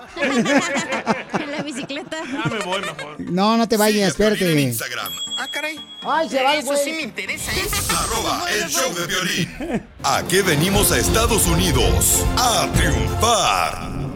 En 1.41 1.51
la 1.51 1.63
bicicleta. 1.63 2.17
Ya 2.25 2.49
me 2.51 2.59
voy 2.61 2.81
mejor. 2.81 3.17
No, 3.19 3.57
no 3.57 3.69
te 3.69 3.77
vayas, 3.77 4.11
espérate. 4.11 4.61
Instagram, 4.61 5.13
Ah, 5.37 5.49
caray. 5.51 5.79
Ay, 6.03 6.29
se 6.29 6.43
va 6.43 6.55
Eso 6.55 6.67
güey. 6.67 6.79
sí 6.85 6.93
me 6.93 7.03
interesa, 7.03 7.53
¿eh? 7.53 7.69
arroba 7.91 8.45
el 8.53 8.69
show 8.69 8.95
de 8.95 9.07
violín. 9.07 9.83
¿A 10.05 10.23
qué 10.29 10.43
venimos 10.43 10.93
a 10.93 10.99
Estados 10.99 11.47
Unidos? 11.49 12.25
A 12.37 12.69
triunfar. 12.75 14.08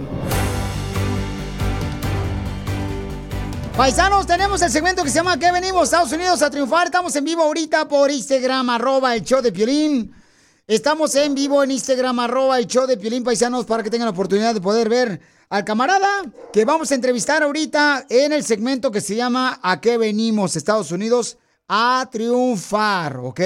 Paisanos, 3.76 4.26
tenemos 4.26 4.60
el 4.60 4.70
segmento 4.70 5.02
que 5.02 5.08
se 5.08 5.16
llama 5.16 5.38
¿Qué 5.38 5.50
venimos? 5.50 5.84
Estados 5.84 6.12
Unidos 6.12 6.42
a 6.42 6.50
triunfar. 6.50 6.86
Estamos 6.86 7.16
en 7.16 7.24
vivo 7.24 7.42
ahorita 7.42 7.88
por 7.88 8.10
Instagram, 8.10 8.68
arroba 8.68 9.16
el 9.16 9.22
show 9.22 9.40
de 9.40 9.50
Piolín. 9.50 10.12
Estamos 10.66 11.14
en 11.14 11.34
vivo 11.34 11.62
en 11.64 11.70
Instagram, 11.70 12.18
arroba 12.20 12.58
el 12.58 12.66
show 12.66 12.86
de 12.86 12.98
Piolín, 12.98 13.24
paisanos, 13.24 13.64
para 13.64 13.82
que 13.82 13.88
tengan 13.88 14.06
la 14.06 14.12
oportunidad 14.12 14.52
de 14.52 14.60
poder 14.60 14.90
ver 14.90 15.20
al 15.48 15.64
camarada 15.64 16.06
que 16.52 16.66
vamos 16.66 16.92
a 16.92 16.94
entrevistar 16.94 17.42
ahorita 17.42 18.06
en 18.10 18.34
el 18.34 18.44
segmento 18.44 18.90
que 18.90 19.00
se 19.00 19.16
llama 19.16 19.58
¿A 19.62 19.80
qué 19.80 19.96
venimos? 19.96 20.54
Estados 20.54 20.92
Unidos 20.92 21.38
a 21.66 22.06
triunfar, 22.12 23.16
¿ok? 23.16 23.40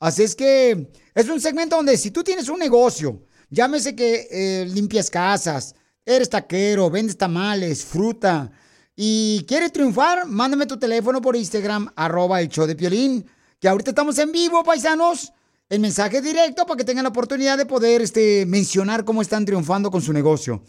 Así 0.00 0.22
es 0.22 0.34
que 0.34 0.90
es 1.14 1.28
un 1.28 1.40
segmento 1.40 1.76
donde 1.76 1.98
si 1.98 2.10
tú 2.10 2.24
tienes 2.24 2.48
un 2.48 2.58
negocio, 2.58 3.22
llámese 3.50 3.94
que 3.94 4.28
eh, 4.30 4.64
limpias 4.64 5.10
casas, 5.10 5.74
eres 6.06 6.30
taquero, 6.30 6.88
vendes 6.88 7.18
tamales, 7.18 7.84
fruta, 7.84 8.50
y 8.94 9.44
quieres 9.48 9.72
triunfar, 9.72 10.26
mándame 10.26 10.66
tu 10.66 10.78
teléfono 10.78 11.20
por 11.20 11.36
Instagram, 11.36 11.90
arroba 11.96 12.40
el 12.40 12.48
show 12.48 12.66
de 12.66 12.76
Piolín, 12.76 13.26
que 13.58 13.68
ahorita 13.68 13.90
estamos 13.90 14.18
en 14.18 14.32
vivo, 14.32 14.62
paisanos, 14.62 15.32
el 15.68 15.80
mensaje 15.80 16.20
directo 16.20 16.66
para 16.66 16.76
que 16.76 16.84
tengan 16.84 17.04
la 17.04 17.08
oportunidad 17.08 17.56
de 17.56 17.64
poder 17.64 18.02
este, 18.02 18.44
mencionar 18.46 19.04
cómo 19.04 19.22
están 19.22 19.44
triunfando 19.44 19.90
con 19.90 20.02
su 20.02 20.12
negocio. 20.12 20.62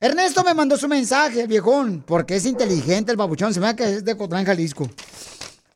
Ernesto 0.00 0.44
me 0.44 0.54
mandó 0.54 0.76
su 0.76 0.86
mensaje, 0.86 1.40
el 1.40 1.48
viejón, 1.48 2.04
porque 2.06 2.36
es 2.36 2.46
inteligente 2.46 3.10
el 3.10 3.16
babuchón, 3.16 3.52
se 3.52 3.60
me 3.60 3.66
da 3.66 3.76
que 3.76 3.84
es 3.84 4.04
de 4.04 4.16
Cotlán, 4.16 4.44
Jalisco. 4.44 4.88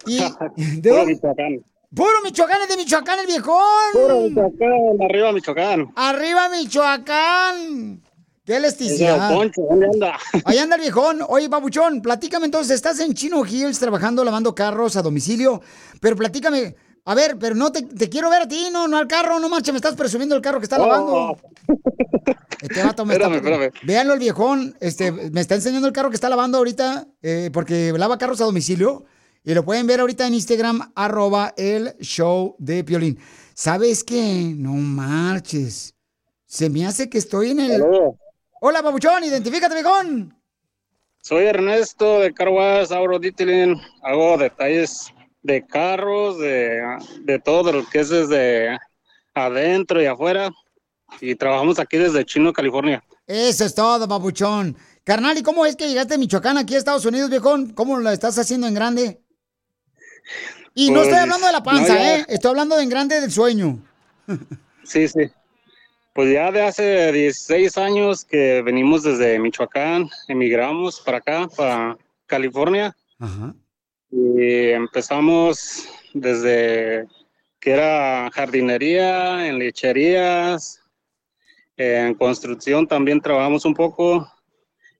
Y, 0.06 0.18
¿de 0.56 0.90
Puro? 0.90 1.06
Michoacán. 1.06 1.64
Puro 1.94 2.22
Michoacán, 2.22 2.62
es 2.62 2.68
de 2.68 2.76
Michoacán 2.76 3.18
el 3.20 3.26
viejón. 3.26 3.92
Puro 3.92 4.20
Michoacán, 4.20 5.02
arriba 5.02 5.32
Michoacán. 5.32 5.92
Arriba 5.96 6.48
Michoacán. 6.50 8.02
Qué 8.48 8.56
elasticidad. 8.56 9.28
don 9.28 9.36
Poncho, 9.36 9.60
¿dónde 9.68 9.86
anda? 9.92 10.18
Ahí 10.46 10.56
anda 10.56 10.76
el 10.76 10.80
viejón. 10.80 11.18
Oye, 11.28 11.48
babuchón, 11.48 12.00
platícame 12.00 12.46
entonces, 12.46 12.76
estás 12.76 12.98
en 12.98 13.12
Chino 13.12 13.44
Hills 13.44 13.78
trabajando, 13.78 14.24
lavando 14.24 14.54
carros 14.54 14.96
a 14.96 15.02
domicilio, 15.02 15.60
pero 16.00 16.16
platícame, 16.16 16.74
a 17.04 17.14
ver, 17.14 17.36
pero 17.38 17.54
no 17.54 17.70
te, 17.70 17.82
te 17.82 18.08
quiero 18.08 18.30
ver 18.30 18.40
a 18.44 18.48
ti, 18.48 18.68
no, 18.72 18.88
no 18.88 18.96
al 18.96 19.06
carro, 19.06 19.38
no 19.38 19.50
marcha, 19.50 19.70
me 19.70 19.76
estás 19.76 19.94
presumiendo 19.96 20.34
el 20.34 20.40
carro 20.40 20.60
que 20.60 20.64
está 20.64 20.78
Oh. 20.82 20.86
lavando. 20.86 21.36
Este 22.62 22.82
vato 22.82 23.04
me 23.04 23.12
Espérame, 23.12 23.34
está... 23.36 23.50
espérame. 23.50 23.72
Véanlo 23.86 24.14
el 24.14 24.18
viejón, 24.18 24.74
este, 24.80 25.12
me 25.12 25.42
está 25.42 25.54
enseñando 25.54 25.86
el 25.86 25.92
carro 25.92 26.08
que 26.08 26.16
está 26.16 26.30
lavando 26.30 26.56
ahorita, 26.56 27.06
eh, 27.20 27.50
porque 27.52 27.92
lava 27.98 28.16
carros 28.16 28.40
a 28.40 28.44
domicilio, 28.46 29.04
y 29.44 29.52
lo 29.52 29.62
pueden 29.62 29.86
ver 29.86 30.00
ahorita 30.00 30.26
en 30.26 30.32
Instagram, 30.32 30.90
arroba 30.94 31.52
el 31.58 31.98
show 32.00 32.56
de 32.58 32.82
Piolín. 32.82 33.18
¿Sabes 33.52 34.02
qué? 34.04 34.54
No 34.56 34.72
marches. 34.72 35.94
Se 36.46 36.70
me 36.70 36.86
hace 36.86 37.10
que 37.10 37.18
estoy 37.18 37.50
en 37.50 37.60
el... 37.60 37.82
Hola, 38.60 38.82
babuchón, 38.82 39.22
identifícate, 39.24 39.74
viejón. 39.74 40.34
Soy 41.22 41.44
Ernesto 41.44 42.20
de 42.20 42.32
Carwas 42.32 42.90
Auro 42.90 43.18
Detailing. 43.18 43.80
Hago 44.02 44.36
detalles 44.38 45.12
de 45.42 45.64
carros, 45.66 46.38
de, 46.38 46.80
de 47.20 47.38
todo 47.38 47.72
lo 47.72 47.86
que 47.88 48.00
es 48.00 48.08
desde 48.08 48.78
adentro 49.34 50.02
y 50.02 50.06
afuera. 50.06 50.50
Y 51.20 51.34
trabajamos 51.34 51.78
aquí 51.78 51.96
desde 51.96 52.24
Chino, 52.24 52.52
California. 52.52 53.02
Eso 53.26 53.64
es 53.64 53.74
todo, 53.74 54.06
babuchón. 54.06 54.76
Carnal, 55.04 55.38
¿y 55.38 55.42
cómo 55.42 55.64
es 55.64 55.76
que 55.76 55.88
llegaste 55.88 56.14
de 56.14 56.18
Michoacán 56.18 56.58
aquí 56.58 56.74
a 56.74 56.78
Estados 56.78 57.04
Unidos, 57.04 57.30
viejón? 57.30 57.70
¿Cómo 57.70 57.98
lo 57.98 58.10
estás 58.10 58.38
haciendo 58.38 58.66
en 58.66 58.74
grande? 58.74 59.20
Y 60.74 60.90
no 60.90 60.96
Pues, 60.96 61.08
estoy 61.08 61.22
hablando 61.22 61.46
de 61.46 61.52
la 61.52 61.62
panza, 61.62 61.94
no. 61.94 62.00
¿eh? 62.00 62.24
Estoy 62.28 62.50
hablando 62.50 62.76
de 62.76 62.82
en 62.82 62.88
grande 62.88 63.20
del 63.20 63.30
sueño. 63.30 63.78
Sí, 64.84 65.08
sí. 65.08 65.30
Pues 66.18 66.32
ya 66.32 66.50
de 66.50 66.62
hace 66.62 67.12
16 67.12 67.78
años 67.78 68.24
que 68.24 68.60
venimos 68.62 69.04
desde 69.04 69.38
Michoacán, 69.38 70.10
emigramos 70.26 71.00
para 71.00 71.18
acá, 71.18 71.48
para 71.56 71.96
California. 72.26 72.92
Y 74.10 74.70
empezamos 74.70 75.88
desde 76.14 77.06
que 77.60 77.70
era 77.70 78.28
jardinería, 78.32 79.46
en 79.46 79.60
lecherías, 79.60 80.82
en 81.76 82.14
construcción 82.14 82.88
también 82.88 83.20
trabajamos 83.20 83.64
un 83.64 83.74
poco. 83.74 84.28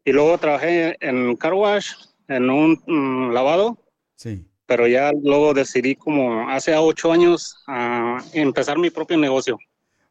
Y 0.04 0.12
luego 0.12 0.38
trabajé 0.38 0.96
en 1.00 1.34
car 1.34 1.54
wash, 1.54 1.94
en 2.28 2.48
un 2.48 2.80
mm, 2.86 3.32
lavado. 3.32 3.76
Sí. 4.14 4.46
Pero 4.66 4.86
ya 4.86 5.10
luego 5.20 5.52
decidí 5.52 5.96
como 5.96 6.48
hace 6.48 6.76
ocho 6.76 7.10
años 7.10 7.56
a 7.66 8.18
empezar 8.34 8.78
mi 8.78 8.90
propio 8.90 9.18
negocio. 9.18 9.58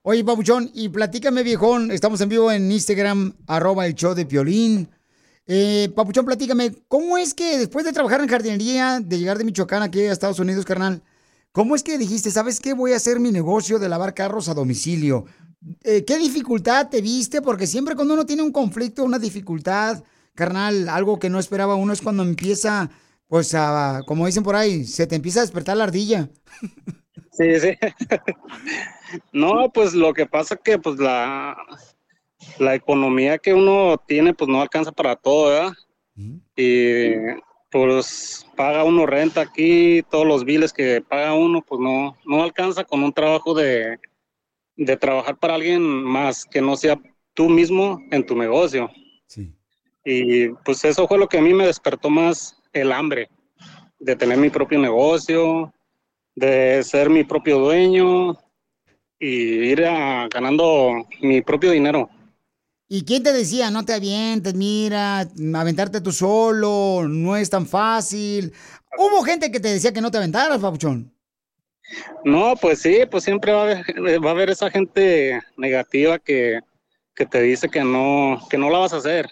Oye, 0.10 0.24
babuchón, 0.24 0.72
y 0.74 0.88
platícame, 0.88 1.44
viejón. 1.44 1.92
Estamos 1.92 2.22
en 2.22 2.30
vivo 2.30 2.50
en 2.50 2.72
Instagram, 2.72 3.34
arroba 3.46 3.86
el 3.86 3.94
show 3.94 4.16
de 4.16 4.26
Piolín. 4.26 4.88
Eh, 5.46 5.92
Papuchón, 5.94 6.24
platícame, 6.24 6.72
¿cómo 6.88 7.18
es 7.18 7.34
que 7.34 7.58
después 7.58 7.84
de 7.84 7.92
trabajar 7.92 8.22
en 8.22 8.30
jardinería, 8.30 9.02
de 9.02 9.20
llegar 9.20 9.38
de 9.38 9.44
Michoacán 9.44 9.84
aquí 9.84 10.00
a 10.00 10.14
Estados 10.14 10.40
Unidos, 10.40 10.64
carnal, 10.64 11.04
¿cómo 11.52 11.76
es 11.76 11.84
que 11.84 11.98
dijiste, 11.98 12.32
sabes 12.32 12.62
qué? 12.62 12.72
Voy 12.72 12.94
a 12.94 12.96
hacer 12.96 13.20
mi 13.20 13.34
negocio 13.34 13.80
de 13.80 13.90
lavar 13.90 14.14
carros 14.14 14.48
a 14.48 14.54
domicilio. 14.54 15.26
Eh, 15.84 16.06
¿Qué 16.06 16.18
dificultad 16.18 16.88
te 16.88 17.02
viste? 17.02 17.42
Porque 17.42 17.68
siempre 17.68 17.96
cuando 17.96 18.14
uno 18.14 18.26
tiene 18.26 18.44
un 18.44 18.54
conflicto, 18.54 19.04
una 19.04 19.20
dificultad, 19.20 20.02
carnal, 20.36 20.88
algo 20.88 21.20
que 21.20 21.30
no 21.30 21.38
esperaba 21.38 21.76
uno 21.76 21.92
es 21.92 22.02
cuando 22.02 22.24
empieza, 22.24 22.90
pues, 23.28 23.54
a, 23.56 24.04
como 24.08 24.26
dicen 24.26 24.44
por 24.44 24.56
ahí, 24.56 24.86
se 24.86 25.06
te 25.06 25.18
empieza 25.18 25.42
a 25.42 25.44
despertar 25.44 25.76
la 25.76 25.84
ardilla. 25.84 26.30
Sí, 27.34 27.60
sí. 27.60 27.78
No, 29.32 29.70
pues 29.74 29.94
lo 29.94 30.14
que 30.14 30.26
pasa 30.26 30.56
que 30.56 30.78
pues 30.78 31.00
la, 31.00 31.58
la 32.60 32.76
economía 32.76 33.38
que 33.38 33.54
uno 33.54 33.98
tiene 34.08 34.34
pues 34.34 34.50
no 34.50 34.62
alcanza 34.62 34.92
para 34.92 35.16
todo, 35.16 35.50
¿verdad? 35.50 35.74
Y 36.56 37.12
pues 37.70 38.48
paga 38.56 38.84
uno 38.84 39.06
renta 39.06 39.42
aquí, 39.42 40.02
todos 40.10 40.26
los 40.26 40.44
biles 40.44 40.74
que 40.74 41.02
paga 41.02 41.34
uno 41.34 41.62
pues 41.62 41.80
no, 41.80 42.16
no 42.26 42.44
alcanza 42.44 42.84
con 42.84 43.04
un 43.04 43.14
trabajo 43.14 43.54
de, 43.54 44.00
de 44.76 44.98
trabajar 44.98 45.38
para 45.38 45.56
alguien 45.56 45.82
más 45.82 46.46
que 46.46 46.62
no 46.62 46.76
sea 46.76 47.00
tú 47.34 47.50
mismo 47.50 48.02
en 48.12 48.26
tu 48.26 48.36
negocio. 48.36 48.90
Y 50.04 50.50
pues 50.64 50.86
eso 50.86 51.08
fue 51.08 51.18
lo 51.18 51.28
que 51.28 51.38
a 51.38 51.42
mí 51.42 51.54
me 51.54 51.68
despertó 51.68 52.10
más 52.10 52.58
el 52.72 52.92
hambre 52.94 53.30
de 54.00 54.16
tener 54.16 54.38
mi 54.38 54.50
propio 54.50 54.80
negocio, 54.80 55.74
de 56.34 56.82
ser 56.84 57.10
mi 57.10 57.24
propio 57.24 57.60
dueño 57.60 58.38
y 59.20 59.28
ir 59.72 59.86
a- 59.86 60.28
ganando 60.30 61.06
mi 61.22 61.42
propio 61.42 61.72
dinero. 61.72 62.10
¿Y 62.90 63.04
quién 63.04 63.22
te 63.24 63.34
decía, 63.34 63.70
no 63.70 63.84
te 63.84 63.94
avientes, 63.94 64.54
mira, 64.54 65.28
aventarte 65.56 66.00
tú 66.02 66.12
solo, 66.14 67.06
no 67.08 67.36
es 67.36 67.50
tan 67.50 67.66
fácil? 67.68 68.54
Hubo 68.98 69.24
gente 69.24 69.52
que 69.52 69.60
te 69.60 69.70
decía 69.74 69.92
que 69.94 70.02
no 70.02 70.10
te 70.12 70.18
aventaras, 70.18 70.60
papuchón. 70.60 71.12
No, 72.24 72.56
pues 72.56 72.80
sí, 72.82 73.00
pues 73.10 73.24
siempre 73.24 73.52
va 73.52 73.60
a 73.62 73.64
haber, 73.64 74.26
va 74.26 74.30
a 74.30 74.34
haber 74.34 74.50
esa 74.50 74.70
gente 74.70 75.40
negativa 75.58 76.20
que, 76.20 76.60
que 77.16 77.26
te 77.26 77.42
dice 77.42 77.70
que 77.70 77.84
no, 77.84 78.40
que 78.50 78.58
no 78.58 78.70
la 78.70 78.80
vas 78.80 78.94
a 78.94 78.98
hacer. 78.98 79.28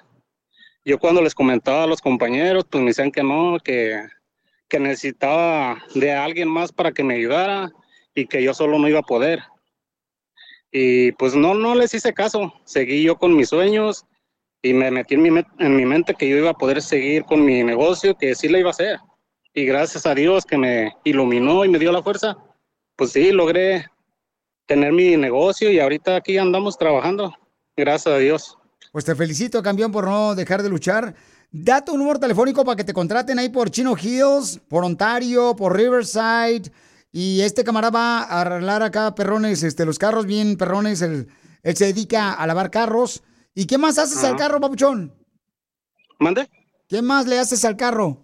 Yo 0.86 1.00
cuando 1.00 1.22
les 1.22 1.36
comentaba 1.36 1.84
a 1.84 1.88
los 1.88 2.02
compañeros, 2.02 2.66
pues 2.70 2.82
me 2.84 2.90
decían 2.92 3.12
que 3.12 3.24
no, 3.24 3.58
que, 3.64 4.02
que 4.70 4.80
necesitaba 4.80 5.84
de 5.96 6.14
alguien 6.14 6.48
más 6.50 6.72
para 6.72 6.92
que 6.92 7.04
me 7.04 7.16
ayudara 7.16 7.72
y 8.16 8.28
que 8.28 8.44
yo 8.44 8.54
solo 8.54 8.80
no 8.80 8.88
iba 8.88 9.00
a 9.00 9.04
poder. 9.04 9.42
Y 10.78 11.14
pues 11.14 11.34
no, 11.36 11.54
no 11.54 11.74
les 11.74 11.94
hice 11.94 12.14
caso. 12.14 12.54
Seguí 12.66 13.02
yo 13.02 13.18
con 13.18 13.34
mis 13.34 13.48
sueños 13.48 14.06
y 14.62 14.74
me 14.74 14.92
metí 14.92 15.14
en 15.14 15.22
mi, 15.22 15.30
en 15.60 15.76
mi 15.78 15.86
mente 15.86 16.14
que 16.16 16.28
yo 16.28 16.36
iba 16.36 16.50
a 16.50 16.58
poder 16.58 16.82
seguir 16.82 17.24
con 17.24 17.46
mi 17.46 17.64
negocio, 17.64 18.18
que 18.18 18.36
sí 18.36 18.50
la 18.50 18.60
iba 18.60 18.68
a 18.68 18.72
hacer. 18.72 19.00
Y 19.54 19.64
gracias 19.64 20.06
a 20.06 20.14
Dios 20.14 20.44
que 20.44 20.58
me 20.58 20.92
iluminó 21.06 21.64
y 21.64 21.70
me 21.70 21.80
dio 21.80 21.94
la 21.94 22.04
fuerza, 22.04 22.36
pues 22.98 23.14
sí, 23.14 23.32
logré 23.32 23.86
tener 24.66 24.92
mi 24.92 25.16
negocio 25.16 25.72
y 25.72 25.80
ahorita 25.80 26.18
aquí 26.18 26.38
andamos 26.38 26.78
trabajando. 26.78 27.34
Gracias 27.78 28.14
a 28.14 28.18
Dios. 28.18 28.58
Pues 28.92 29.06
te 29.06 29.16
felicito, 29.16 29.64
campeón, 29.64 29.94
por 29.94 30.04
no 30.04 30.36
dejar 30.36 30.62
de 30.62 30.68
luchar. 30.68 31.16
Da 31.54 31.86
tu 31.86 31.98
número 31.98 32.20
telefónico 32.20 32.66
para 32.66 32.76
que 32.76 32.84
te 32.84 32.92
contraten 32.92 33.40
ahí 33.40 33.48
por 33.48 33.72
Chino 33.72 33.96
Hills, 33.96 34.60
por 34.68 34.84
Ontario, 34.84 35.56
por 35.56 35.74
Riverside. 35.74 36.70
Y 37.18 37.40
este 37.44 37.64
camarada 37.64 37.98
va 37.98 38.24
a 38.24 38.42
arreglar 38.42 38.84
acá 38.84 39.16
perrones, 39.16 39.64
este, 39.64 39.86
los 39.86 39.98
carros 39.98 40.26
bien 40.26 40.58
perrones. 40.58 41.02
Él, 41.02 41.30
él 41.64 41.76
se 41.78 41.86
dedica 41.86 42.34
a 42.34 42.46
lavar 42.46 42.70
carros. 42.70 43.24
¿Y 43.54 43.68
qué 43.68 43.78
más 43.78 43.98
haces 43.98 44.22
al 44.26 44.32
Ajá. 44.32 44.36
carro, 44.36 44.60
papuchón? 44.60 45.16
¿Mande? 46.20 46.50
¿Qué 46.90 47.02
más 47.02 47.26
le 47.26 47.40
haces 47.40 47.64
al 47.64 47.78
carro? 47.78 48.22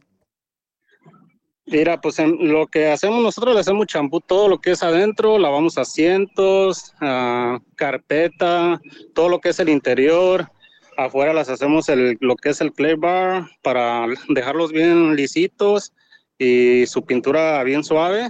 Mira, 1.68 2.02
pues 2.02 2.20
en 2.20 2.52
lo 2.52 2.68
que 2.68 2.92
hacemos 2.92 3.24
nosotros 3.24 3.54
le 3.54 3.62
hacemos 3.62 3.88
champú 3.88 4.20
todo 4.20 4.50
lo 4.50 4.60
que 4.60 4.72
es 4.72 4.84
adentro, 4.84 5.40
lavamos 5.40 5.78
asientos, 5.78 6.94
ah, 7.00 7.60
carpeta, 7.78 8.82
todo 9.16 9.30
lo 9.30 9.40
que 9.40 9.52
es 9.52 9.60
el 9.62 9.70
interior. 9.70 10.52
Afuera 10.98 11.32
las 11.32 11.48
hacemos 11.48 11.88
el, 11.88 12.18
lo 12.20 12.36
que 12.36 12.50
es 12.50 12.60
el 12.60 12.74
clay 12.74 12.96
bar 12.96 13.50
para 13.64 14.06
dejarlos 14.28 14.74
bien 14.74 15.16
lisitos 15.16 15.94
y 16.38 16.86
su 16.88 17.06
pintura 17.06 17.64
bien 17.64 17.86
suave, 17.86 18.28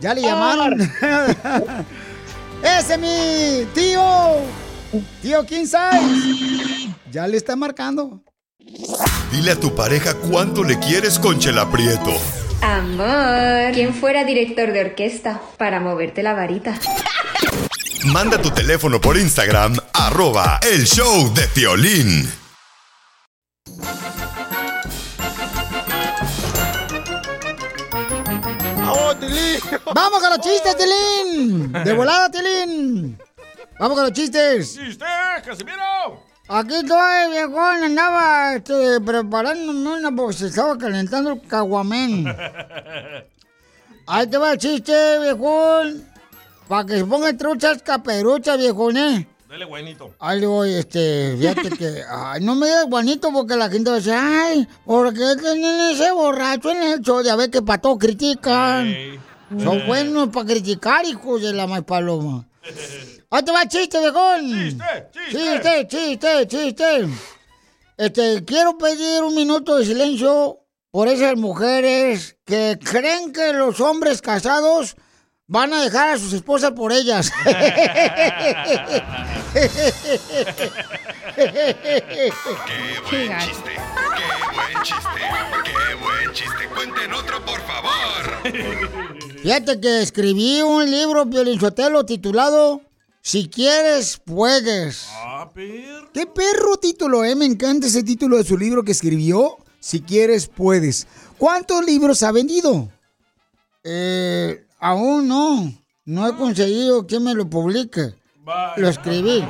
Ya 0.00 0.14
le 0.14 0.22
llamaron. 0.22 0.80
Ese 2.62 2.94
es 2.94 2.98
mi 3.00 3.66
tío. 3.74 4.00
Tío 5.22 5.44
Kinsay. 5.44 6.94
Ya 7.10 7.26
le 7.26 7.36
está 7.36 7.56
marcando. 7.56 8.22
Dile 9.30 9.52
a 9.52 9.60
tu 9.60 9.74
pareja 9.74 10.14
cuánto 10.14 10.64
le 10.64 10.78
quieres 10.78 11.18
con 11.18 11.38
Chela 11.38 11.70
Prieto. 11.70 12.12
Amor, 12.60 13.72
¿quién 13.74 13.94
fuera 13.94 14.24
director 14.24 14.72
de 14.72 14.80
orquesta 14.80 15.40
para 15.58 15.80
moverte 15.80 16.22
la 16.22 16.34
varita? 16.34 16.78
Manda 18.06 18.40
tu 18.40 18.50
teléfono 18.50 19.00
por 19.00 19.16
Instagram, 19.16 19.76
arroba 19.92 20.60
el 20.62 20.84
show 20.84 21.32
de 21.34 21.46
Piolín. 21.48 22.30
¡Vamos 29.94 30.20
con 30.20 30.30
los 30.30 30.40
chistes, 30.40 30.76
Tilín! 30.76 31.72
¡De 31.72 31.92
volada, 31.92 32.30
Tilín! 32.30 33.18
¡Vamos 33.78 33.96
con 33.96 34.04
los 34.04 34.12
chistes! 34.12 34.74
¡Chiste, 34.74 35.04
Casimiro! 35.44 36.22
Aquí 36.46 36.74
estoy, 36.74 37.30
viejón, 37.30 37.82
andaba 37.82 38.54
este, 38.54 39.00
preparándome 39.00 39.98
una 39.98 40.14
porque 40.14 40.36
se 40.36 40.46
estaba 40.46 40.78
calentando 40.78 41.32
el 41.32 41.40
caguamén. 41.42 42.24
Ahí 44.06 44.26
te 44.26 44.36
va 44.36 44.52
el 44.52 44.58
chiste, 44.58 45.18
viejón. 45.20 46.06
Para 46.68 46.86
que 46.86 46.98
se 46.98 47.04
pongan 47.04 47.36
truchas 47.36 47.82
caperuchas, 47.82 48.58
viejón, 48.58 48.96
¿eh? 48.96 49.26
Dale, 49.48 49.64
guainito. 49.64 50.14
Ahí 50.20 50.40
le 50.40 50.46
voy, 50.46 50.74
este, 50.74 51.36
fíjate 51.36 51.70
que, 51.70 52.02
ay, 52.10 52.44
no 52.44 52.54
me 52.54 52.66
digas 52.66 52.86
guanito 52.88 53.32
porque 53.32 53.56
la 53.56 53.68
gente 53.70 53.90
va 53.90 53.96
a 53.96 53.98
decir, 53.98 54.14
ay, 54.14 54.68
¿por 54.84 55.12
qué 55.12 55.34
tienen 55.40 55.90
ese 55.90 56.12
borracho 56.12 56.70
en 56.70 56.82
el 56.82 57.00
show? 57.00 57.22
Ya 57.22 57.34
ve 57.34 57.50
que 57.50 57.62
para 57.62 57.80
todo 57.80 57.98
critican. 57.98 58.94
Son 59.62 59.86
buenos 59.86 60.28
para 60.28 60.46
criticar, 60.46 61.04
hijos 61.06 61.42
de 61.42 61.52
la 61.54 61.66
más 61.66 61.82
paloma. 61.82 62.46
Ahí 63.34 63.42
te 63.42 63.50
va 63.50 63.62
el 63.62 63.68
chiste, 63.68 63.98
viejón. 63.98 64.46
Chiste, 64.46 65.08
chiste. 65.12 65.88
Chiste, 65.88 66.46
chiste, 66.46 67.08
Este, 67.96 68.44
quiero 68.44 68.78
pedir 68.78 69.24
un 69.24 69.34
minuto 69.34 69.76
de 69.76 69.84
silencio 69.84 70.60
por 70.92 71.08
esas 71.08 71.34
mujeres 71.36 72.36
que 72.44 72.78
creen 72.80 73.32
que 73.32 73.52
los 73.52 73.80
hombres 73.80 74.22
casados 74.22 74.94
van 75.48 75.72
a 75.72 75.82
dejar 75.82 76.10
a 76.10 76.18
sus 76.18 76.32
esposas 76.32 76.70
por 76.74 76.92
ellas. 76.92 77.32
Qué 77.42 77.50
buen 83.18 83.40
chiste, 83.40 83.70
qué 84.14 84.54
buen 84.54 84.82
chiste, 84.84 85.20
qué 85.64 85.94
buen 85.96 86.32
chiste. 86.32 86.68
Cuenten 86.72 87.12
otro, 87.12 87.44
por 87.44 87.60
favor. 87.62 89.42
Fíjate 89.42 89.80
que 89.80 90.02
escribí 90.02 90.62
un 90.62 90.88
libro, 90.88 91.28
Piolinsotelo, 91.28 92.06
titulado 92.06 92.93
Si 93.26 93.48
quieres, 93.48 94.20
puedes. 94.22 95.08
Ah, 95.10 95.48
per. 95.54 96.10
¿Qué 96.12 96.26
perro 96.26 96.76
título, 96.76 97.24
eh? 97.24 97.34
Me 97.34 97.46
encanta 97.46 97.86
ese 97.86 98.02
título 98.02 98.36
de 98.36 98.44
su 98.44 98.58
libro 98.58 98.84
que 98.84 98.92
escribió. 98.92 99.56
Si 99.80 100.02
quieres, 100.02 100.46
puedes. 100.46 101.06
¿Cuántos 101.38 101.86
libros 101.86 102.22
ha 102.22 102.32
vendido? 102.32 102.90
Eh, 103.82 104.66
aún 104.78 105.26
no. 105.26 105.72
No 106.04 106.28
he 106.28 106.36
conseguido 106.36 107.06
que 107.06 107.18
me 107.18 107.32
lo 107.32 107.48
publique. 107.48 108.14
Lo 108.76 108.88
escribí. 108.90 109.42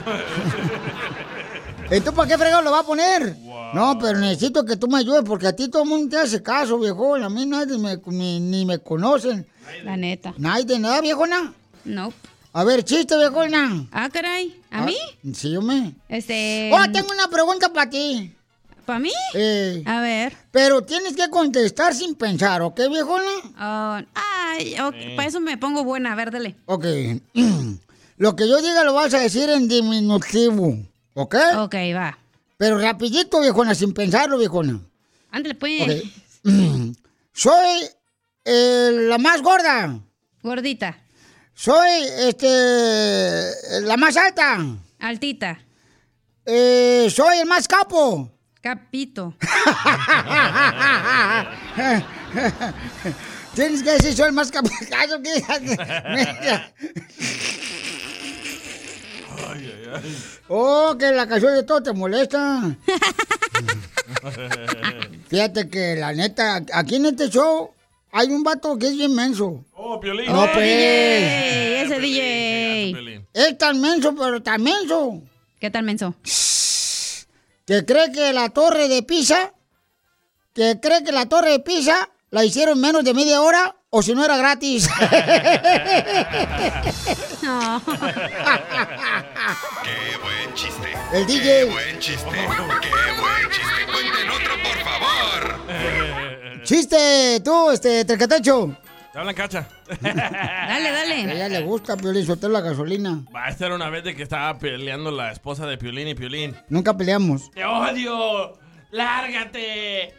¿Entonces 1.90 2.12
para 2.14 2.28
qué 2.28 2.38
fregado 2.38 2.62
lo 2.62 2.70
va 2.70 2.78
a 2.78 2.86
poner? 2.86 3.36
No, 3.74 3.98
pero 4.00 4.20
necesito 4.20 4.64
que 4.64 4.76
tú 4.76 4.86
me 4.86 4.98
ayudes 4.98 5.24
porque 5.26 5.48
a 5.48 5.56
ti 5.56 5.68
todo 5.68 5.82
el 5.82 5.88
mundo 5.88 6.16
te 6.16 6.22
hace 6.22 6.40
caso, 6.40 6.78
viejo. 6.78 7.16
A 7.16 7.28
mí 7.28 7.44
nadie 7.44 7.76
me, 7.76 8.00
ni, 8.06 8.38
ni 8.38 8.64
me 8.64 8.78
conocen. 8.78 9.44
La 9.82 9.96
neta. 9.96 10.32
Nadie, 10.38 10.78
nada, 10.78 11.00
viejona. 11.00 11.52
No. 11.84 12.12
A 12.56 12.62
ver, 12.62 12.84
chiste, 12.84 13.16
viejona. 13.16 13.86
Ah, 13.90 14.08
caray. 14.12 14.54
¿A 14.70 14.82
mí? 14.82 14.96
Sí, 15.34 15.50
yo 15.50 15.60
me. 15.60 15.92
Este. 16.08 16.70
Oh, 16.72 16.92
tengo 16.92 17.08
una 17.12 17.26
pregunta 17.26 17.72
para 17.72 17.90
ti. 17.90 18.32
¿Para 18.86 19.00
mí? 19.00 19.10
Eh, 19.34 19.82
A 19.86 20.00
ver. 20.00 20.36
pero 20.52 20.82
tienes 20.82 21.16
que 21.16 21.28
contestar 21.30 21.94
sin 21.94 22.14
pensar, 22.14 22.62
¿ok, 22.62 22.78
viejona? 22.90 23.24
Oh, 23.58 23.98
ay, 24.14 24.78
ok, 24.78 25.16
para 25.16 25.26
eso 25.28 25.40
me 25.40 25.58
pongo 25.58 25.82
buena. 25.82 26.12
A 26.12 26.14
ver, 26.14 26.30
dale. 26.30 26.54
Ok. 26.66 26.84
Lo 28.18 28.36
que 28.36 28.48
yo 28.48 28.62
diga 28.62 28.84
lo 28.84 28.94
vas 28.94 29.12
a 29.14 29.18
decir 29.18 29.50
en 29.50 29.66
diminutivo, 29.66 30.78
¿ok? 31.14 31.34
Ok, 31.56 31.74
va. 31.96 32.16
Pero 32.56 32.78
rapidito, 32.78 33.40
viejona, 33.40 33.74
sin 33.74 33.92
pensarlo, 33.92 34.38
viejona. 34.38 34.78
Ándale, 35.32 35.56
pues. 35.56 35.82
Ok. 35.82 35.90
Soy 37.32 37.80
eh, 38.44 38.90
la 39.08 39.18
más 39.18 39.42
gorda. 39.42 39.98
Gordita. 40.40 40.96
Soy, 41.54 41.90
este, 42.28 43.50
la 43.82 43.96
más 43.96 44.16
alta. 44.16 44.58
Altita. 44.98 45.58
Eh, 46.44 47.08
soy 47.14 47.38
el 47.38 47.46
más 47.46 47.66
capo. 47.68 48.30
Capito. 48.60 49.34
Tienes 53.54 53.82
que 53.82 53.90
decir 53.92 54.14
soy 54.14 54.26
el 54.28 54.32
más 54.32 54.50
capo. 54.50 54.68
Caso 54.90 55.20
que- 55.22 55.44
Ay, 59.46 59.72
ay, 59.76 59.88
ay. 59.94 60.16
Oh, 60.48 60.96
que 60.98 61.10
la 61.12 61.26
canción 61.26 61.54
de 61.54 61.62
todo 61.64 61.82
te 61.82 61.92
molesta. 61.92 62.76
Fíjate 65.28 65.68
que 65.68 65.96
la 65.96 66.12
neta, 66.12 66.62
aquí 66.72 66.96
en 66.96 67.06
este 67.06 67.28
show 67.30 67.73
hay 68.16 68.28
un 68.28 68.44
vato 68.44 68.78
que 68.78 68.86
es 68.86 68.96
bien 68.96 69.12
menso. 69.12 69.64
Oh, 69.74 69.98
Piolín. 69.98 70.32
No, 70.32 70.42
pues. 70.52 70.64
DJ, 70.64 71.82
ese 71.82 71.98
DJ. 71.98 73.26
Es 73.32 73.58
tan 73.58 73.80
menso, 73.80 74.14
pero 74.14 74.40
tan 74.40 74.62
menso. 74.62 75.20
¿Qué 75.58 75.68
tal 75.68 75.82
menso? 75.82 76.14
Que 77.66 77.84
cree 77.84 78.12
que 78.12 78.32
la 78.32 78.50
torre 78.50 78.86
de 78.86 79.02
Pisa, 79.02 79.52
que 80.54 80.78
cree 80.80 81.02
que 81.02 81.10
la 81.10 81.26
torre 81.26 81.50
de 81.50 81.58
Pisa 81.58 82.08
la 82.30 82.44
hicieron 82.44 82.76
en 82.76 82.82
menos 82.82 83.02
de 83.02 83.14
media 83.14 83.40
hora 83.40 83.74
o 83.90 84.00
si 84.00 84.14
no 84.14 84.24
era 84.24 84.36
gratis. 84.36 84.88
Qué 89.82 90.16
buen 90.22 90.54
chiste. 90.54 90.92
El 91.12 91.26
Qué 91.26 91.32
DJ. 91.32 91.64
buen 91.64 91.98
chiste, 91.98 92.30
qué 92.30 93.03
Chiste, 96.64 97.40
tú, 97.44 97.70
este, 97.70 98.04
Trecatecho. 98.04 98.76
Te 99.12 99.18
hablan 99.20 99.34
cacha. 99.34 99.68
Dale, 100.00 100.22
A 100.88 100.92
dale. 100.92 101.32
ella 101.34 101.48
le 101.48 101.60
gusta, 101.62 101.96
Piolín, 101.96 102.26
soltar 102.26 102.50
la 102.50 102.60
gasolina. 102.60 103.22
Va, 103.34 103.48
esta 103.48 103.66
era 103.66 103.76
una 103.76 103.88
vez 103.88 104.02
de 104.02 104.14
que 104.16 104.24
estaba 104.24 104.58
peleando 104.58 105.10
la 105.12 105.30
esposa 105.30 105.66
de 105.66 105.78
Piolín 105.78 106.08
y 106.08 106.14
Piolín. 106.16 106.56
Nunca 106.68 106.96
peleamos. 106.96 107.48
¡Te 107.52 107.64
odio! 107.64 108.54
¡Lárgate! 108.90 110.14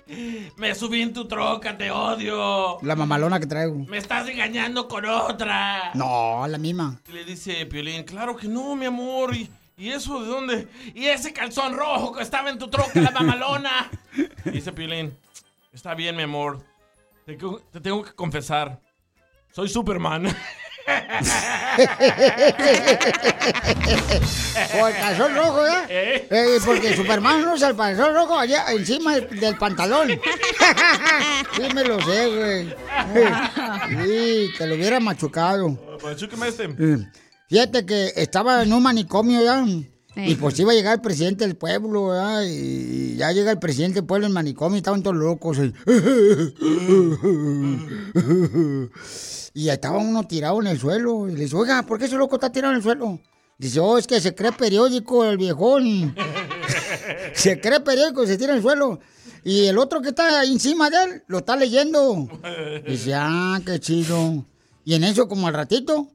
Me 0.57 0.75
subí 0.75 1.01
en 1.01 1.13
tu 1.13 1.27
troca, 1.27 1.77
te 1.77 1.91
odio. 1.91 2.77
La 2.83 2.95
mamalona 2.95 3.39
que 3.39 3.47
traigo. 3.47 3.79
Me 3.87 3.97
estás 3.97 4.27
engañando 4.29 4.87
con 4.87 5.05
otra. 5.05 5.91
No, 5.93 6.45
la 6.47 6.57
misma. 6.57 6.99
Y 7.09 7.11
le 7.13 7.25
dice 7.25 7.65
Piolín, 7.65 8.03
claro 8.03 8.35
que 8.37 8.47
no, 8.47 8.75
mi 8.75 8.85
amor. 8.85 9.35
¿Y, 9.35 9.49
y 9.77 9.89
eso 9.89 10.21
de 10.21 10.27
dónde? 10.29 10.67
Y 10.93 11.05
ese 11.07 11.33
calzón 11.33 11.73
rojo 11.75 12.13
que 12.13 12.23
estaba 12.23 12.49
en 12.49 12.57
tu 12.59 12.69
troca, 12.69 12.99
la 13.01 13.11
mamalona. 13.19 13.89
Dice 14.45 14.71
Piolín, 14.71 15.17
está 15.75 15.93
bien, 15.93 16.15
mi 16.15 16.23
amor. 16.23 16.63
Te, 17.25 17.37
tengo 17.81 18.03
que 18.03 18.13
confesar. 18.13 18.79
Soy 19.51 19.69
Superman. 19.69 20.25
O 24.79 24.87
el 24.87 24.95
calzón 24.95 25.35
rojo, 25.35 25.65
¿eh? 25.89 26.27
Eh, 26.29 26.59
porque 26.63 26.95
Superman 26.95 27.41
no 27.41 27.53
usa 27.55 27.69
el 27.69 27.75
calzón 27.75 28.13
rojo 28.13 28.37
allá 28.37 28.71
encima 28.71 29.15
del, 29.15 29.39
del 29.39 29.57
pantalón. 29.57 30.09
sí, 31.55 31.63
me 31.73 31.83
lo 31.83 31.99
sé, 32.01 32.27
güey. 32.27 32.75
Sí, 34.05 34.49
te 34.57 34.67
lo 34.67 34.75
hubiera 34.75 34.99
machucado. 34.99 35.69
Machúqueme 36.03 36.49
este. 36.49 36.65
Eh, 36.65 36.97
Fíjate 37.49 37.85
que 37.85 38.13
estaba 38.15 38.61
en 38.61 38.71
un 38.71 38.83
manicomio 38.83 39.43
ya. 39.43 39.65
Y 40.15 40.35
pues 40.35 40.57
iba 40.59 40.71
a 40.71 40.75
llegar 40.75 40.95
el 40.95 41.01
presidente 41.01 41.45
del 41.45 41.57
pueblo, 41.57 42.07
¿verdad? 42.07 42.43
Y 42.47 43.15
ya 43.17 43.31
llega 43.31 43.51
el 43.51 43.59
presidente 43.59 43.95
del 43.95 44.05
pueblo 44.05 44.27
en 44.27 44.33
manicomio 44.33 44.75
y 44.75 44.79
estaban 44.79 45.03
todos 45.03 45.17
locos. 45.17 45.57
Y, 45.57 45.73
y 49.65 49.69
estaba 49.69 49.97
uno 49.97 50.25
tirado 50.25 50.61
en 50.61 50.67
el 50.67 50.79
suelo. 50.79 51.27
Y 51.27 51.33
le 51.33 51.41
dice, 51.41 51.55
oiga, 51.55 51.83
¿por 51.83 51.99
qué 51.99 52.05
ese 52.05 52.15
loco 52.15 52.35
está 52.35 52.51
tirado 52.51 52.71
en 52.71 52.77
el 52.77 52.83
suelo? 52.83 53.19
Dice, 53.57 53.79
oh, 53.79 53.97
es 53.97 54.07
que 54.07 54.21
se 54.21 54.33
cree 54.35 54.51
periódico 54.51 55.25
el 55.25 55.37
viejón. 55.37 56.15
se 57.33 57.59
cree 57.59 57.79
periódico 57.81 58.23
y 58.23 58.27
se 58.27 58.37
tira 58.37 58.51
en 58.51 58.57
el 58.57 58.63
suelo. 58.63 58.99
Y 59.43 59.65
el 59.67 59.77
otro 59.77 60.01
que 60.01 60.09
está 60.09 60.43
encima 60.43 60.89
de 60.89 61.03
él 61.03 61.23
lo 61.27 61.39
está 61.39 61.55
leyendo. 61.55 62.27
Dice, 62.87 63.13
ah, 63.13 63.61
qué 63.65 63.79
chido. 63.79 64.45
Y 64.83 64.95
en 64.95 65.03
eso, 65.03 65.27
como 65.27 65.47
al 65.47 65.53
ratito, 65.53 66.14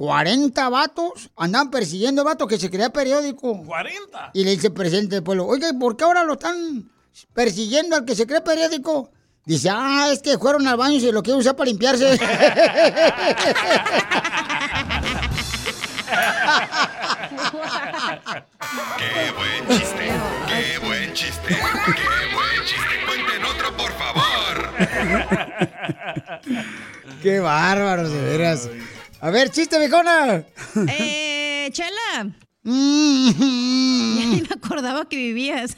40 0.00 0.68
vatos 0.70 1.28
andaban 1.36 1.70
persiguiendo 1.70 2.22
al 2.22 2.28
vato 2.28 2.46
que 2.46 2.56
se 2.56 2.70
creía 2.70 2.88
periódico. 2.88 3.62
¿40? 3.64 4.30
Y 4.32 4.44
le 4.44 4.52
dice 4.52 4.68
el 4.68 4.72
presidente 4.72 5.16
del 5.16 5.22
pueblo, 5.22 5.46
oiga, 5.46 5.68
¿y 5.68 5.74
por 5.74 5.94
qué 5.94 6.04
ahora 6.04 6.24
lo 6.24 6.32
están 6.32 6.90
persiguiendo 7.34 7.96
al 7.96 8.06
que 8.06 8.14
se 8.14 8.26
cree 8.26 8.40
periódico? 8.40 9.10
Dice, 9.44 9.68
ah, 9.70 10.08
es 10.10 10.22
que 10.22 10.38
fueron 10.38 10.66
al 10.66 10.78
baño 10.78 10.94
y 10.94 11.00
se 11.02 11.12
lo 11.12 11.22
quieren 11.22 11.40
usar 11.40 11.54
para 11.54 11.68
limpiarse. 11.68 12.18
Qué 18.96 19.32
buen 19.36 19.68
chiste, 19.68 20.10
qué 20.48 20.78
buen 20.78 21.12
chiste, 21.12 21.48
qué 21.48 22.34
buen 22.34 22.64
chiste. 22.64 23.04
Cuenten 23.06 23.44
otro, 23.44 23.76
por 23.76 23.92
favor. 23.92 24.70
Qué 27.22 27.38
bárbaros, 27.38 28.10
de 28.10 28.22
veras. 28.22 28.70
A 29.20 29.30
ver, 29.30 29.50
chiste, 29.50 29.78
viejona. 29.78 30.44
Eh, 30.88 31.68
Chela. 31.72 32.30
Mm. 32.62 33.30
Ya 34.20 34.26
ni 34.26 34.40
me 34.42 34.48
acordaba 34.54 35.08
que 35.08 35.16
vivías. 35.16 35.76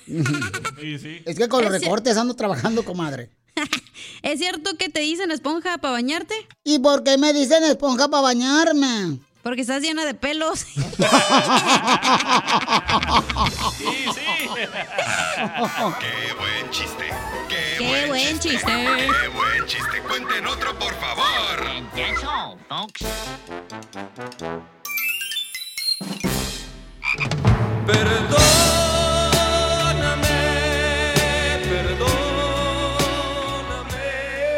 Sí, 0.80 0.99
sí. 0.99 1.22
Es 1.24 1.36
que 1.38 1.49
con 1.49 1.62
los 1.64 1.72
recortes 1.72 2.16
ando 2.16 2.34
trabajando, 2.34 2.84
comadre. 2.84 3.30
¿Es 4.22 4.38
cierto 4.40 4.76
que 4.76 4.88
te 4.88 5.01
dicen 5.01 5.30
esponja 5.30 5.78
para 5.78 5.93
bañarte? 5.93 6.34
¿Y 6.64 6.78
por 6.80 7.05
qué 7.05 7.18
me 7.18 7.32
dicen 7.32 7.62
esponja 7.64 8.09
para 8.09 8.22
bañarme? 8.22 9.20
Porque 9.43 9.61
estás 9.62 9.82
llena 9.82 10.05
de 10.05 10.14
pelos. 10.14 10.64
Sí, 13.78 14.07
sí. 14.14 14.20
Qué 16.01 16.34
buen 16.38 16.70
chiste, 16.70 17.11
qué, 17.79 17.85
Qué 17.85 18.07
buen 18.07 18.39
chiste. 18.39 18.66
Qué 18.66 19.29
buen 19.29 19.66
chiste. 19.66 20.03
Cuenten 20.09 20.47
otro, 20.47 20.79
por 20.79 20.95
favor. 20.95 21.23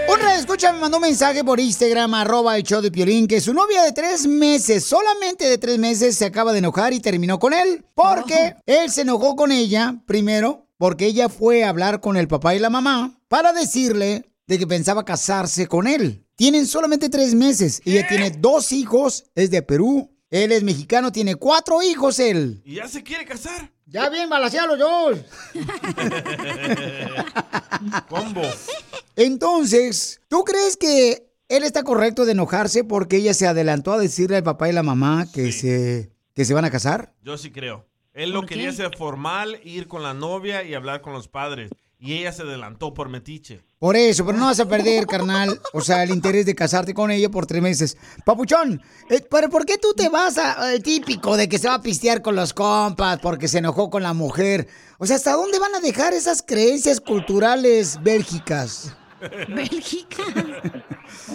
Un 0.06 0.20
escucha 0.38 0.72
me 0.72 0.80
mandó 0.80 0.98
un 0.98 1.02
mensaje 1.02 1.42
por 1.42 1.58
Instagram, 1.58 2.14
arroba 2.14 2.56
el 2.56 2.62
show 2.62 2.80
de 2.80 2.90
Piolín, 2.90 3.26
que 3.26 3.40
su 3.40 3.52
novia 3.54 3.82
de 3.82 3.92
tres 3.92 4.26
meses, 4.26 4.84
solamente 4.84 5.48
de 5.48 5.58
tres 5.58 5.78
meses, 5.78 6.16
se 6.16 6.26
acaba 6.26 6.52
de 6.52 6.58
enojar 6.58 6.92
y 6.92 7.00
terminó 7.00 7.38
con 7.38 7.52
él. 7.52 7.84
Porque 7.94 8.54
él 8.66 8.90
se 8.90 9.02
enojó 9.02 9.34
con 9.36 9.50
ella, 9.50 9.96
primero, 10.06 10.63
porque 10.84 11.06
ella 11.06 11.30
fue 11.30 11.64
a 11.64 11.70
hablar 11.70 12.02
con 12.02 12.18
el 12.18 12.28
papá 12.28 12.54
y 12.54 12.58
la 12.58 12.68
mamá 12.68 13.18
para 13.28 13.54
decirle 13.54 14.26
de 14.46 14.58
que 14.58 14.66
pensaba 14.66 15.02
casarse 15.02 15.66
con 15.66 15.86
él. 15.86 16.26
Tienen 16.36 16.66
solamente 16.66 17.08
tres 17.08 17.34
meses. 17.34 17.80
Ella 17.86 18.06
tiene 18.06 18.30
dos 18.32 18.70
hijos, 18.70 19.24
es 19.34 19.50
de 19.50 19.62
Perú. 19.62 20.14
Él 20.28 20.52
es 20.52 20.62
mexicano, 20.62 21.10
tiene 21.10 21.36
cuatro 21.36 21.80
hijos 21.82 22.18
él. 22.18 22.60
¿Y 22.66 22.74
ya 22.74 22.86
se 22.86 23.02
quiere 23.02 23.24
casar? 23.24 23.72
Ya 23.86 24.10
bien, 24.10 24.28
balaseados 24.28 24.78
los 24.78 24.78
dos. 24.78 25.18
Combo. 28.10 28.42
Entonces, 29.16 30.20
¿tú 30.28 30.44
crees 30.44 30.76
que 30.76 31.32
él 31.48 31.62
está 31.62 31.82
correcto 31.82 32.26
de 32.26 32.32
enojarse 32.32 32.84
porque 32.84 33.16
ella 33.16 33.32
se 33.32 33.46
adelantó 33.46 33.94
a 33.94 33.98
decirle 33.98 34.36
al 34.36 34.42
papá 34.42 34.68
y 34.68 34.74
la 34.74 34.82
mamá 34.82 35.26
que, 35.32 35.50
se, 35.50 36.12
que 36.34 36.44
se 36.44 36.52
van 36.52 36.66
a 36.66 36.70
casar? 36.70 37.14
Yo 37.22 37.38
sí 37.38 37.50
creo. 37.50 37.86
Él 38.14 38.30
lo 38.30 38.40
¿Por 38.40 38.48
quería 38.48 38.64
qué? 38.64 38.70
hacer 38.70 38.96
formal, 38.96 39.60
ir 39.64 39.88
con 39.88 40.02
la 40.02 40.14
novia 40.14 40.62
y 40.62 40.74
hablar 40.74 41.00
con 41.02 41.12
los 41.12 41.28
padres. 41.28 41.70
Y 41.98 42.14
ella 42.14 42.32
se 42.32 42.42
adelantó 42.42 42.92
por 42.92 43.08
metiche. 43.08 43.62
Por 43.78 43.96
eso, 43.96 44.26
pero 44.26 44.36
no 44.38 44.46
vas 44.46 44.60
a 44.60 44.68
perder, 44.68 45.06
carnal, 45.06 45.58
o 45.72 45.80
sea, 45.80 46.02
el 46.02 46.10
interés 46.10 46.44
de 46.46 46.54
casarte 46.54 46.92
con 46.92 47.10
ella 47.10 47.30
por 47.30 47.46
tres 47.46 47.62
meses. 47.62 47.96
Papuchón, 48.26 48.82
eh, 49.10 49.24
pero 49.30 49.48
¿por 49.48 49.64
qué 49.64 49.78
tú 49.78 49.94
te 49.96 50.08
vas 50.08 50.36
a 50.38 50.52
al 50.52 50.82
típico 50.82 51.36
de 51.36 51.48
que 51.48 51.58
se 51.58 51.68
va 51.68 51.74
a 51.74 51.82
pistear 51.82 52.20
con 52.22 52.36
los 52.36 52.52
compas 52.52 53.18
porque 53.20 53.48
se 53.48 53.58
enojó 53.58 53.90
con 53.90 54.02
la 54.02 54.12
mujer? 54.12 54.68
O 54.98 55.06
sea, 55.06 55.16
¿hasta 55.16 55.32
dónde 55.32 55.58
van 55.58 55.74
a 55.74 55.80
dejar 55.80 56.12
esas 56.12 56.42
creencias 56.42 57.00
culturales 57.00 57.98
bélgicas? 58.02 58.94
Bélgica. 59.48 60.22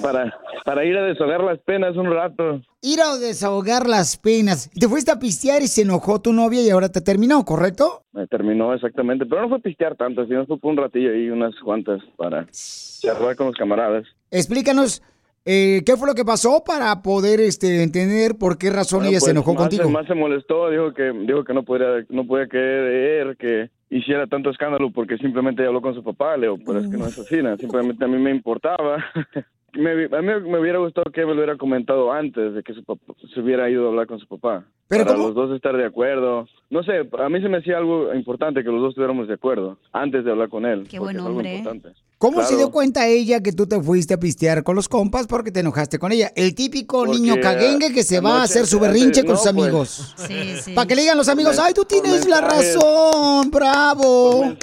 Para, 0.02 0.34
para 0.66 0.86
ir 0.86 0.98
a 0.98 1.04
deshogar 1.04 1.42
las 1.42 1.60
penas 1.60 1.96
un 1.96 2.12
rato. 2.12 2.62
Ir 2.82 3.02
a 3.02 3.18
desahogar 3.18 3.88
las 3.88 4.18
penas. 4.18 4.70
Te 4.72 4.88
fuiste 4.88 5.12
a 5.12 5.20
pistear 5.20 5.62
y 5.62 5.68
se 5.68 5.82
enojó 5.82 6.22
tu 6.22 6.32
novia 6.34 6.62
y 6.62 6.70
ahora 6.70 6.90
te 6.90 7.02
terminó, 7.02 7.44
¿correcto? 7.44 8.04
Me 8.14 8.28
terminó 8.28 8.74
exactamente, 8.74 9.26
pero 9.26 9.42
no 9.42 9.50
fue 9.50 9.60
pistear 9.60 9.96
tanto, 9.96 10.26
sino 10.26 10.46
fue 10.46 10.58
un 10.64 10.78
ratillo 10.78 11.12
ahí, 11.12 11.30
unas 11.30 11.54
cuantas 11.64 12.02
para 12.18 12.48
charlar 12.52 13.36
con 13.36 13.48
los 13.48 13.56
camaradas. 13.56 14.06
Explícanos 14.32 15.02
eh, 15.46 15.82
qué 15.86 15.96
fue 15.96 16.08
lo 16.08 16.16
que 16.16 16.26
pasó 16.26 16.64
para 16.66 17.02
poder 17.02 17.40
este, 17.40 17.82
entender 17.82 18.36
por 18.38 18.58
qué 18.58 18.70
razón 18.70 19.00
Bueno, 19.00 19.12
ella 19.12 19.20
se 19.20 19.26
pues, 19.26 19.32
enojó 19.32 19.54
más 19.54 19.62
contigo. 19.64 19.84
Se, 19.86 19.90
más 19.90 20.06
se 20.06 20.14
molestó, 20.14 20.70
dijo 20.70 20.94
que 20.94 21.12
dijo 21.12 21.44
que 21.44 21.54
no 21.54 21.64
podía 21.64 22.06
no 22.10 22.28
podía 22.28 22.48
creer 22.48 23.36
que 23.38 23.70
hiciera 23.90 24.28
tanto 24.28 24.50
escándalo 24.50 24.92
porque 24.92 25.18
simplemente 25.18 25.66
habló 25.66 25.82
con 25.82 25.96
su 25.96 26.04
papá, 26.04 26.38
Leo, 26.38 26.58
pero 26.64 26.80
es 26.80 26.88
que 26.88 26.98
no 26.98 27.08
es 27.08 27.18
así, 27.18 27.42
¿no? 27.42 27.58
simplemente 27.58 28.06
a 28.06 28.08
mí 28.08 28.18
me 28.18 28.32
importaba. 28.32 29.04
Me, 29.74 30.06
a 30.06 30.22
mí 30.22 30.50
me 30.50 30.60
hubiera 30.60 30.80
gustado 30.80 31.12
que 31.12 31.22
me 31.22 31.28
lo 31.28 31.36
hubiera 31.36 31.58
comentado 31.58 32.12
antes 32.12 32.54
de 32.54 32.64
que 32.64 32.74
su 32.74 32.84
papá 32.84 33.14
se 33.34 33.40
hubiera 33.40 33.70
ido 33.70 33.86
a 33.86 33.90
hablar 33.90 34.08
con 34.08 34.20
su 34.20 34.28
papá. 34.28 34.66
Pero 34.88 35.04
para 35.04 35.16
¿cómo? 35.16 35.28
los 35.28 35.36
dos 35.36 35.56
estar 35.56 35.78
de 35.78 35.86
acuerdo. 35.86 36.48
No 36.70 36.84
sé, 36.84 37.08
a 37.20 37.30
mí 37.30 37.42
se 37.42 37.50
me 37.50 37.58
hacía 37.58 37.78
algo 37.78 38.14
importante 38.14 38.64
que 38.64 38.70
los 38.70 38.82
dos 38.82 38.90
estuviéramos 38.90 39.28
de 39.28 39.36
acuerdo 39.36 39.78
antes 39.92 40.26
de 40.26 40.32
hablar 40.32 40.50
con 40.50 40.66
él. 40.66 40.88
Qué 40.90 40.98
buen 41.00 41.16
es 41.16 41.22
algo 41.22 41.38
hombre. 41.38 41.58
importante. 41.58 41.90
¿Cómo 42.18 42.42
se 42.42 42.58
dio 42.58 42.70
cuenta 42.70 43.08
ella 43.08 43.42
que 43.42 43.54
tú 43.54 43.66
te 43.66 43.80
fuiste 43.82 44.16
a 44.16 44.18
pistear 44.18 44.64
con 44.64 44.76
los 44.76 44.90
compas 44.90 45.26
porque 45.26 45.52
te 45.52 45.62
enojaste 45.62 46.00
con 46.00 46.12
ella? 46.12 46.32
El 46.36 46.54
típico 46.54 47.06
Porque, 47.06 47.14
niño 47.18 47.36
caguengue 47.42 47.94
que 47.94 48.04
se 48.04 48.20
va 48.20 48.42
a 48.42 48.44
hacer 48.44 48.66
su 48.66 48.78
berrinche 48.78 49.22
con 49.24 49.36
no, 49.36 49.38
sus 49.38 49.54
pues. 49.54 49.64
amigos. 49.66 50.16
Sí, 50.18 50.56
sí. 50.60 50.72
Para 50.76 50.86
que 50.86 50.96
le 50.96 51.04
digan 51.04 51.18
los 51.18 51.30
amigos, 51.30 51.58
ay, 51.60 51.74
tú 51.74 51.86
tienes 51.86 52.28
la 52.28 52.42
razón, 52.42 53.50
bravo. 53.52 54.54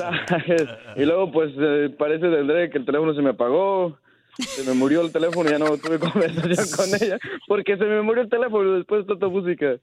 Y 0.97 1.05
luego, 1.07 1.33
pues, 1.33 1.53
eh, 1.57 1.95
parece 1.97 2.27
del 2.27 2.71
que 2.71 2.77
el 2.77 2.85
teléfono 2.85 3.15
se 3.15 3.23
me 3.23 3.31
apagó. 3.31 3.97
Se 4.39 4.65
me 4.65 4.75
murió 4.75 5.01
el 5.01 5.13
teléfono 5.13 5.49
y 5.49 5.53
ya 5.53 5.59
no 5.59 5.77
tuve 5.77 5.99
conversación 6.13 6.67
con 6.77 7.03
ella. 7.03 7.19
Porque 7.47 7.77
se 7.77 7.85
me 7.85 8.03
murió 8.03 8.23
el 8.23 8.29
teléfono 8.29 8.73
después 8.73 9.03
de 9.07 9.15
tanta 9.15 9.29
música. 9.29 9.77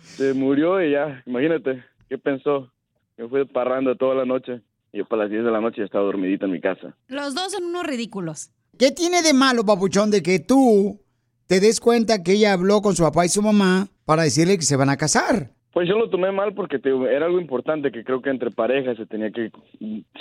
Se 0.00 0.34
murió 0.34 0.82
y 0.82 0.92
ya, 0.92 1.22
imagínate, 1.26 1.82
¿qué 2.08 2.18
pensó? 2.18 2.70
Me 3.16 3.28
fue 3.28 3.46
parrando 3.46 3.96
toda 3.96 4.14
la 4.14 4.24
noche. 4.24 4.60
Y 4.92 4.98
yo 4.98 5.06
para 5.06 5.22
las 5.22 5.30
10 5.30 5.44
de 5.44 5.50
la 5.50 5.60
noche 5.60 5.78
ya 5.78 5.84
estaba 5.84 6.04
dormidita 6.04 6.46
en 6.46 6.52
mi 6.52 6.60
casa. 6.60 6.96
Los 7.08 7.34
dos 7.34 7.52
son 7.52 7.64
unos 7.64 7.84
ridículos. 7.84 8.50
¿Qué 8.78 8.90
tiene 8.90 9.22
de 9.22 9.32
malo, 9.32 9.64
papuchón, 9.64 10.10
de 10.10 10.22
que 10.22 10.38
tú 10.40 11.00
te 11.46 11.60
des 11.60 11.80
cuenta 11.80 12.22
que 12.22 12.32
ella 12.32 12.52
habló 12.52 12.82
con 12.82 12.94
su 12.94 13.02
papá 13.02 13.24
y 13.24 13.28
su 13.28 13.42
mamá 13.42 13.88
para 14.04 14.24
decirle 14.24 14.56
que 14.56 14.64
se 14.64 14.76
van 14.76 14.90
a 14.90 14.96
casar? 14.96 15.50
Pues 15.72 15.88
yo 15.88 15.98
lo 15.98 16.08
tomé 16.08 16.30
mal 16.30 16.54
porque 16.54 16.78
te 16.78 16.90
era 16.90 17.26
algo 17.26 17.40
importante 17.40 17.90
que 17.90 18.04
creo 18.04 18.22
que 18.22 18.30
entre 18.30 18.50
parejas 18.52 18.96
se 18.96 19.06
tenía 19.06 19.30
que 19.32 19.50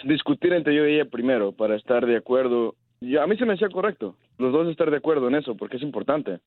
discutir 0.03 0.53
entre 0.53 0.75
yo 0.75 0.88
y 0.88 0.95
ella 0.95 1.05
primero 1.09 1.51
para 1.51 1.75
estar 1.75 2.05
de 2.05 2.17
acuerdo. 2.17 2.75
Y 3.04 3.18
a 3.18 3.28
mí 3.28 3.36
se 3.38 3.45
me 3.45 3.54
hacía 3.54 3.68
correcto, 3.70 4.16
los 4.38 4.54
dos 4.54 4.70
estar 4.70 4.89
de 4.89 4.97
acuerdo 4.97 5.28
en 5.28 5.36
eso 5.36 5.56
porque 5.58 5.76
es 5.76 5.84
importante. 5.84 6.39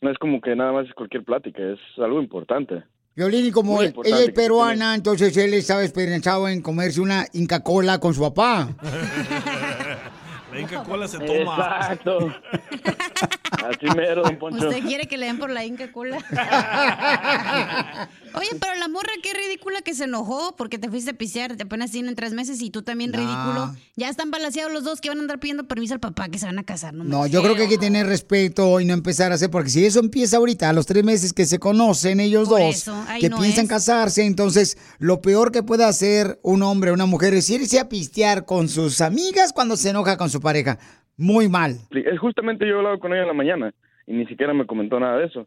No 0.00 0.10
es 0.10 0.18
como 0.18 0.40
que 0.40 0.54
nada 0.54 0.72
más 0.72 0.86
es 0.86 0.94
cualquier 0.94 1.24
plática, 1.24 1.60
es 1.62 1.80
algo 1.98 2.22
importante. 2.22 2.84
Violín, 3.16 3.46
y 3.46 3.50
como 3.50 3.74
Muy 3.74 3.86
ella 4.04 4.20
es 4.20 4.26
que 4.26 4.32
peruana, 4.32 4.94
entonces 4.94 5.36
él 5.36 5.54
estaba 5.54 5.82
esperanzado 5.82 6.48
en 6.48 6.62
comerse 6.62 7.00
una 7.00 7.24
Inca 7.32 7.62
Cola 7.62 7.98
con 7.98 8.14
su 8.14 8.20
papá. 8.20 8.68
La 10.52 10.60
Inca 10.60 10.82
Cola 10.84 11.08
se 11.08 11.18
toma. 11.18 11.56
Exacto. 11.56 12.18
Así 13.50 13.86
mero, 13.96 14.22
don 14.22 14.36
Poncho. 14.38 14.68
Usted 14.68 14.82
quiere 14.84 15.06
que 15.06 15.16
le 15.16 15.26
den 15.26 15.38
por 15.38 15.50
la 15.50 15.64
Inca 15.64 15.90
Cola. 15.92 16.18
Oye, 18.34 18.48
pero 18.60 18.74
la 18.74 18.88
morra 18.88 19.10
qué 19.22 19.32
ridícula 19.32 19.80
que 19.80 19.94
se 19.94 20.04
enojó 20.04 20.54
porque 20.56 20.78
te 20.78 20.88
fuiste 20.90 21.12
a 21.12 21.14
pisear, 21.14 21.56
apenas 21.60 21.90
tienen 21.90 22.14
tres 22.14 22.32
meses 22.34 22.60
y 22.60 22.70
tú 22.70 22.82
también 22.82 23.12
ridículo. 23.12 23.74
Ya 23.96 24.08
están 24.08 24.30
balanceados 24.30 24.72
los 24.72 24.84
dos 24.84 25.00
que 25.00 25.08
van 25.08 25.18
a 25.18 25.20
andar 25.22 25.40
pidiendo 25.40 25.64
permiso 25.66 25.94
al 25.94 26.00
papá 26.00 26.28
que 26.28 26.38
se 26.38 26.46
van 26.46 26.58
a 26.58 26.64
casar. 26.64 26.92
No, 26.92 27.04
No, 27.04 27.26
yo 27.26 27.42
creo 27.42 27.54
que 27.54 27.62
hay 27.62 27.68
que 27.68 27.78
tener 27.78 28.06
respeto 28.06 28.78
y 28.80 28.84
no 28.84 28.92
empezar 28.92 29.32
a 29.32 29.36
hacer, 29.36 29.50
porque 29.50 29.70
si 29.70 29.84
eso 29.86 30.00
empieza 30.00 30.36
ahorita, 30.36 30.68
a 30.68 30.72
los 30.72 30.86
tres 30.86 31.02
meses 31.04 31.32
que 31.32 31.46
se 31.46 31.58
conocen 31.58 32.20
ellos 32.20 32.48
Por 32.48 32.60
dos, 32.60 32.74
eso, 32.74 32.94
que 33.18 33.28
no 33.30 33.38
piensan 33.40 33.64
es. 33.64 33.70
casarse, 33.70 34.24
entonces 34.24 34.76
lo 34.98 35.20
peor 35.22 35.50
que 35.50 35.62
puede 35.62 35.84
hacer 35.84 36.38
un 36.42 36.62
hombre 36.62 36.90
o 36.90 36.94
una 36.94 37.06
mujer 37.06 37.32
es 37.34 37.48
irse 37.48 37.80
a 37.80 37.88
pistear 37.88 38.44
con 38.44 38.68
sus 38.68 39.00
amigas 39.00 39.52
cuando 39.52 39.76
se 39.76 39.90
enoja 39.90 40.16
con 40.16 40.28
su 40.30 40.40
pareja. 40.40 40.78
Muy 41.16 41.48
mal. 41.48 41.76
Es 41.90 42.18
justamente 42.18 42.66
yo 42.66 42.74
he 42.74 42.78
hablado 42.78 42.98
con 42.98 43.12
ella 43.12 43.22
en 43.22 43.28
la 43.28 43.34
mañana 43.34 43.72
y 44.06 44.12
ni 44.14 44.26
siquiera 44.26 44.52
me 44.54 44.66
comentó 44.66 45.00
nada 45.00 45.18
de 45.18 45.26
eso. 45.26 45.46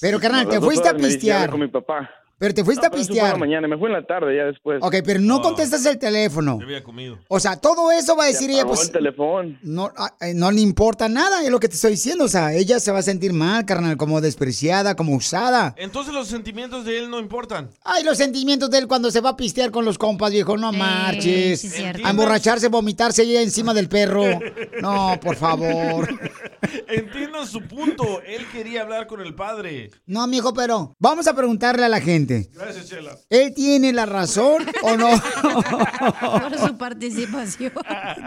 Pero 0.00 0.18
carnal, 0.18 0.48
te 0.48 0.60
fuiste 0.60 0.88
a 0.88 0.90
horas 0.92 1.02
me 1.02 1.08
dice, 1.08 1.26
"Ya 1.26 1.34
hablé 1.36 1.46
pistear. 1.46 1.50
con 1.50 1.60
mi 1.60 1.68
papá. 1.68 2.10
Pero 2.40 2.54
te 2.54 2.64
fuiste 2.64 2.80
No, 2.84 2.88
a 2.88 2.90
fue 2.90 2.98
pistear. 3.00 3.26
en 3.26 3.32
la 3.32 3.38
mañana, 3.38 3.68
me 3.68 3.76
fue 3.76 3.88
en 3.90 3.92
la 3.92 4.02
tarde 4.06 4.34
ya 4.34 4.44
después. 4.44 4.78
Ok, 4.82 4.96
pero 5.04 5.20
no 5.20 5.42
contestas 5.42 5.84
el 5.84 5.98
teléfono. 5.98 6.56
Ya 6.58 6.64
había 6.64 6.82
comido. 6.82 7.18
O 7.28 7.38
sea, 7.38 7.56
todo 7.60 7.92
eso 7.92 8.16
va 8.16 8.24
a 8.24 8.26
Se 8.28 8.32
decir 8.32 8.50
ella, 8.50 8.64
pues. 8.64 8.80
el 8.86 8.92
teléfono. 8.92 9.58
No, 9.62 9.92
ah, 9.94 10.14
eh, 10.22 10.32
no 10.32 10.50
le 10.50 10.62
importa 10.62 11.06
nada, 11.10 11.44
es 11.44 11.50
lo 11.50 11.60
que 11.60 11.68
te 11.68 11.74
estoy 11.74 11.90
diciendo. 11.90 12.24
O 12.24 12.28
sea, 12.28 12.54
ella 12.54 12.80
se 12.80 12.92
va 12.92 13.00
a 13.00 13.02
sentir 13.02 13.34
mal, 13.34 13.66
carnal, 13.66 13.98
como 13.98 14.22
despreciada, 14.22 14.96
como 14.96 15.14
usada. 15.14 15.74
Entonces 15.76 16.14
los 16.14 16.28
sentimientos 16.28 16.86
de 16.86 16.98
él 16.98 17.10
no 17.10 17.18
importan. 17.20 17.68
Ay, 17.84 18.04
los 18.04 18.16
sentimientos 18.16 18.70
de 18.70 18.78
él 18.78 18.86
cuando 18.88 19.10
se 19.10 19.20
va 19.20 19.30
a 19.30 19.36
pistear 19.36 19.70
con 19.70 19.84
los 19.84 19.98
compas, 19.98 20.32
viejo, 20.32 20.56
no 20.56 20.72
marches. 20.72 21.60
sí 21.60 21.66
es 21.66 21.74
cierto. 21.74 22.06
a 22.06 22.10
emborracharse, 22.10 22.68
vomitarse 22.68 23.20
ahí 23.20 23.36
encima 23.36 23.74
del 23.74 23.90
perro. 23.90 24.22
No, 24.80 25.20
por 25.22 25.36
favor. 25.36 26.08
Entiendan 26.88 27.46
su 27.46 27.60
punto. 27.62 28.22
Él 28.22 28.46
quería 28.50 28.80
hablar 28.82 29.06
con 29.06 29.20
el 29.20 29.34
padre. 29.34 29.90
No, 30.06 30.26
mijo, 30.26 30.54
pero 30.54 30.94
vamos 30.98 31.26
a 31.26 31.34
preguntarle 31.34 31.84
a 31.84 31.88
la 31.90 32.00
gente. 32.00 32.29
Gracias, 32.52 32.88
Chela. 32.88 33.18
¿Él 33.28 33.52
tiene 33.54 33.92
la 33.92 34.06
razón 34.06 34.64
o 34.82 34.96
no? 34.96 35.08
Por 36.20 36.58
su 36.58 36.78
participación. 36.78 37.72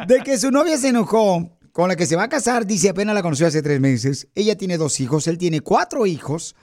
De 0.07 0.21
que 0.21 0.37
su 0.37 0.51
novia 0.51 0.77
se 0.77 0.89
enojó 0.89 1.57
con 1.71 1.87
la 1.87 1.95
que 1.95 2.05
se 2.05 2.15
va 2.15 2.23
a 2.23 2.29
casar, 2.29 2.67
dice 2.67 2.89
apenas 2.89 3.15
la 3.15 3.23
conoció 3.23 3.47
hace 3.47 3.61
tres 3.61 3.79
meses. 3.79 4.27
Ella 4.35 4.55
tiene 4.55 4.77
dos 4.77 4.99
hijos, 4.99 5.27
él 5.27 5.37
tiene 5.37 5.61
cuatro 5.61 6.05
hijos. 6.05 6.55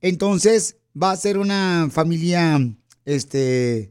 Entonces 0.00 0.76
va 1.00 1.12
a 1.12 1.16
ser 1.16 1.38
una 1.38 1.88
familia, 1.90 2.60
este, 3.04 3.90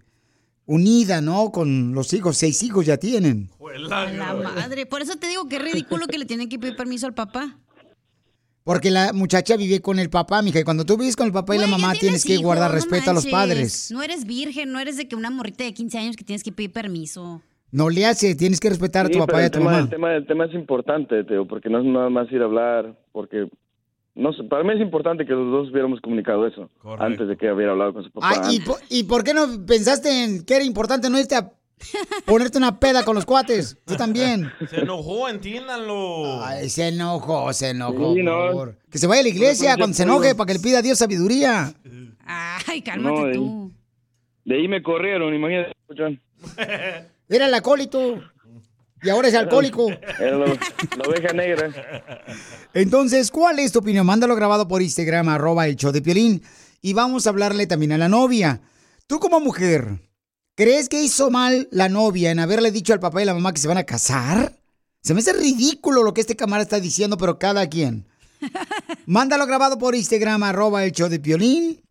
unida, 0.67 1.21
¿no? 1.21 1.51
Con 1.51 1.93
los 1.93 2.13
hijos, 2.13 2.37
seis 2.37 2.61
hijos 2.61 2.85
ya 2.85 2.97
tienen. 2.97 3.49
La 3.89 4.33
madre. 4.33 4.85
Por 4.85 5.01
eso 5.01 5.15
te 5.15 5.27
digo 5.27 5.47
que 5.47 5.55
es 5.55 5.61
ridículo 5.61 6.07
que 6.07 6.17
le 6.17 6.25
tienen 6.25 6.49
que 6.49 6.59
pedir 6.59 6.75
permiso 6.75 7.07
al 7.07 7.13
papá. 7.13 7.57
Porque 8.67 8.91
la 8.91 9.13
muchacha 9.13 9.55
vive 9.55 9.79
con 9.81 9.97
el 9.97 10.09
papá, 10.09 10.41
mija, 10.41 10.59
y 10.59 10.63
cuando 10.63 10.85
tú 10.85 10.97
vives 10.97 11.15
con 11.15 11.25
el 11.25 11.31
papá 11.33 11.55
y 11.55 11.59
la 11.59 11.67
mamá 11.67 11.93
tienes 11.93 12.23
que 12.25 12.35
guardar 12.37 12.69
no 12.69 12.75
respeto 12.75 13.11
a 13.11 13.13
los 13.13 13.25
padres. 13.25 13.89
No 13.91 14.03
eres 14.03 14.25
virgen, 14.25 14.71
no 14.73 14.79
eres 14.79 14.97
de 14.97 15.07
que 15.07 15.15
una 15.15 15.29
morrita 15.29 15.63
de 15.63 15.73
15 15.73 15.97
años 15.97 16.15
que 16.17 16.25
tienes 16.25 16.43
que 16.43 16.51
pedir 16.51 16.73
permiso. 16.73 17.41
No 17.71 17.89
le 17.89 18.05
hace, 18.05 18.35
tienes 18.35 18.59
que 18.59 18.69
respetar 18.69 19.05
a 19.05 19.09
tu 19.09 19.13
Sí, 19.15 19.19
papá 19.19 19.33
pero 19.33 19.39
y 19.39 19.43
a 19.43 19.45
el 19.45 19.51
tu 19.51 19.57
tema, 19.59 19.71
mamá. 19.71 19.83
El 19.83 19.89
tema, 19.89 20.15
el 20.15 20.27
tema 20.27 20.45
es 20.45 20.53
importante, 20.53 21.23
Teo, 21.23 21.47
porque 21.47 21.69
no 21.69 21.79
es 21.79 21.85
nada 21.85 22.09
más 22.09 22.29
ir 22.31 22.41
a 22.41 22.45
hablar, 22.45 22.93
porque 23.13 23.47
no 24.15 24.33
sé, 24.33 24.43
para 24.45 24.63
mí 24.63 24.71
es 24.73 24.81
importante 24.81 25.25
que 25.25 25.31
los 25.33 25.51
dos 25.51 25.71
hubiéramos 25.71 26.01
comunicado 26.01 26.45
eso 26.47 26.69
antes 26.99 27.27
de 27.27 27.37
que 27.37 27.51
hubiera 27.51 27.71
hablado 27.73 27.93
con 27.93 28.03
su 28.03 28.11
papá. 28.11 28.51
¿y, 28.51 28.59
po- 28.61 28.79
¿y 28.89 29.03
por 29.03 29.23
qué 29.23 29.33
no 29.33 29.45
pensaste 29.65 30.23
en 30.23 30.43
que 30.43 30.55
era 30.55 30.63
importante 30.65 31.09
no 31.09 31.19
irte 31.19 31.35
a 31.35 31.51
ponerte 32.25 32.57
una 32.57 32.79
peda 32.79 33.03
con 33.05 33.15
los 33.15 33.25
cuates? 33.25 33.77
Tú 33.85 33.95
también. 33.95 34.51
Se 34.69 34.77
enojó, 34.81 35.29
entiéndanlo. 35.29 36.43
Ay, 36.43 36.69
se 36.69 36.87
enojó, 36.89 37.51
se 37.53 37.69
enojó. 37.69 38.13
Sí, 38.15 38.23
no. 38.23 38.31
por 38.31 38.47
favor. 38.49 38.77
Que 38.89 38.97
se 38.97 39.07
vaya 39.07 39.21
a 39.21 39.23
la 39.23 39.29
iglesia 39.29 39.77
cuando 39.77 39.95
se 39.95 40.03
enoje 40.03 40.35
para 40.35 40.47
que 40.47 40.53
le 40.53 40.59
pida 40.59 40.79
a 40.79 40.81
Dios 40.81 40.97
sabiduría. 40.99 41.73
Ay, 42.25 42.81
cálmate 42.81 43.19
No, 43.19 43.25
de- 43.27 43.33
tú. 43.33 43.71
De 44.45 44.55
ahí 44.55 44.67
me 44.67 44.81
corrieron, 44.81 45.33
imagínate. 45.33 45.73
John. 45.97 46.21
Era 47.29 47.47
el 47.47 47.53
acólito. 47.53 48.21
Y 49.03 49.09
ahora 49.09 49.27
es 49.27 49.35
alcohólico. 49.35 49.89
Era 50.19 50.37
la, 50.37 50.45
la 50.47 51.03
oveja 51.07 51.33
negra. 51.33 51.69
Entonces, 52.73 53.29
¿cuál 53.31 53.59
es 53.59 53.71
tu 53.71 53.79
opinión? 53.79 54.05
Mándalo 54.05 54.35
grabado 54.35 54.67
por 54.67 54.81
Instagram, 54.81 55.29
arroba 55.29 55.67
el 55.67 55.75
show 55.75 55.91
de 55.91 56.01
Piolín. 56.01 56.41
Y 56.81 56.93
vamos 56.93 57.27
a 57.27 57.29
hablarle 57.29 57.67
también 57.67 57.91
a 57.91 57.97
la 57.97 58.07
novia. 58.09 58.61
Tú 59.05 59.19
como 59.19 59.39
mujer, 59.39 59.99
¿crees 60.57 60.89
que 60.89 61.01
hizo 61.01 61.29
mal 61.29 61.69
la 61.71 61.87
novia 61.87 62.31
en 62.31 62.39
haberle 62.39 62.71
dicho 62.71 62.91
al 62.91 62.99
papá 62.99 63.21
y 63.21 63.25
la 63.25 63.35
mamá 63.35 63.53
que 63.53 63.61
se 63.61 63.67
van 63.67 63.77
a 63.77 63.85
casar? 63.85 64.59
Se 65.01 65.13
me 65.13 65.21
hace 65.21 65.31
ridículo 65.31 66.03
lo 66.03 66.13
que 66.13 66.21
este 66.21 66.35
camarada 66.35 66.63
está 66.63 66.79
diciendo, 66.81 67.15
pero 67.17 67.39
cada 67.39 67.67
quien. 67.69 68.05
Mándalo 69.05 69.45
grabado 69.45 69.77
por 69.77 69.95
Instagram, 69.95 70.43
arroba 70.43 70.83
el 70.83 70.91
show 70.91 71.07
de 71.07 71.19
Piolín. 71.19 71.81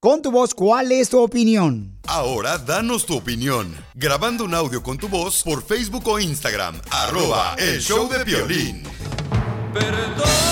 con 0.00 0.22
tu 0.22 0.32
voz 0.32 0.54
cuál 0.54 0.90
es 0.90 1.10
tu 1.10 1.20
opinión. 1.20 1.98
Ahora 2.06 2.58
danos 2.58 3.06
tu 3.06 3.16
opinión. 3.16 3.74
Grabando 3.94 4.44
un 4.44 4.54
audio 4.54 4.82
con 4.82 4.98
tu 4.98 5.08
voz 5.08 5.42
por 5.42 5.62
Facebook 5.62 6.06
o 6.08 6.18
Instagram. 6.18 6.80
Arroba 6.90 7.54
el 7.58 7.80
show 7.80 8.08
de 8.08 8.24
violín. 8.24 8.82
¿Cuál 9.72 10.43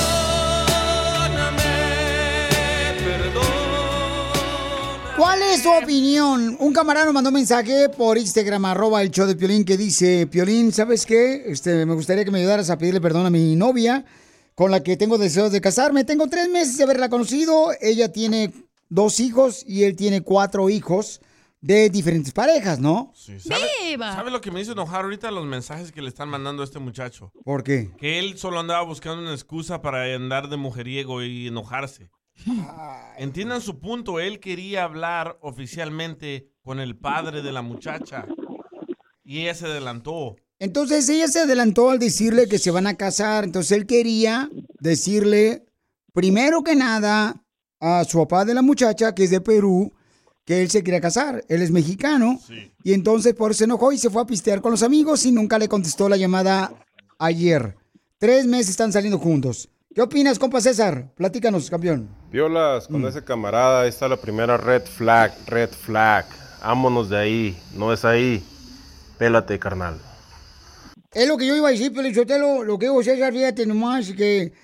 es 5.53 5.63
tu 5.63 5.71
opinión? 5.71 6.57
Un 6.61 6.73
camarada 6.73 7.05
nos 7.05 7.15
mandó 7.15 7.29
un 7.29 7.35
mensaje 7.35 7.91
por 7.91 8.17
Instagram, 8.17 8.65
arroba 8.65 9.03
el 9.03 9.11
show 9.11 9.27
de 9.27 9.37
Piolín, 9.37 9.67
que 9.67 9.77
dice, 9.77 10.27
Piolín, 10.27 10.73
¿sabes 10.73 11.05
qué? 11.05 11.45
Este, 11.47 11.85
me 11.85 11.95
gustaría 11.95 12.25
que 12.25 12.31
me 12.31 12.39
ayudaras 12.39 12.71
a 12.71 12.79
pedirle 12.79 13.03
perdón 13.03 13.27
a 13.27 13.31
mi 13.31 13.55
novia, 13.55 14.07
con 14.55 14.71
la 14.71 14.83
que 14.83 14.97
tengo 14.97 15.19
deseos 15.19 15.53
de 15.53 15.61
casarme. 15.61 16.05
Tengo 16.05 16.27
tres 16.29 16.49
meses 16.49 16.79
de 16.79 16.85
haberla 16.85 17.11
conocido. 17.11 17.71
Ella 17.83 18.11
tiene 18.11 18.51
dos 18.89 19.21
hijos 19.21 19.63
y 19.67 19.85
él 19.85 19.95
tiene 19.95 20.23
cuatro 20.23 20.71
hijos 20.71 21.21
de 21.61 21.91
diferentes 21.91 22.33
parejas, 22.33 22.79
¿no? 22.79 23.13
¿Sabe, 23.15 23.99
sabe 23.99 24.31
lo 24.31 24.41
que 24.41 24.51
me 24.51 24.63
hizo 24.63 24.73
enojar 24.73 25.05
ahorita? 25.05 25.31
Los 25.31 25.45
mensajes 25.45 25.93
que 25.93 26.01
le 26.01 26.09
están 26.09 26.31
mandando 26.31 26.63
a 26.63 26.65
este 26.65 26.79
muchacho. 26.79 27.31
¿Por 27.45 27.63
qué? 27.63 27.91
Que 27.99 28.19
él 28.19 28.39
solo 28.39 28.59
andaba 28.59 28.83
buscando 28.83 29.21
una 29.21 29.33
excusa 29.33 29.83
para 29.83 30.15
andar 30.15 30.49
de 30.49 30.57
mujeriego 30.57 31.23
y 31.23 31.49
enojarse. 31.49 32.09
Entiendan 33.19 33.61
su 33.61 33.79
punto. 33.79 34.21
Él 34.21 34.41
quería 34.41 34.85
hablar 34.85 35.39
oficialmente 35.41 36.51
con 36.63 36.81
el 36.81 36.97
padre 36.97 37.43
de 37.43 37.53
la 37.53 37.63
muchacha. 37.63 38.27
Y 39.25 39.43
ella 39.43 39.55
se 39.55 39.67
adelantó. 39.67 40.37
Entonces 40.59 41.09
ella 41.09 41.29
se 41.29 41.41
adelantó 41.41 41.91
al 41.91 41.99
decirle 41.99 42.49
que 42.49 42.59
se 42.59 42.71
van 42.71 42.87
a 42.87 42.95
casar. 42.95 43.45
Entonces 43.45 43.73
él 43.73 43.87
quería 43.87 44.51
decirle, 44.81 45.67
primero 46.13 46.63
que 46.63 46.77
nada, 46.77 47.43
a 47.81 48.05
su 48.05 48.19
papá 48.19 48.45
de 48.45 48.55
la 48.55 48.63
muchacha, 48.63 49.15
que 49.15 49.25
es 49.25 49.31
de 49.31 49.41
Perú, 49.41 49.93
que 50.45 50.63
él 50.63 50.71
se 50.71 50.85
quería 50.85 51.01
casar. 51.01 51.45
Él 51.49 51.63
es 51.63 51.71
mexicano. 51.71 52.41
Y 52.85 52.93
entonces 52.93 53.35
por 53.35 53.51
eso 53.51 53.59
se 53.59 53.65
enojó 53.65 53.93
y 53.93 53.99
se 53.99 54.11
fue 54.11 54.23
a 54.23 54.27
pistear 54.27 54.61
con 54.61 54.71
los 54.71 54.83
amigos 54.83 55.27
y 55.27 55.33
nunca 55.33 55.59
le 55.59 55.69
contestó 55.69 56.09
la 56.09 56.17
llamada 56.17 56.73
ayer. 57.19 57.77
Tres 58.19 58.47
meses 58.47 58.71
están 58.71 58.93
saliendo 58.93 59.19
juntos. 59.19 59.69
¿Qué 59.95 60.01
opinas, 60.01 60.39
compa 60.39 60.59
César? 60.63 61.13
Platícanos, 61.15 61.69
campeón. 61.69 62.09
Violas, 62.31 62.89
con 62.89 63.05
ese 63.07 63.23
camarada, 63.23 63.83
ahí 63.83 63.91
está 63.91 64.09
la 64.09 64.17
primera 64.17 64.57
red 64.57 64.83
flag, 64.87 65.35
red 65.47 65.69
flag. 65.69 66.25
Ámonos 66.63 67.11
de 67.11 67.19
ahí, 67.19 67.57
no 67.75 67.93
es 67.93 68.03
ahí. 68.07 68.43
Pélate, 69.19 69.59
carnal. 69.59 70.01
Es 71.13 71.29
lo 71.29 71.37
que 71.37 71.47
yo 71.47 71.55
iba 71.55 71.69
a 71.69 71.73
decir, 71.73 71.93
pero 71.95 72.39
lo, 72.39 72.65
lo 72.65 72.79
que 72.79 72.87
digo, 72.87 73.03
César, 73.03 73.35
fíjate 73.35 73.67
nomás, 73.67 74.13
que 74.13 74.55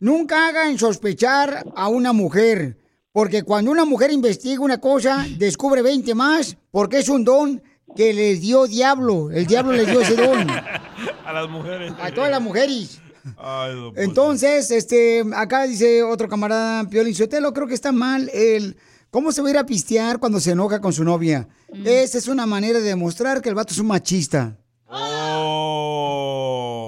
nunca 0.00 0.48
hagan 0.48 0.78
sospechar 0.78 1.64
a 1.74 1.88
una 1.88 2.12
mujer. 2.12 2.76
Porque 3.10 3.42
cuando 3.42 3.70
una 3.70 3.86
mujer 3.86 4.12
investiga 4.12 4.60
una 4.60 4.80
cosa, 4.80 5.24
descubre 5.38 5.80
20 5.80 6.14
más, 6.14 6.58
porque 6.70 6.98
es 6.98 7.08
un 7.08 7.24
don 7.24 7.62
que 7.96 8.12
les 8.12 8.42
dio 8.42 8.66
diablo. 8.66 9.30
El 9.30 9.46
diablo 9.46 9.72
les 9.72 9.86
dio 9.86 10.00
ese 10.02 10.16
don. 10.16 10.46
A 11.24 11.32
las 11.32 11.48
mujeres. 11.48 11.90
A 12.02 12.12
todas 12.12 12.30
las 12.30 12.42
mujeres. 12.42 13.00
Ay, 13.36 13.74
don 13.74 13.84
Poncho. 13.94 14.00
Entonces, 14.00 14.70
este, 14.70 15.24
acá 15.34 15.64
dice 15.64 16.02
otro 16.02 16.28
camarada, 16.28 16.88
Piolín 16.88 17.14
Sotelo, 17.14 17.52
creo 17.52 17.66
que 17.66 17.74
está 17.74 17.92
mal 17.92 18.30
el... 18.32 18.76
¿Cómo 19.10 19.30
se 19.30 19.42
va 19.42 19.48
a 19.48 19.50
ir 19.52 19.58
a 19.58 19.66
pistear 19.66 20.18
cuando 20.18 20.40
se 20.40 20.50
enoja 20.50 20.80
con 20.80 20.92
su 20.92 21.04
novia? 21.04 21.46
Esa 21.84 22.18
es 22.18 22.26
una 22.26 22.46
manera 22.46 22.80
de 22.80 22.84
demostrar 22.86 23.40
que 23.40 23.48
el 23.48 23.54
vato 23.54 23.72
es 23.72 23.78
un 23.78 23.86
machista. 23.86 24.58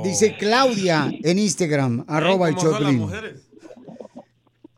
Dice 0.03 0.37
Claudia 0.37 1.09
en 1.23 1.39
Instagram, 1.39 2.05
arroba 2.09 2.49
el 2.49 2.57
¿Cómo 2.57 2.65
son 2.65 2.73
las 2.73 2.81
Choplin. 2.81 2.99
mujeres? 3.01 3.49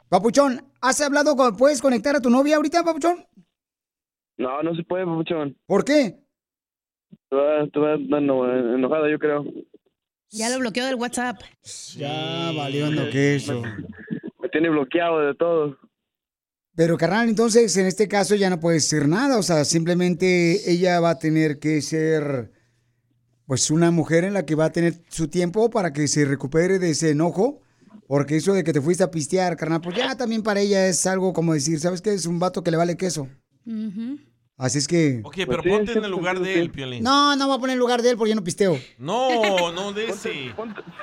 Papuchón, 0.09 0.63
¿has 0.81 1.01
hablado 1.01 1.37
con... 1.37 1.57
¿Puedes 1.57 1.81
conectar 1.81 2.17
a 2.17 2.21
tu 2.21 2.31
novia 2.31 2.57
ahorita, 2.57 2.83
Papuchón? 2.83 3.27
No, 4.37 4.63
no 4.63 4.75
se 4.75 4.83
puede, 4.85 5.05
papuchón. 5.05 5.57
¿Por 5.67 5.85
qué? 5.85 6.17
Dando 7.31 8.47
eh, 8.47 8.75
enojada, 8.75 9.11
yo 9.11 9.19
creo. 9.19 9.45
Ya 10.31 10.51
lo 10.51 10.59
bloqueó 10.59 10.85
del 10.85 10.97
WhatsApp. 10.97 11.41
Ya 11.97 12.53
valiendo 12.53 13.09
queso. 13.11 13.63
Me 14.41 14.49
tiene 14.51 14.69
bloqueado 14.69 15.21
de 15.21 15.35
todo. 15.35 15.79
Pero 16.75 16.97
carnal, 16.97 17.29
entonces 17.29 17.77
en 17.77 17.87
este 17.87 18.07
caso 18.07 18.35
ya 18.37 18.51
no 18.51 18.61
puedes 18.61 18.89
decir 18.89 19.09
nada, 19.09 19.37
o 19.39 19.43
sea, 19.43 19.65
simplemente 19.65 20.71
ella 20.71 21.01
va 21.01 21.11
a 21.11 21.19
tener 21.19 21.59
que 21.59 21.83
ser 21.83 22.53
pues 23.47 23.71
una 23.71 23.91
mujer 23.91 24.23
en 24.25 24.35
la 24.35 24.45
que 24.45 24.55
va 24.55 24.67
a 24.67 24.73
tener 24.73 24.95
su 25.09 25.27
tiempo 25.27 25.71
para 25.71 25.93
que 25.93 26.07
se 26.07 26.25
recupere 26.25 26.79
de 26.79 26.91
ese 26.91 27.11
enojo, 27.11 27.63
porque 28.07 28.37
eso 28.37 28.53
de 28.53 28.63
que 28.63 28.73
te 28.73 28.81
fuiste 28.81 29.03
a 29.03 29.11
pistear, 29.11 29.57
carnal, 29.57 29.81
pues 29.81 29.97
ya 29.97 30.17
también 30.17 30.43
para 30.43 30.61
ella 30.61 30.87
es 30.87 31.05
algo 31.07 31.33
como 31.33 31.55
decir, 31.55 31.81
¿sabes 31.81 32.01
qué? 32.01 32.13
Es 32.13 32.27
un 32.27 32.39
vato 32.39 32.63
que 32.63 32.71
le 32.71 32.77
vale 32.77 32.97
queso. 32.97 33.29
Así 34.59 34.79
es 34.79 34.89
que... 34.89 35.21
Ok, 35.23 35.37
pero 35.47 35.63
ponte 35.63 35.93
en 35.93 36.05
el 36.05 36.11
lugar 36.11 36.41
de 36.41 36.59
él, 36.59 36.71
Piolín. 36.73 37.03
No, 37.03 37.37
no 37.37 37.47
voy 37.47 37.57
a 37.57 37.61
poner 37.61 37.75
el 37.75 37.79
lugar 37.79 38.03
de 38.03 38.11
él 38.11 38.17
porque 38.17 38.31
yo 38.31 38.35
no 38.37 38.43
pisteo. 38.43 38.77
No, 38.99 39.71
no 39.71 39.93
de 39.93 40.09
ese. 40.09 40.53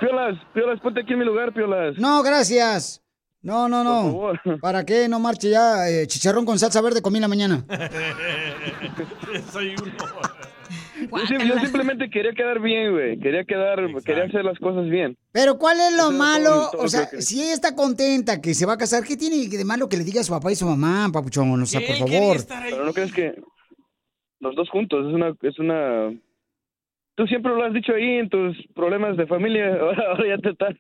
Piolas, 0.02 0.38
Piolas, 0.54 0.80
ponte 0.82 1.00
aquí 1.00 1.14
en 1.14 1.20
mi 1.20 1.26
lugar, 1.26 1.54
Piolas. 1.54 1.98
No, 1.98 2.22
gracias. 2.22 3.02
No, 3.42 3.70
no, 3.70 3.84
no. 3.84 4.34
¿Para 4.62 4.86
qué? 4.86 5.08
No 5.08 5.20
marche 5.20 5.50
ya. 5.50 5.88
eh, 5.90 6.06
chicharrón 6.06 6.46
con 6.46 6.60
salsa 6.60 6.82
verde 6.82 7.02
comí 7.02 7.18
en 7.18 7.22
la 7.22 7.28
mañana. 7.30 7.66
Soy 9.54 9.76
uno. 9.82 9.94
Yo, 11.12 11.28
sim- 11.28 11.48
yo 11.48 11.60
simplemente 11.60 12.10
quería 12.10 12.34
quedar 12.34 12.60
bien, 12.62 12.92
güey. 12.92 13.20
Quería 13.20 13.44
quedar, 13.46 13.80
quería 14.04 14.24
hacer 14.26 14.44
las 14.46 14.58
cosas 14.60 14.90
bien. 14.90 15.18
Pero 15.32 15.58
¿cuál 15.58 15.80
es 15.80 15.92
lo 15.94 16.04
Eso 16.04 16.12
es 16.12 16.18
malo? 16.18 16.50
todo- 16.50 16.72
todo 16.72 16.82
o 16.84 16.88
sea, 16.88 17.10
que- 17.10 17.22
si 17.22 17.42
ella 17.44 17.54
está 17.54 17.76
contenta 17.76 18.42
que 18.42 18.54
se 18.54 18.66
va 18.66 18.74
a 18.74 18.78
casar, 18.78 19.04
¿qué 19.04 19.16
tiene 19.18 19.48
de 19.48 19.66
malo 19.66 19.88
que 19.90 19.98
le 19.98 20.04
diga 20.04 20.22
a 20.22 20.24
su 20.24 20.32
papá 20.34 20.52
y 20.52 20.56
su 20.56 20.66
mamá, 20.66 21.10
papuchón? 21.12 21.62
O 21.62 21.66
sea, 21.66 21.82
por 21.82 21.96
favor. 21.98 22.38
Pero 22.70 22.86
no 22.86 22.94
crees 22.94 23.14
que 23.14 23.34
los 24.40 24.56
dos 24.56 24.70
juntos 24.70 25.08
es 25.08 25.14
una, 25.14 25.34
es 25.42 25.60
una. 25.60 26.12
Tú 27.16 27.26
siempre 27.28 27.54
lo 27.54 27.64
has 27.64 27.74
dicho 27.74 27.94
ahí 27.94 28.18
en 28.20 28.30
tus 28.30 28.58
problemas 28.76 29.16
de 29.18 29.26
familia. 29.28 29.68
Ahora, 29.80 30.04
ahora 30.12 30.24
ya 30.36 30.38
te 30.42 30.50
están. 30.50 30.78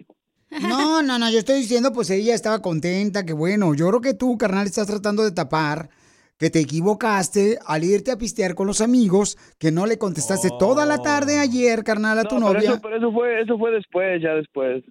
No, 0.62 1.02
no, 1.02 1.18
no, 1.18 1.30
yo 1.32 1.40
estoy 1.40 1.56
diciendo, 1.58 1.92
pues 1.92 2.10
ella 2.12 2.36
estaba 2.36 2.62
contenta, 2.62 3.26
que 3.26 3.34
bueno, 3.34 3.74
yo 3.74 3.88
creo 3.90 4.02
que 4.02 4.14
tú, 4.14 4.38
carnal, 4.38 4.68
estás 4.68 4.88
tratando 4.88 5.24
de 5.24 5.32
tapar 5.32 5.90
que 6.38 6.50
te 6.50 6.60
equivocaste 6.60 7.58
al 7.66 7.84
irte 7.84 8.12
a 8.12 8.18
pistear 8.18 8.56
con 8.56 8.68
los 8.68 8.82
amigos, 8.82 9.38
que 9.58 9.72
no 9.72 9.86
le 9.86 9.98
contestaste 9.98 10.50
toda 10.60 10.86
la 10.86 10.98
tarde 10.98 11.40
ayer, 11.40 11.84
carnal, 11.84 12.20
a 12.20 12.24
tu 12.24 12.36
pero 12.36 12.40
novia. 12.54 12.72
Eso, 12.72 12.80
pero 12.82 12.98
eso 12.98 13.12
fue, 13.12 13.42
eso 13.42 13.58
fue 13.58 13.72
después, 13.72 14.22
ya 14.22 14.34
después. 14.36 14.84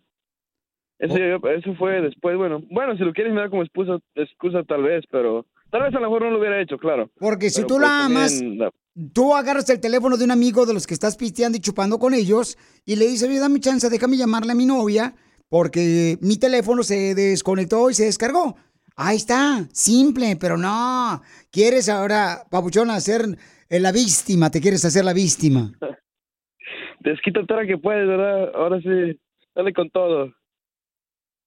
Eso, 0.99 1.15
Oh. 1.15 1.49
eso 1.49 1.75
fue 1.75 2.01
después, 2.01 2.37
bueno, 2.37 2.63
bueno, 2.71 2.97
si 2.97 3.03
lo 3.03 3.13
quieres 3.13 3.33
mirar 3.33 3.51
como 3.51 3.63
excusa, 3.63 3.99
excusa 4.15 4.63
tal 4.67 4.85
vez, 4.85 5.05
pero 5.11 5.45
tal 5.71 5.83
vez 5.83 5.91
a 5.95 5.99
lo 6.01 6.03
mejor 6.03 6.23
no 6.23 6.31
lo 6.31 6.39
hubiera 6.39 6.61
hecho, 6.63 6.79
claro. 6.79 7.11
Porque 7.19 7.51
si 7.51 7.57
Pero, 7.63 7.67
tú 7.67 7.75
pues, 7.75 7.83
la 7.89 8.05
amas, 8.07 8.41
la- 8.43 8.71
tú 9.13 9.35
agarras 9.35 9.69
el 9.71 9.81
teléfono 9.81 10.17
de 10.17 10.25
un 10.25 10.31
amigo 10.31 10.65
de 10.67 10.73
los 10.73 10.87
que 10.87 10.95
estás 10.95 11.17
pisteando 11.17 11.59
y 11.59 11.61
chupando 11.61 11.99
con 11.99 12.15
ellos 12.15 12.57
y 12.87 12.97
le 12.97 13.07
dices, 13.09 13.29
oye, 13.29 13.41
dame 13.41 13.61
chance, 13.61 13.91
déjame 13.91 14.17
llamarle 14.17 14.53
a 14.53 14.55
mi 14.55 14.67
novia 14.67 15.15
porque 15.51 16.17
mi 16.23 16.37
teléfono 16.39 16.83
se 16.85 17.15
desconectó 17.15 17.91
y 17.91 17.95
se 17.95 18.05
descargó. 18.05 18.57
Ahí 18.97 19.17
está, 19.17 19.67
simple, 19.73 20.37
pero 20.41 20.57
no. 20.57 21.21
Quieres 21.51 21.89
ahora, 21.89 22.45
papuchón, 22.51 22.91
hacer 22.91 23.23
eh, 23.69 23.81
la 23.81 23.91
víctima, 23.93 24.51
te 24.51 24.61
quieres 24.61 24.85
hacer 24.85 25.05
la 25.05 25.13
víctima. 25.13 25.73
Desquita 27.01 27.45
toda 27.47 27.67
que 27.67 27.77
puedes, 27.77 28.07
¿verdad? 28.07 28.51
Ahora 28.55 28.81
sí, 28.81 29.19
dale 29.55 29.73
con 29.73 29.91
todo. 29.91 30.33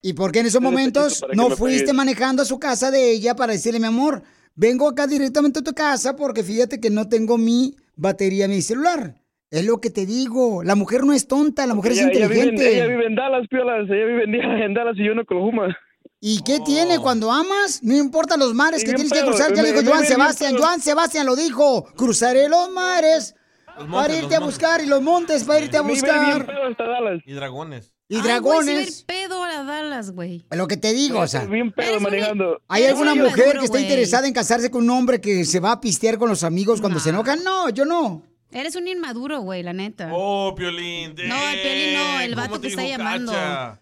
¿Y 0.01 0.13
por 0.13 0.31
qué 0.31 0.39
en 0.39 0.45
esos 0.45 0.61
momentos 0.61 1.25
no 1.33 1.49
fuiste 1.49 1.91
manejando 1.93 2.43
a 2.43 2.45
su 2.45 2.59
casa 2.59 2.91
de 2.91 3.11
ella 3.11 3.35
para 3.35 3.53
decirle, 3.53 3.79
mi 3.79 3.87
amor, 3.87 4.21
vengo 4.55 4.87
acá 4.87 5.07
directamente 5.07 5.59
a 5.59 5.63
tu 5.63 5.73
casa 5.73 6.15
porque 6.15 6.43
fíjate 6.43 6.79
que 6.79 6.89
no 6.91 7.09
tengo 7.09 7.37
mi 7.37 7.75
batería 7.95 8.45
en 8.45 8.51
mi 8.51 8.61
celular? 8.61 9.15
Es 9.49 9.65
lo 9.65 9.79
que 9.81 9.89
te 9.89 10.05
digo, 10.05 10.61
la 10.63 10.75
mujer 10.75 11.03
no 11.05 11.13
es 11.13 11.27
tonta, 11.27 11.65
la 11.65 11.73
mujer 11.73 11.93
ella, 11.93 12.09
es 12.09 12.17
ella 12.17 12.27
vive 12.27 12.41
en- 12.41 12.49
inteligente. 12.49 12.75
ella 12.77 12.87
vive 12.87 13.05
en 13.07 13.15
Dallas, 13.15 13.47
piolas. 13.49 13.89
Ella 13.89 14.05
vive 14.05 14.23
en, 14.25 14.35
en 14.61 14.73
Dallas 14.73 14.95
y 14.97 15.05
yo 15.05 15.13
en 15.13 15.19
Oklahoma. 15.19 15.75
¿Y 16.19 16.41
qué 16.43 16.59
tiene 16.61 16.99
cuando 16.99 17.31
amas? 17.31 17.81
No 17.83 17.95
importa 17.95 18.37
los 18.37 18.53
mares 18.53 18.81
Sí, 18.81 18.87
que 18.87 18.93
tienes 18.93 19.13
que 19.13 19.21
cruzar, 19.21 19.53
ya 19.53 19.61
lo 19.61 19.71
dijo 19.71 19.81
Joan 19.89 20.05
Sebastián. 20.05 20.57
Joan 20.57 20.81
Sebastián 20.81 21.25
lo 21.25 21.35
dijo, 21.35 21.83
cruzaré 21.95 22.49
los 22.49 22.69
mares 22.71 23.35
para 23.75 23.87
montes, 23.87 24.23
irte 24.23 24.35
a 24.35 24.39
buscar 24.39 24.81
y 24.81 24.87
los 24.87 25.01
montes 25.01 25.43
para 25.43 25.59
irte 25.59 25.77
a 25.77 25.81
iba 25.81 25.87
bien 25.89 25.99
buscar. 26.01 26.45
pedo 26.47 26.65
hasta 26.65 26.83
Dallas. 26.87 27.21
Y 27.25 27.33
dragones. 27.33 27.93
Y 28.09 28.15
Ay, 28.15 28.21
sí 28.21 28.27
va 28.27 28.33
a 28.33 28.39
dragones. 28.39 29.03
pedo 29.03 29.43
a 29.43 29.63
Dallas, 29.63 30.11
güey. 30.11 30.45
Lo 30.51 30.67
que 30.67 30.77
te 30.77 30.93
digo, 30.93 31.19
o 31.19 31.27
sea. 31.27 31.45
Bien 31.45 31.71
pedo 31.71 31.99
manejando. 31.99 32.61
¿Hay 32.67 32.85
alguna 32.85 33.13
un 33.13 33.19
mujer 33.19 33.59
que 33.59 33.65
está 33.65 33.79
interesada 33.79 34.27
en 34.27 34.33
casarse 34.33 34.71
con 34.71 34.83
un 34.83 34.89
hombre 34.89 35.21
que 35.21 35.45
se 35.45 35.59
va 35.59 35.73
a 35.73 35.81
pistear 35.81 36.17
con 36.17 36.29
los 36.29 36.43
amigos 36.43 36.81
cuando 36.81 36.99
se 36.99 37.09
enojan? 37.09 37.43
No, 37.43 37.69
yo 37.69 37.85
no. 37.85 38.23
Eres 38.49 38.75
un 38.75 38.87
inmaduro, 38.87 39.41
güey, 39.41 39.61
la 39.61 39.73
neta. 39.73 40.09
Oh, 40.13 40.55
Piolín. 40.55 41.13
No, 41.27 41.49
el 41.49 41.61
Piolín 41.61 41.93
no, 41.93 42.19
el 42.21 42.29
¿Cómo 42.33 42.41
vato 42.41 42.55
te 42.61 42.61
que 42.61 42.67
está 42.69 42.87
llamando. 42.87 43.33
Cacha? 43.33 43.81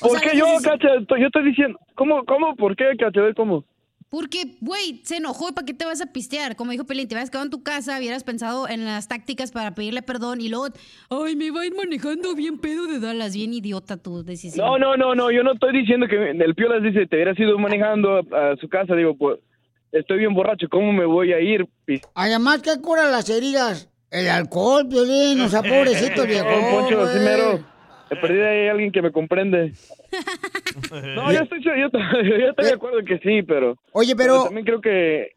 ¿Por 0.00 0.18
sea, 0.18 0.30
qué 0.30 0.36
yo, 0.38 0.46
dices- 0.46 0.62
Cacha? 0.62 0.88
Yo 1.18 1.26
estoy 1.26 1.44
diciendo... 1.44 1.78
¿Cómo, 1.94 2.24
cómo? 2.24 2.56
¿Por 2.56 2.76
qué, 2.76 2.84
Cacha? 2.98 3.20
¿cómo? 3.36 3.64
Porque, 4.08 4.56
güey, 4.60 5.00
se 5.04 5.18
enojó 5.18 5.50
y 5.50 5.52
¿para 5.52 5.64
qué 5.64 5.72
te 5.72 5.84
vas 5.84 6.00
a 6.00 6.06
pistear? 6.06 6.56
Como 6.56 6.72
dijo 6.72 6.84
Pelín, 6.84 7.06
te 7.06 7.14
hubieras 7.14 7.30
quedado 7.30 7.44
en 7.44 7.50
tu 7.50 7.62
casa, 7.62 7.96
hubieras 7.96 8.24
pensado 8.24 8.68
en 8.68 8.84
las 8.84 9.06
tácticas 9.06 9.52
para 9.52 9.72
pedirle 9.76 10.02
perdón 10.02 10.40
y 10.40 10.48
luego, 10.48 10.66
ay, 11.10 11.36
me 11.36 11.52
va 11.52 11.60
a 11.60 11.66
ir 11.66 11.76
manejando 11.76 12.34
bien 12.34 12.58
pedo 12.58 12.88
de 12.88 12.98
Dallas, 12.98 13.34
bien 13.34 13.54
idiota 13.54 13.96
tu 13.98 14.24
decisión. 14.24 14.66
No, 14.66 14.78
no, 14.78 14.96
no, 14.96 15.14
no. 15.14 15.30
Yo 15.30 15.44
no 15.44 15.52
estoy 15.52 15.72
diciendo 15.78 16.08
que 16.08 16.30
el 16.30 16.54
Piolas 16.56 16.82
dice 16.82 17.06
te 17.06 17.14
hubiera 17.16 17.34
ido 17.36 17.56
manejando 17.56 18.16
a, 18.16 18.50
a 18.52 18.56
su 18.56 18.68
casa. 18.68 18.96
Digo, 18.96 19.16
pues... 19.16 19.38
estoy 19.92 20.18
bien 20.18 20.34
borracho, 20.34 20.66
¿cómo 20.68 20.92
me 20.92 21.04
voy 21.04 21.32
a 21.32 21.38
ir? 21.38 21.68
Además, 22.14 22.62
¿qué 22.62 22.80
cura 22.82 23.08
las 23.10 23.30
heridas? 23.30 23.88
El 24.10 24.28
alcohol, 24.28 24.88
Piolín, 24.88 25.40
o 25.42 25.48
sea, 25.48 25.62
pobrecito 25.62 26.26
viejo. 26.26 26.48
No, 26.50 26.80
Poncho, 26.80 27.06
sí 27.06 27.12
güey. 27.12 27.24
mero. 27.24 27.64
De 28.10 28.16
perdida 28.16 28.48
hay 28.50 28.68
alguien 28.68 28.92
que 28.92 29.02
me 29.02 29.12
comprende. 29.12 29.72
No, 31.14 31.32
yo 31.32 31.40
estoy, 31.40 31.62
yo, 31.64 31.70
yo 31.76 31.86
estoy 32.50 32.64
de 32.64 32.72
acuerdo 32.72 32.98
que 33.04 33.18
sí, 33.18 33.42
pero... 33.42 33.76
Oye, 33.92 34.14
pero- 34.14 34.44
también 34.44 34.64
creo 34.64 34.80
que... 34.80 35.28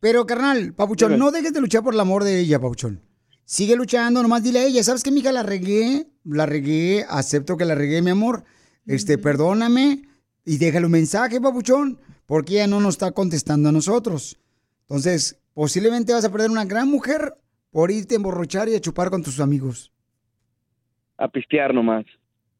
Pero, 0.00 0.26
carnal, 0.26 0.74
Papuchón, 0.74 1.12
Dime. 1.12 1.18
no 1.18 1.30
dejes 1.30 1.52
de 1.52 1.60
luchar 1.60 1.82
por 1.82 1.94
el 1.94 2.00
amor 2.00 2.24
de 2.24 2.40
ella, 2.40 2.58
Papuchón. 2.58 3.00
Sigue 3.46 3.76
luchando, 3.76 4.22
nomás 4.22 4.42
dile 4.42 4.60
a 4.60 4.64
ella, 4.64 4.82
¿sabes 4.82 5.02
qué, 5.02 5.10
mija? 5.10 5.32
La 5.32 5.42
regué, 5.42 6.06
la 6.24 6.44
regué, 6.46 7.04
acepto 7.08 7.56
que 7.56 7.64
la 7.64 7.74
regué, 7.74 8.02
mi 8.02 8.10
amor. 8.10 8.44
Este, 8.86 9.16
perdóname 9.16 10.02
y 10.44 10.58
déjale 10.58 10.86
un 10.86 10.92
mensaje, 10.92 11.40
Papuchón, 11.40 11.98
porque 12.26 12.54
ella 12.54 12.66
no 12.66 12.80
nos 12.80 12.94
está 12.94 13.12
contestando 13.12 13.70
a 13.70 13.72
nosotros. 13.72 14.38
Entonces, 14.82 15.40
posiblemente 15.54 16.12
vas 16.12 16.24
a 16.24 16.32
perder 16.32 16.50
una 16.50 16.64
gran 16.66 16.88
mujer 16.88 17.34
por 17.70 17.90
irte 17.90 18.14
a 18.14 18.16
emborrochar 18.16 18.68
y 18.68 18.74
a 18.74 18.80
chupar 18.80 19.08
con 19.10 19.22
tus 19.22 19.40
amigos. 19.40 19.90
A 21.18 21.28
pistear 21.28 21.72
nomás. 21.74 22.04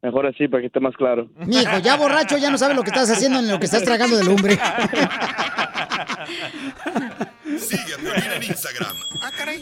Mejor 0.03 0.27
así, 0.27 0.47
para 0.49 0.61
que 0.61 0.67
esté 0.67 0.81
más 0.81 0.95
claro. 0.97 1.29
Mijo, 1.47 1.79
ya 1.79 1.97
borracho, 1.97 2.37
ya 2.37 2.51
no 2.51 2.59
sabes 2.59 2.77
lo 2.77 2.83
que 2.83 2.91
estás 2.91 3.11
haciendo 3.11 3.39
en 3.39 3.49
lo 3.49 3.59
que 3.59 3.65
estás 3.65 3.83
tragando 3.85 4.17
de 4.19 4.25
lumbre. 4.25 4.59
Sigue 7.59 7.95
a 7.95 7.99
Piolín 7.99 8.33
en 8.37 8.43
Instagram, 8.43 8.97
Ah, 9.23 9.31
caray. 9.37 9.61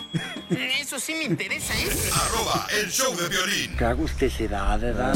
Eso 0.80 0.98
sí 0.98 1.14
me 1.14 1.24
interesa, 1.24 1.72
¿eh? 1.74 1.86
arroba 2.26 2.66
el 2.82 2.90
show 2.90 3.14
de 3.16 3.28
violín. 3.28 3.76
Qué 3.76 3.84
agusticidad, 3.84 4.80
¿verdad? 4.80 5.14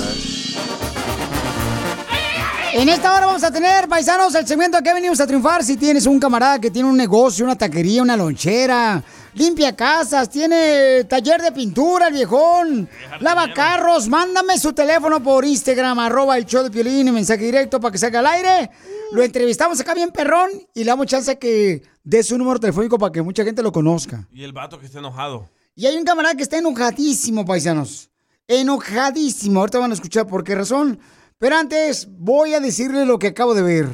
En 2.73 2.89
esta 2.89 3.15
hora 3.15 3.27
vamos 3.27 3.43
a 3.45 3.51
tener, 3.51 3.89
paisanos, 3.89 4.35
el 4.35 4.47
segmento 4.47 4.79
que 4.83 4.93
venimos 4.93 5.21
a 5.21 5.27
triunfar. 5.27 5.63
Si 5.65 5.77
tienes 5.77 6.07
un 6.07 6.21
camarada 6.21 6.61
que 6.61 6.71
tiene 6.71 6.89
un 6.89 6.97
negocio, 6.97 7.45
una 7.45 7.57
taquería, 7.57 8.03
una 8.03 8.17
lonchera, 8.17 9.03
limpia 9.37 9.77
casas, 9.77 10.29
tiene 10.29 11.05
taller 11.05 11.41
de 11.43 11.53
pintura, 11.53 12.09
el 12.09 12.15
viejón, 12.15 12.89
lava 13.21 13.53
carros, 13.53 14.09
mándame 14.09 14.59
su 14.59 14.73
teléfono 14.73 15.23
por 15.23 15.45
Instagram, 15.45 15.99
arroba 15.99 16.37
el 16.37 16.47
show 16.47 16.63
de 16.63 16.71
Piolín, 16.71 17.09
en 17.09 17.15
mensaje 17.15 17.45
directo 17.45 17.79
para 17.79 17.93
que 17.93 17.99
salga 17.99 18.19
al 18.19 18.27
aire. 18.27 18.71
Lo 19.13 19.23
entrevistamos 19.23 19.79
acá 19.81 19.95
bien 19.95 20.11
perrón 20.11 20.51
y 20.75 20.81
le 20.81 20.87
damos 20.87 21.07
chance 21.07 21.39
que 21.39 21.83
dé 22.03 22.23
su 22.23 22.37
número 22.37 22.59
telefónico 22.59 22.99
para 22.99 23.13
que 23.13 23.23
mucha 23.23 23.45
gente 23.45 23.63
lo 23.63 23.71
conozca. 23.71 24.27
Y 24.33 24.43
el 24.43 24.53
vato 24.53 24.81
que 24.81 24.87
está 24.87 24.99
enojado. 24.99 25.49
Y 25.75 25.87
hay 25.87 25.97
un 25.97 26.05
camarada 26.05 26.35
que 26.35 26.43
está 26.43 26.59
enojadísimo, 26.59 27.45
paisanos. 27.45 28.11
Enojadísimo. 28.49 29.61
Ahorita 29.61 29.79
van 29.79 29.91
a 29.91 29.95
escuchar 29.95 30.27
por 30.27 30.43
qué 30.43 30.55
razón. 30.55 30.99
Pero 31.39 31.57
antes 31.57 32.09
voy 32.11 32.55
a 32.55 32.61
decirle 32.61 33.05
lo 33.05 33.19
que 33.19 33.29
acabo 33.29 33.55
de 33.55 33.63
ver. 33.63 33.89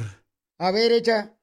A 0.57 0.71
ver, 0.71 0.93
echa. 0.93 1.33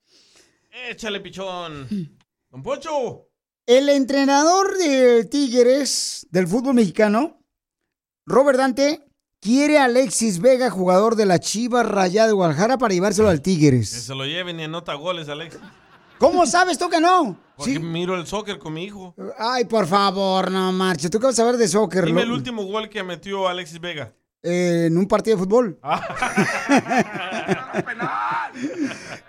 Échale, 0.88 1.20
pichón. 1.20 1.86
Don 2.50 2.62
Poncho. 2.62 3.29
El 3.70 3.88
entrenador 3.88 4.76
de 4.78 5.24
Tigres 5.26 6.26
del 6.32 6.48
fútbol 6.48 6.74
mexicano, 6.74 7.38
Robert 8.26 8.58
Dante, 8.58 9.06
quiere 9.40 9.78
a 9.78 9.84
Alexis 9.84 10.40
Vega, 10.40 10.70
jugador 10.70 11.14
de 11.14 11.24
la 11.24 11.38
Chivas 11.38 11.86
Rayada 11.86 12.26
de 12.26 12.32
Guadalajara, 12.32 12.78
para 12.78 12.92
llevárselo 12.94 13.28
al 13.28 13.36
Que 13.36 13.42
Tigres. 13.42 13.88
se 13.88 14.12
lo 14.12 14.24
lleven 14.26 14.58
y 14.58 14.64
anota 14.64 14.94
goles, 14.94 15.28
Alex. 15.28 15.56
¿Cómo 16.18 16.46
sabes 16.46 16.78
tú 16.78 16.88
que 16.90 17.00
no? 17.00 17.38
Porque 17.56 17.78
miro 17.78 18.16
el 18.16 18.26
soccer 18.26 18.58
con 18.58 18.72
mi 18.74 18.82
hijo. 18.86 19.14
Ay, 19.38 19.64
por 19.66 19.86
favor, 19.86 20.50
no 20.50 20.72
marches. 20.72 21.08
¿Tú 21.08 21.20
qué 21.20 21.26
vas 21.26 21.38
a 21.38 21.44
ver 21.44 21.56
de 21.56 21.68
soccer? 21.68 22.06
Dime 22.06 22.22
lo- 22.22 22.26
el 22.26 22.32
último 22.32 22.64
gol 22.64 22.88
que 22.90 23.04
metió 23.04 23.46
Alexis 23.46 23.80
Vega. 23.80 24.12
eh, 24.42 24.86
en 24.88 24.98
un 24.98 25.06
partido 25.06 25.36
de 25.36 25.44
fútbol. 25.44 25.78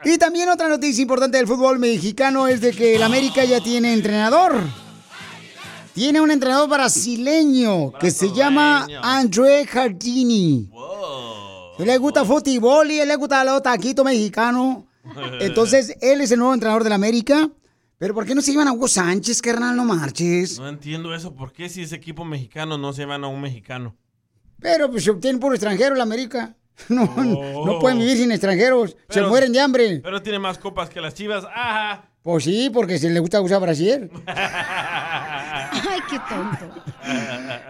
y 0.04 0.18
también 0.18 0.50
otra 0.50 0.68
noticia 0.68 1.02
importante 1.02 1.38
del 1.38 1.48
fútbol 1.48 1.80
mexicano 1.80 2.48
es 2.48 2.62
de 2.62 2.72
que 2.72 2.96
el 2.96 3.04
América 3.04 3.44
ya 3.44 3.62
tiene 3.62 3.94
entrenador. 3.94 4.56
Tiene 5.94 6.22
un 6.22 6.32
entrenador 6.32 6.70
brasileño 6.70 7.92
que 7.94 8.12
se 8.12 8.32
llama 8.32 8.88
André 9.04 9.66
Jardini. 9.68 10.72
Él 11.78 11.88
le 11.88 11.98
gusta 11.98 12.24
fútbol 12.24 12.92
y 12.92 13.00
él 13.00 13.08
le 13.08 13.16
gusta 13.16 13.44
los 13.44 13.62
taquitos 13.62 14.06
mexicanos. 14.06 14.84
Entonces, 15.40 15.96
él 16.02 16.22
es 16.22 16.32
el 16.32 16.40
nuevo 16.40 16.54
entrenador 16.54 16.84
del 16.84 16.94
América. 16.94 17.50
Pero 17.98 18.16
¿por 18.16 18.26
qué 18.26 18.34
no 18.34 18.42
se 18.42 18.52
llevan 18.52 18.68
a 18.68 18.74
Hugo 18.74 18.88
Sánchez, 18.88 19.42
carnal? 19.42 19.76
No 19.76 19.86
marches. 19.86 20.58
No 20.58 20.68
entiendo 20.68 21.14
eso. 21.14 21.36
¿Por 21.36 21.54
qué 21.54 21.70
si 21.70 21.84
ese 21.84 21.96
equipo 21.96 22.26
mexicano 22.26 22.78
no 22.78 22.94
se 22.94 23.02
llevan 23.02 23.24
a 23.24 23.28
un 23.28 23.42
mexicano? 23.42 23.96
Pero 24.60 24.90
pues 24.90 25.04
se 25.04 25.12
obtienen 25.12 25.40
por 25.40 25.54
extranjero 25.54 25.94
la 25.96 26.04
América. 26.04 26.56
No, 26.90 27.06
no 27.66 27.80
pueden 27.80 28.00
vivir 28.00 28.18
sin 28.18 28.32
extranjeros. 28.32 28.96
se 29.10 29.22
mueren 29.22 29.52
de 29.54 29.60
hambre. 29.60 30.02
Pero 30.04 30.22
tiene 30.22 30.40
más 30.40 30.58
copas 30.58 30.90
que 30.90 31.02
las 31.02 31.14
chivas. 31.14 31.46
¡Ajá! 31.46 32.06
Pues 32.24 32.44
sí, 32.44 32.70
porque 32.72 33.00
se 33.00 33.10
le 33.10 33.20
gusta 33.20 33.42
usar 33.42 33.60
brasier. 33.60 34.08
Ay, 34.28 36.00
qué 36.08 36.20
tonto. 36.30 36.84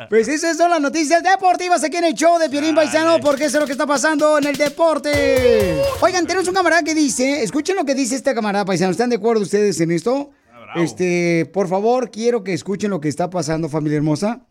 Pues 0.09 0.27
esas 0.27 0.57
son 0.57 0.69
las 0.69 0.81
noticias 0.81 1.23
deportivas 1.23 1.81
aquí 1.85 1.95
en 1.95 2.03
el 2.03 2.13
show 2.15 2.37
de 2.37 2.49
Piolín 2.49 2.75
Paisano, 2.75 3.19
porque 3.21 3.45
eso 3.45 3.57
es 3.57 3.61
lo 3.61 3.65
que 3.65 3.71
está 3.71 3.87
pasando 3.87 4.37
en 4.37 4.45
el 4.47 4.57
deporte. 4.57 5.81
Oigan, 6.01 6.27
tenemos 6.27 6.49
un 6.49 6.53
camarada 6.53 6.83
que 6.83 6.93
dice, 6.93 7.43
escuchen 7.43 7.77
lo 7.77 7.85
que 7.85 7.95
dice 7.95 8.15
este 8.15 8.33
camarada 8.33 8.65
paisano. 8.65 8.91
¿Están 8.91 9.09
de 9.09 9.15
acuerdo 9.15 9.43
ustedes 9.43 9.79
en 9.79 9.91
esto? 9.91 10.31
Este, 10.75 11.49
por 11.53 11.69
favor, 11.69 12.11
quiero 12.11 12.43
que 12.43 12.53
escuchen 12.53 12.89
lo 12.89 12.99
que 12.99 13.07
está 13.07 13.29
pasando, 13.29 13.69
familia 13.69 13.97
hermosa. 13.97 14.41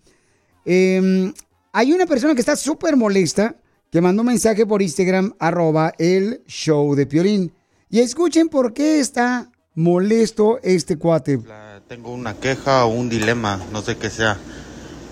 Eh, 0.65 1.31
hay 1.73 1.93
una 1.93 2.07
persona 2.07 2.35
que 2.35 2.41
está 2.41 2.57
súper 2.57 2.97
molesta, 2.97 3.57
que 3.91 4.01
mandó 4.01 4.23
un 4.23 4.29
mensaje 4.29 4.67
por 4.67 4.83
Instagram, 4.83 5.35
arroba 5.39 5.93
el 5.99 6.43
show 6.47 6.95
de 6.95 7.07
Piolín. 7.07 7.53
Y 7.89 8.01
escuchen 8.01 8.49
por 8.49 8.73
qué 8.73 9.01
está 9.01 9.51
molesto 9.75 10.61
este 10.63 10.97
cuate. 10.97 11.41
Tengo 11.89 12.13
una 12.13 12.35
queja 12.35 12.85
o 12.85 12.89
un 12.89 13.09
dilema, 13.09 13.61
no 13.73 13.83
sé 13.83 13.97
qué 13.97 14.11
sea, 14.11 14.39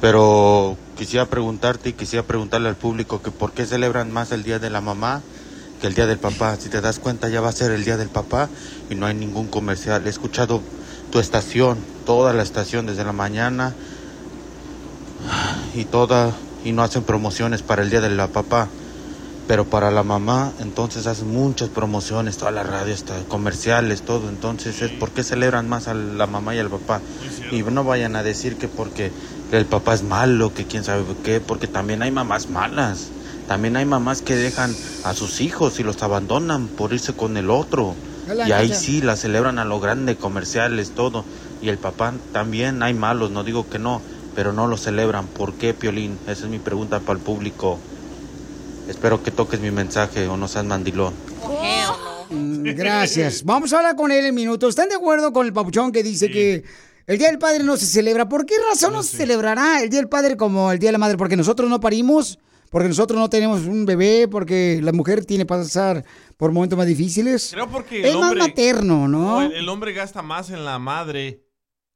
pero 0.01 0.77
quisiera 0.97 1.27
preguntarte 1.27 1.89
y 1.89 1.93
quisiera 1.93 2.25
preguntarle 2.25 2.69
al 2.69 2.77
público 2.77 3.21
que 3.21 3.33
por 3.33 3.53
qué 3.53 3.67
celebran 3.67 4.13
más 4.13 4.31
el 4.31 4.45
Día 4.45 4.61
de 4.61 4.71
la 4.71 4.81
Mamá 4.81 5.23
que 5.81 5.87
el 5.87 5.95
Día 5.95 6.07
del 6.07 6.19
Papá. 6.19 6.57
Si 6.57 6.69
te 6.69 6.81
das 6.81 6.99
cuenta 6.99 7.29
ya 7.29 7.41
va 7.41 7.49
a 7.49 7.53
ser 7.53 7.73
el 7.73 7.85
Día 7.85 7.97
del 7.97 8.09
Papá 8.09 8.49
y 8.91 8.95
no 8.95 9.07
hay 9.07 9.15
ningún 9.15 9.49
comercial. 9.49 10.07
He 10.07 10.11
escuchado 10.11 10.61
tu 11.11 11.19
estación, 11.19 11.79
toda 12.05 12.33
la 12.33 12.43
estación 12.43 12.87
desde 12.87 13.05
la 13.05 13.13
mañana 13.13 13.75
y 15.75 15.85
toda 15.85 16.35
y 16.65 16.73
no 16.73 16.83
hacen 16.83 17.03
promociones 17.03 17.63
para 17.63 17.83
el 17.83 17.91
Día 17.91 18.01
de 18.01 18.11
la 18.11 18.29
Papá. 18.29 18.69
Pero 19.47 19.65
para 19.65 19.91
la 19.91 20.03
mamá, 20.03 20.53
entonces 20.61 21.07
hacen 21.07 21.29
muchas 21.29 21.71
promociones, 21.71 22.37
toda 22.37 22.51
la 22.51 22.65
radio, 22.65 22.93
está, 22.93 23.15
comerciales, 23.29 24.03
todo. 24.03 24.29
Entonces, 24.29 24.83
es 24.83 24.91
¿por 24.91 25.11
qué 25.11 25.25
celebran 25.25 25.67
más 25.71 25.89
a 25.89 25.95
la 25.95 26.27
mamá 26.27 26.55
y 26.55 26.59
al 26.59 26.69
papá? 26.69 27.01
Y 27.51 27.63
no 27.63 27.83
vayan 27.83 28.15
a 28.15 28.23
decir 28.23 28.57
que 28.57 28.69
porque 28.69 29.11
el 29.51 29.65
papá 29.65 29.95
es 29.95 30.03
malo, 30.03 30.53
que 30.53 30.67
quién 30.67 30.85
sabe 30.85 31.03
qué, 31.25 31.41
porque 31.41 31.67
también 31.67 32.03
hay 32.03 32.11
mamás 32.11 32.51
malas. 32.51 33.09
También 33.47 33.77
hay 33.77 33.87
mamás 33.87 34.21
que 34.21 34.37
dejan 34.37 34.75
a 35.05 35.15
sus 35.15 35.41
hijos 35.41 35.81
y 35.81 35.83
los 35.83 36.03
abandonan 36.03 36.69
por 36.69 36.93
irse 36.93 37.15
con 37.15 37.39
el 37.39 37.49
otro. 37.49 37.95
Hola, 38.31 38.47
Y 38.47 38.53
ahí 38.53 38.75
sí 38.75 39.01
la 39.01 39.17
celebran 39.17 39.59
a 39.59 39.65
lo 39.65 39.81
grande, 39.81 40.17
comerciales, 40.17 40.91
todo. 40.91 41.25
Y 41.63 41.71
el 41.71 41.79
papá 41.79 42.13
también 42.33 42.83
hay 42.83 42.93
malos, 42.93 43.31
no 43.31 43.45
digo 43.45 43.67
que 43.71 43.79
no, 43.79 44.03
pero 44.35 44.53
no 44.53 44.67
lo 44.67 44.77
celebran. 44.77 45.27
¿Por 45.27 45.55
qué, 45.55 45.75
Piolín? 45.75 46.19
Esa 46.27 46.45
es 46.45 46.51
mi 46.51 46.59
pregunta 46.59 47.01
para 47.01 47.19
el 47.19 47.25
público. 47.25 47.79
Espero 48.89 49.23
que 49.23 49.31
toques 49.31 49.61
mi 49.61 49.71
mensaje 49.71 50.27
o 50.29 50.37
no 50.37 50.49
seas 50.49 50.65
mandilón. 50.65 51.13
Mm, 52.31 52.63
Gracias. 52.75 53.43
Vamos 53.45 53.73
a 53.73 53.79
hablar 53.79 53.97
con 53.97 54.11
él 54.13 54.25
en 54.27 54.35
minutos. 54.35 54.71
¿Están 54.71 54.89
de 54.89 54.95
acuerdo 54.95 55.33
con 55.33 55.47
el 55.47 55.53
papuchón 55.53 55.93
que 55.93 56.03
dice 56.03 56.31
que 56.31 56.65
el 57.07 57.19
Día 57.19 57.29
del 57.29 57.39
Padre 57.39 57.65
no 57.65 57.77
se 57.77 57.87
celebra? 57.87 58.29
¿Por 58.29 58.47
qué 58.47 58.55
razón 58.71 58.93
no 58.93 59.03
se 59.03 59.17
celebrará 59.19 59.83
el 59.83 59.91
Día 59.91 60.01
del 60.01 60.09
Padre 60.09 60.37
como 60.37 60.71
el 60.73 60.79
Día 60.79 60.89
de 60.89 60.93
la 60.93 60.99
Madre? 60.99 61.17
¿Porque 61.17 61.37
nosotros 61.37 61.69
no 61.69 61.81
parimos? 61.81 62.39
¿Porque 62.71 62.89
nosotros 62.89 63.19
no 63.19 63.31
tenemos 63.31 63.63
un 63.63 63.87
bebé? 63.87 64.29
¿Porque 64.29 64.81
la 64.83 64.93
mujer 64.93 65.25
tiene 65.25 65.45
que 65.45 65.49
pasar 65.49 66.05
por 66.37 66.53
momentos 66.53 66.77
más 66.77 66.87
difíciles? 66.87 67.51
Creo 67.53 67.69
porque 67.69 68.01
es 68.01 68.07
el 68.09 68.19
más 68.19 68.31
hombre... 68.33 68.49
materno, 68.49 69.09
¿no? 69.09 69.41
el, 69.43 69.53
el 69.53 69.69
hombre 69.71 69.95
gasta 69.95 70.21
más 70.21 70.51
en 70.51 70.65
la 70.67 70.79
madre 70.79 71.45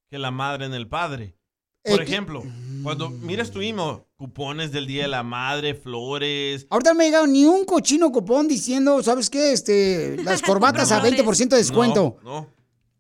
que 0.09 0.19
la 0.19 0.31
madre 0.31 0.65
en 0.67 0.73
el 0.75 0.89
padre. 0.89 1.37
Por 1.85 2.01
Eh, 2.01 2.05
ejemplo, 2.05 2.43
cuando 2.83 3.11
miras 3.11 3.51
tu 3.51 3.61
email, 3.61 3.99
cupones 4.17 4.71
del 4.73 4.87
Día 4.87 5.03
de 5.03 5.09
la 5.09 5.23
Madre, 5.23 5.75
flores... 5.75 6.67
Ahorita 6.71 6.91
no 6.91 6.97
me 6.97 7.05
ha 7.05 7.07
llegado 7.09 7.27
ni 7.27 7.45
un 7.45 7.65
cochino 7.65 8.13
copón 8.13 8.47
diciendo, 8.49 9.03
¿sabes 9.03 9.29
qué? 9.31 9.53
Este, 9.53 10.17
las 10.23 10.43
corbatas 10.47 10.93
a 10.93 11.03
20% 11.03 11.49
de 11.49 11.57
descuento. 11.57 12.19
No, 12.23 12.31
no. 12.43 12.49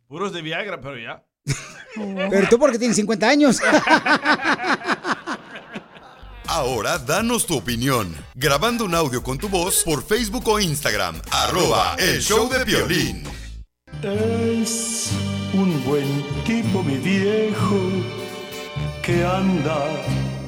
Puros 0.09 0.33
de 0.33 0.43
Viagra, 0.43 0.81
pero 0.81 0.99
ya. 0.99 1.25
Pero 1.95 2.49
tú 2.49 2.59
porque 2.59 2.79
tienes 2.79 2.97
50 2.97 3.29
años. 3.29 3.61
Ahora 6.47 6.99
danos 6.99 7.47
tu 7.47 7.57
opinión, 7.57 8.15
grabando 8.35 8.85
un 8.85 8.95
audio 8.95 9.23
con 9.23 9.39
tu 9.39 9.49
voz 9.49 9.83
por 9.85 10.03
Facebook 10.05 10.47
o 10.49 10.59
Instagram, 10.61 11.21
arroba 11.31 11.95
el 11.99 12.21
show 12.21 12.49
de 12.51 12.65
violín. 12.65 13.25
Es 14.03 15.11
un 15.55 15.83
buen 15.85 16.07
tipo, 16.45 16.83
mi 16.83 16.97
viejo, 16.97 17.79
que 19.03 19.25
anda 19.25 19.85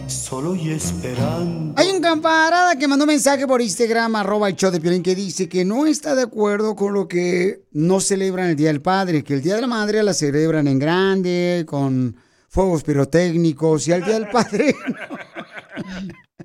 solo 0.06 0.54
y 0.54 0.70
esperando. 0.70 1.74
Hay 1.76 1.90
un 1.90 2.00
camarada 2.00 2.76
que 2.78 2.86
mandó 2.86 3.04
mensaje 3.04 3.46
por 3.46 3.60
Instagram, 3.60 4.14
arroba 4.14 4.48
el 4.48 4.54
show 4.54 4.70
de 4.70 4.80
Piolín, 4.80 5.02
que 5.02 5.14
dice 5.14 5.48
que 5.48 5.64
no 5.64 5.86
está 5.86 6.14
de 6.14 6.22
acuerdo 6.22 6.76
con 6.76 6.94
lo 6.94 7.08
que 7.08 7.64
no 7.72 8.00
celebran 8.00 8.50
el 8.50 8.56
Día 8.56 8.68
del 8.68 8.80
Padre, 8.80 9.24
que 9.24 9.34
el 9.34 9.42
Día 9.42 9.56
de 9.56 9.62
la 9.62 9.66
Madre 9.66 10.02
la 10.02 10.14
celebran 10.14 10.68
en 10.68 10.78
grande, 10.78 11.64
con 11.66 12.16
fuegos 12.48 12.84
pirotécnicos, 12.84 13.88
y 13.88 13.92
al 13.92 14.04
Día 14.04 14.14
del 14.14 14.28
Padre... 14.28 14.74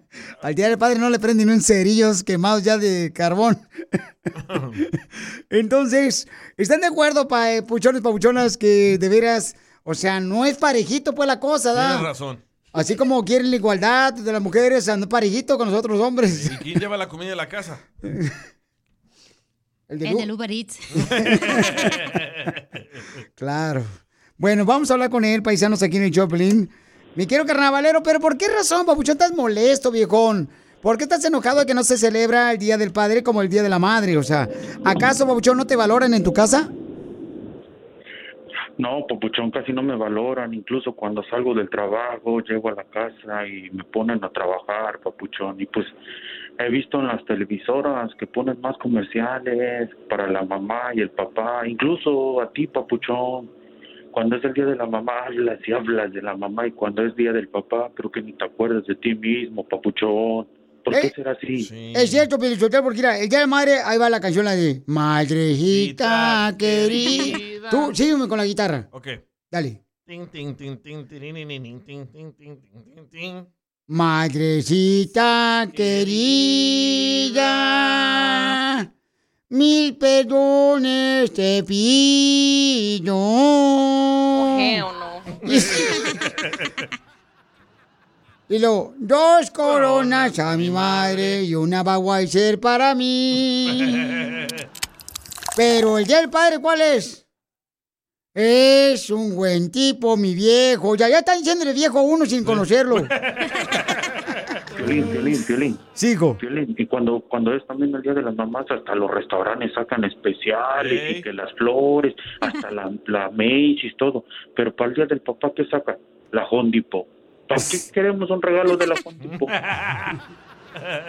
Al 0.41 0.55
Día 0.55 0.70
del 0.70 0.78
Padre 0.78 0.99
no 0.99 1.10
le 1.10 1.20
prenden 1.20 1.49
un 1.49 1.62
cerillos 1.62 2.24
quemados 2.24 2.64
ya 2.64 2.78
de 2.78 3.12
carbón. 3.14 3.60
Entonces, 5.49 6.28
¿están 6.57 6.82
de 6.82 6.88
acuerdo, 6.88 7.28
pa, 7.28 7.47
puchones, 7.68 8.01
papuchonas, 8.01 8.57
que 8.57 8.97
de 8.97 9.10
veras, 9.10 9.55
o 9.84 9.94
sea, 9.94 10.20
no 10.20 10.46
es 10.46 10.58
parejito 10.58 11.14
pues 11.14 11.28
la 11.28 11.40
cosa, 11.40 11.74
¿da? 11.74 11.88
Tienes 11.90 12.04
razón. 12.04 12.44
Así 12.72 12.96
como 12.96 13.26
quieren 13.26 13.50
la 13.50 13.56
igualdad 13.56 14.14
de 14.14 14.32
las 14.32 14.42
mujeres, 14.42 14.88
ando 14.90 15.10
parejito 15.10 15.58
con 15.58 15.70
nosotros 15.70 15.98
los 15.98 16.06
hombres. 16.06 16.52
¿Y 16.52 16.58
quién 16.58 16.80
lleva 16.80 16.98
la 16.98 17.10
comida 17.10 17.32
de 17.32 17.36
la 17.36 17.50
casa? 17.50 17.80
El 19.90 19.98
de 19.98 20.14
del 20.14 20.32
Uber 20.32 20.52
Eats. 20.52 20.78
Claro. 23.36 23.84
Bueno, 24.38 24.64
vamos 24.66 24.90
a 24.90 24.94
hablar 24.94 25.10
con 25.10 25.26
él, 25.26 25.42
paisanos, 25.42 25.82
aquí 25.82 25.98
en 25.98 26.04
el 26.04 26.12
Choplin. 26.12 26.70
Me 27.16 27.26
quiero 27.26 27.46
carnavalero, 27.46 28.04
pero 28.04 28.20
¿por 28.20 28.38
qué 28.38 28.48
razón, 28.50 28.86
papuchón, 28.86 29.14
estás 29.14 29.34
molesto, 29.34 29.90
viejón? 29.90 30.50
¿Por 30.82 30.98
qué 30.98 31.06
estás 31.06 31.26
enojado 31.26 31.60
de 31.60 31.66
que 31.66 31.74
no 31.74 31.84
se 31.84 31.98
celebra 31.98 32.52
el 32.52 32.58
Día 32.58 32.78
del 32.78 32.92
Padre 32.92 33.24
como 33.24 33.42
el 33.42 33.50
Día 33.50 33.64
de 33.64 33.70
la 33.70 33.80
Madre? 33.80 34.16
O 34.18 34.24
sea, 34.24 34.48
¿acaso, 34.86 35.26
papuchón, 35.28 35.58
no 35.58 35.66
te 35.66 35.76
valoran 35.76 36.14
en 36.14 36.24
tu 36.24 36.32
casa? 36.34 36.70
No, 38.80 39.06
papuchón, 39.06 39.52
casi 39.52 39.74
no 39.74 39.84
me 39.84 39.98
valoran. 39.98 40.54
Incluso 40.54 40.94
cuando 40.94 41.22
salgo 41.24 41.54
del 41.54 41.70
trabajo, 41.70 42.40
llego 42.40 42.70
a 42.70 42.76
la 42.76 42.86
casa 42.86 43.46
y 43.46 43.70
me 43.72 43.84
ponen 43.84 44.24
a 44.24 44.30
trabajar, 44.30 45.00
papuchón. 45.04 45.60
Y 45.60 45.66
pues 45.66 45.86
he 46.58 46.70
visto 46.70 46.98
en 46.98 47.08
las 47.08 47.24
televisoras 47.26 48.16
que 48.16 48.26
ponen 48.26 48.62
más 48.62 48.78
comerciales 48.78 49.90
para 50.10 50.30
la 50.32 50.44
mamá 50.44 50.92
y 50.94 51.02
el 51.02 51.10
papá. 51.10 51.68
Incluso 51.68 52.40
a 52.40 52.54
ti, 52.54 52.68
papuchón. 52.68 53.50
Cuando 54.12 54.38
es 54.38 54.46
el 54.46 54.54
día 54.54 54.66
de 54.68 54.78
la 54.78 54.86
mamá, 54.86 55.26
hablas 55.26 55.60
y 55.68 55.74
hablas 55.74 56.14
de 56.14 56.22
la 56.22 56.38
mamá. 56.38 56.66
Y 56.66 56.72
cuando 56.72 57.06
es 57.06 57.14
día 57.18 57.34
del 57.34 57.50
papá, 57.50 57.92
creo 57.94 58.10
que 58.10 58.22
ni 58.22 58.32
te 58.32 58.46
acuerdas 58.46 58.86
de 58.86 58.96
ti 58.96 59.14
mismo, 59.14 59.68
papuchón. 59.68 60.48
¿Por 60.84 61.00
qué 61.00 61.08
¿Eh? 61.08 61.14
será 61.16 61.32
así? 61.32 61.94
Es 61.96 62.10
cierto, 62.10 62.38
Pelichotero, 62.40 62.84
porque 62.84 62.98
mira, 62.98 63.18
el 63.20 63.30
Día 63.30 63.40
de 63.40 63.48
Madre, 63.48 63.80
ahí 63.84 63.98
va 63.98 64.10
la 64.10 64.20
canción, 64.20 64.46
la 64.46 64.56
de 64.56 64.84
Madrejita 64.88 66.56
querida. 66.58 67.70
Tú, 67.70 67.92
sígueme 67.94 68.28
con 68.28 68.38
la 68.38 68.46
guitarra. 68.46 68.88
Ok. 68.92 69.08
Dale. 69.50 69.84
Madrecita 73.88 75.68
querida, 75.74 77.42
mil 79.50 79.98
perdones 79.98 81.34
te 81.34 81.64
pido. 81.64 83.16
Y 88.52 88.58
luego, 88.58 88.95
dos 88.97 89.52
coronas 89.52 90.39
a 90.39 90.58
mi 90.58 90.72
madre 90.72 91.43
y 91.43 91.54
una 91.54 91.84
Budweiser 91.84 92.60
para 92.60 92.95
mí. 92.95 93.86
Pero 95.56 96.00
el 96.00 96.06
día 96.06 96.18
del 96.18 96.32
padre, 96.32 96.58
¿cuál 96.60 96.82
es? 96.82 97.28
Es 98.34 99.12
un 99.12 99.36
buen 99.36 99.72
tipo, 99.72 100.18
mi 100.18 100.34
viejo. 100.34 100.95
Ya, 100.95 101.10
ya 101.10 101.20
está 101.20 101.36
diciéndole 101.36 101.74
viejo 101.74 102.00
a 102.00 102.02
uno 102.02 102.26
sin 102.26 102.43
conocerlo. 102.43 102.95
Violín, 104.78 105.12
violín, 105.12 105.38
violín. 105.47 105.78
Sigo. 105.93 106.36
Violín. 106.41 106.74
Y 106.76 106.86
cuando, 106.88 107.20
cuando 107.20 107.54
es 107.54 107.68
también 107.68 107.93
el 107.93 108.02
Día 108.02 108.14
de 108.14 108.22
las 108.22 108.34
Mamás, 108.34 108.66
hasta 108.72 108.95
los 108.95 109.12
restaurantes 109.12 109.74
sacan 109.74 110.06
especiales 110.06 111.18
y 111.18 111.22
que 111.22 111.34
las 111.34 111.52
flores, 111.54 112.16
hasta 112.39 112.72
la, 112.72 112.91
la 113.06 113.30
Macy's, 113.30 113.95
todo. 113.97 114.24
Pero 114.56 114.74
para 114.76 114.89
el 114.89 114.95
Día 114.95 115.06
del 115.06 115.20
Papá, 115.20 115.52
¿qué 115.56 115.66
sacan? 115.66 115.97
La 116.32 116.45
Hondipo. 116.47 117.06
¿Para 117.50 117.62
qué 117.70 117.80
queremos 117.91 118.30
un 118.30 118.41
regalo 118.41 118.78
de 118.78 118.88
la 118.88 118.95
Hondipo? 119.04 119.47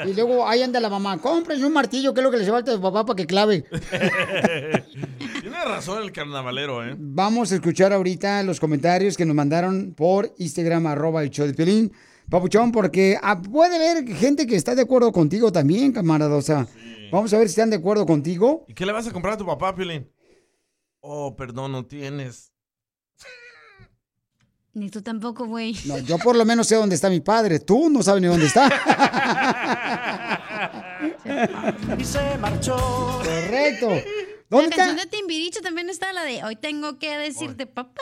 Y 0.07 0.15
luego 0.15 0.49
ahí 0.49 0.63
anda 0.63 0.81
la 0.81 0.89
mamá, 0.89 1.19
cómprense 1.19 1.67
un 1.67 1.73
martillo, 1.75 2.15
que 2.15 2.21
es 2.21 2.25
lo 2.25 2.31
que 2.31 2.39
le 2.39 2.47
falta 2.47 2.73
a 2.73 2.77
tu 2.77 2.81
papá 2.81 3.05
para 3.05 3.17
que 3.17 3.27
clave. 3.27 3.63
Tiene 5.43 5.65
razón 5.65 6.03
el 6.03 6.13
carnavalero, 6.13 6.83
¿eh? 6.83 6.97
Vamos 6.99 7.53
a 7.53 7.57
escuchar 7.57 7.93
ahorita 7.93 8.43
los 8.43 8.59
comentarios 8.59 9.19
que 9.19 9.27
nos 9.27 9.37
mandaron 9.37 9.93
por 9.95 10.33
Instagram, 10.39 10.87
arroba 10.87 11.23
el 11.23 11.31
show 11.31 11.47
de 11.47 11.53
Piolín. 11.55 11.93
Papuchón, 12.31 12.73
porque 12.73 13.19
ah, 13.21 13.41
puede 13.41 13.77
haber 13.77 14.09
gente 14.15 14.47
que 14.47 14.57
está 14.57 14.75
de 14.75 14.83
acuerdo 14.83 15.13
contigo 15.13 15.53
también, 15.53 15.93
camarada. 15.93 16.37
O 16.37 16.43
sea, 16.43 16.67
vamos 17.13 17.33
a 17.35 17.39
ver 17.39 17.49
si 17.49 17.53
están 17.53 17.71
de 17.71 17.77
acuerdo 17.77 18.07
contigo. 18.07 18.65
¿Y 18.67 18.75
qué 18.75 18.87
le 18.87 18.93
vas 18.93 19.07
a 19.07 19.13
comprar 19.13 19.35
a 19.35 19.37
tu 19.37 19.45
papá, 19.45 19.75
Piolín? 19.75 20.09
Oh, 21.01 21.37
perdón, 21.37 21.73
no 21.73 21.85
tienes. 21.85 22.53
Ni 24.73 24.89
tú 24.89 25.03
tampoco, 25.03 25.47
güey. 25.47 25.75
No, 25.87 25.99
yo 25.99 26.17
por 26.19 26.37
lo 26.37 26.45
menos 26.45 26.67
sé 26.69 26.77
dónde 26.77 26.95
está 26.95 27.11
mi 27.11 27.21
padre. 27.21 27.59
Tú 27.59 27.91
no 27.91 28.03
sabes 28.03 28.23
ni 28.23 28.29
dónde 28.29 28.47
está. 28.47 28.69
Y 31.99 32.05
se 32.05 32.39
marchó. 32.39 32.77
Correcto. 32.77 33.89
La 33.91 34.03
¿Dónde 34.49 34.71
está? 34.71 34.77
canción 34.87 34.97
de 34.97 35.07
Timbiriche 35.07 35.61
también 35.61 35.89
está 35.91 36.13
la 36.13 36.25
de 36.25 36.43
Hoy 36.45 36.57
tengo 36.57 36.99
que 36.99 37.17
decirte 37.19 37.67
papá. 37.67 38.01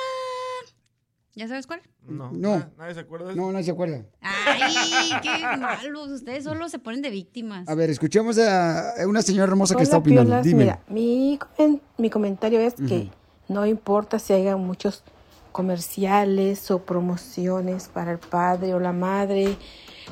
¿Ya 1.35 1.47
sabes 1.47 1.67
cuál? 1.67 1.81
No. 2.07 2.31
No. 2.33 2.71
¿Nadie 2.79 2.95
se 2.95 3.01
acuerda 3.01 3.29
de 3.29 3.37
No, 3.37 3.53
no 3.53 3.63
se 3.63 3.71
acuerda. 3.71 4.05
Ay, 4.21 5.11
qué 5.23 5.57
malos. 5.59 6.09
Ustedes 6.11 6.45
solo 6.45 6.69
se 6.69 6.79
ponen 6.79 7.01
de 7.03 7.11
víctimas. 7.11 7.69
A 7.69 7.75
ver, 7.75 7.91
escuchemos 7.91 8.39
a 8.39 8.93
una 9.07 9.23
señora 9.23 9.45
hermosa 9.51 9.75
que 9.77 9.83
está 9.85 9.99
opinando. 9.99 10.31
Piolas. 10.31 10.45
Dime. 10.45 10.65
Mira, 10.65 10.81
mi, 10.89 11.39
mi 11.99 12.11
comentario 12.11 12.61
es 12.61 12.75
que 12.75 13.11
no 13.47 13.67
importa 13.67 14.19
si 14.19 14.33
haya 14.33 14.57
muchos 14.57 15.05
comerciales 15.53 16.71
o 16.71 16.81
promociones 16.81 17.89
para 17.89 18.13
el 18.13 18.19
padre 18.19 18.75
o 18.75 18.81
la 18.81 18.93
madre. 18.93 19.57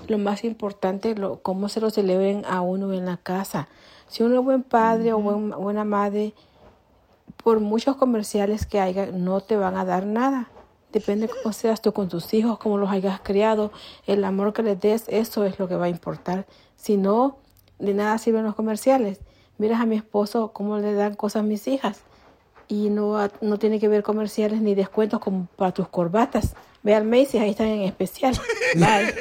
Lo 0.09 0.19
más 0.19 0.45
importante 0.45 1.13
es 1.13 1.19
lo, 1.19 1.41
cómo 1.43 1.69
se 1.69 1.81
lo 1.81 1.91
celebren 1.91 2.45
a 2.47 2.61
uno 2.61 2.93
en 2.93 3.07
la 3.07 3.17
casa. 3.17 3.69
Si 4.09 4.23
uno 4.23 4.39
es 4.41 4.45
buen 4.45 4.63
padre 4.63 5.13
o 5.13 5.19
buen- 5.19 5.51
buena 5.51 5.85
madre, 5.85 6.35
por 7.43 7.61
muchos 7.61 7.97
comerciales 7.97 8.67
que 8.67 8.81
haya, 8.81 9.07
no 9.13 9.41
te 9.41 9.57
van 9.57 9.77
a 9.77 9.85
dar 9.85 10.07
nada. 10.07 10.49
Depende 10.93 11.29
cómo 11.29 11.53
seas 11.53 11.83
tú 11.83 11.93
con 11.93 12.09
tus 12.09 12.33
hijos, 12.35 12.59
cómo 12.59 12.79
los 12.79 12.91
hayas 12.91 13.21
criado, 13.21 13.73
el 14.07 14.25
amor 14.25 14.53
que 14.53 14.63
les 14.63 14.81
des, 14.81 15.05
eso 15.09 15.45
es 15.45 15.59
lo 15.59 15.69
que 15.69 15.77
va 15.77 15.87
a 15.87 15.91
importar. 15.91 16.47
Si 16.77 16.97
no, 16.97 17.39
de 17.79 17.95
nada 17.95 18.19
sirven 18.19 18.45
los 18.45 18.55
comerciales. 18.55 19.21
Miras 19.59 19.81
a 19.81 19.87
mi 19.87 19.97
esposo 19.97 20.53
cómo 20.53 20.79
le 20.79 20.95
dan 20.95 21.15
cosas 21.15 21.41
a 21.41 21.47
mis 21.47 21.67
hijas 21.69 22.03
y 22.69 22.91
no, 22.91 23.31
no 23.41 23.59
tiene 23.59 23.79
que 23.81 23.89
ver 23.89 24.03
comerciales 24.03 24.61
ni 24.61 24.75
descuentos 24.75 25.21
como 25.21 25.47
para 25.57 25.73
tus 25.73 25.89
corbatas. 25.89 26.55
Ve 26.83 26.95
al 26.95 27.05
Macy's, 27.05 27.41
ahí 27.41 27.51
están 27.51 27.67
en 27.69 27.83
especial. 27.83 28.35
Bye. 28.75 29.15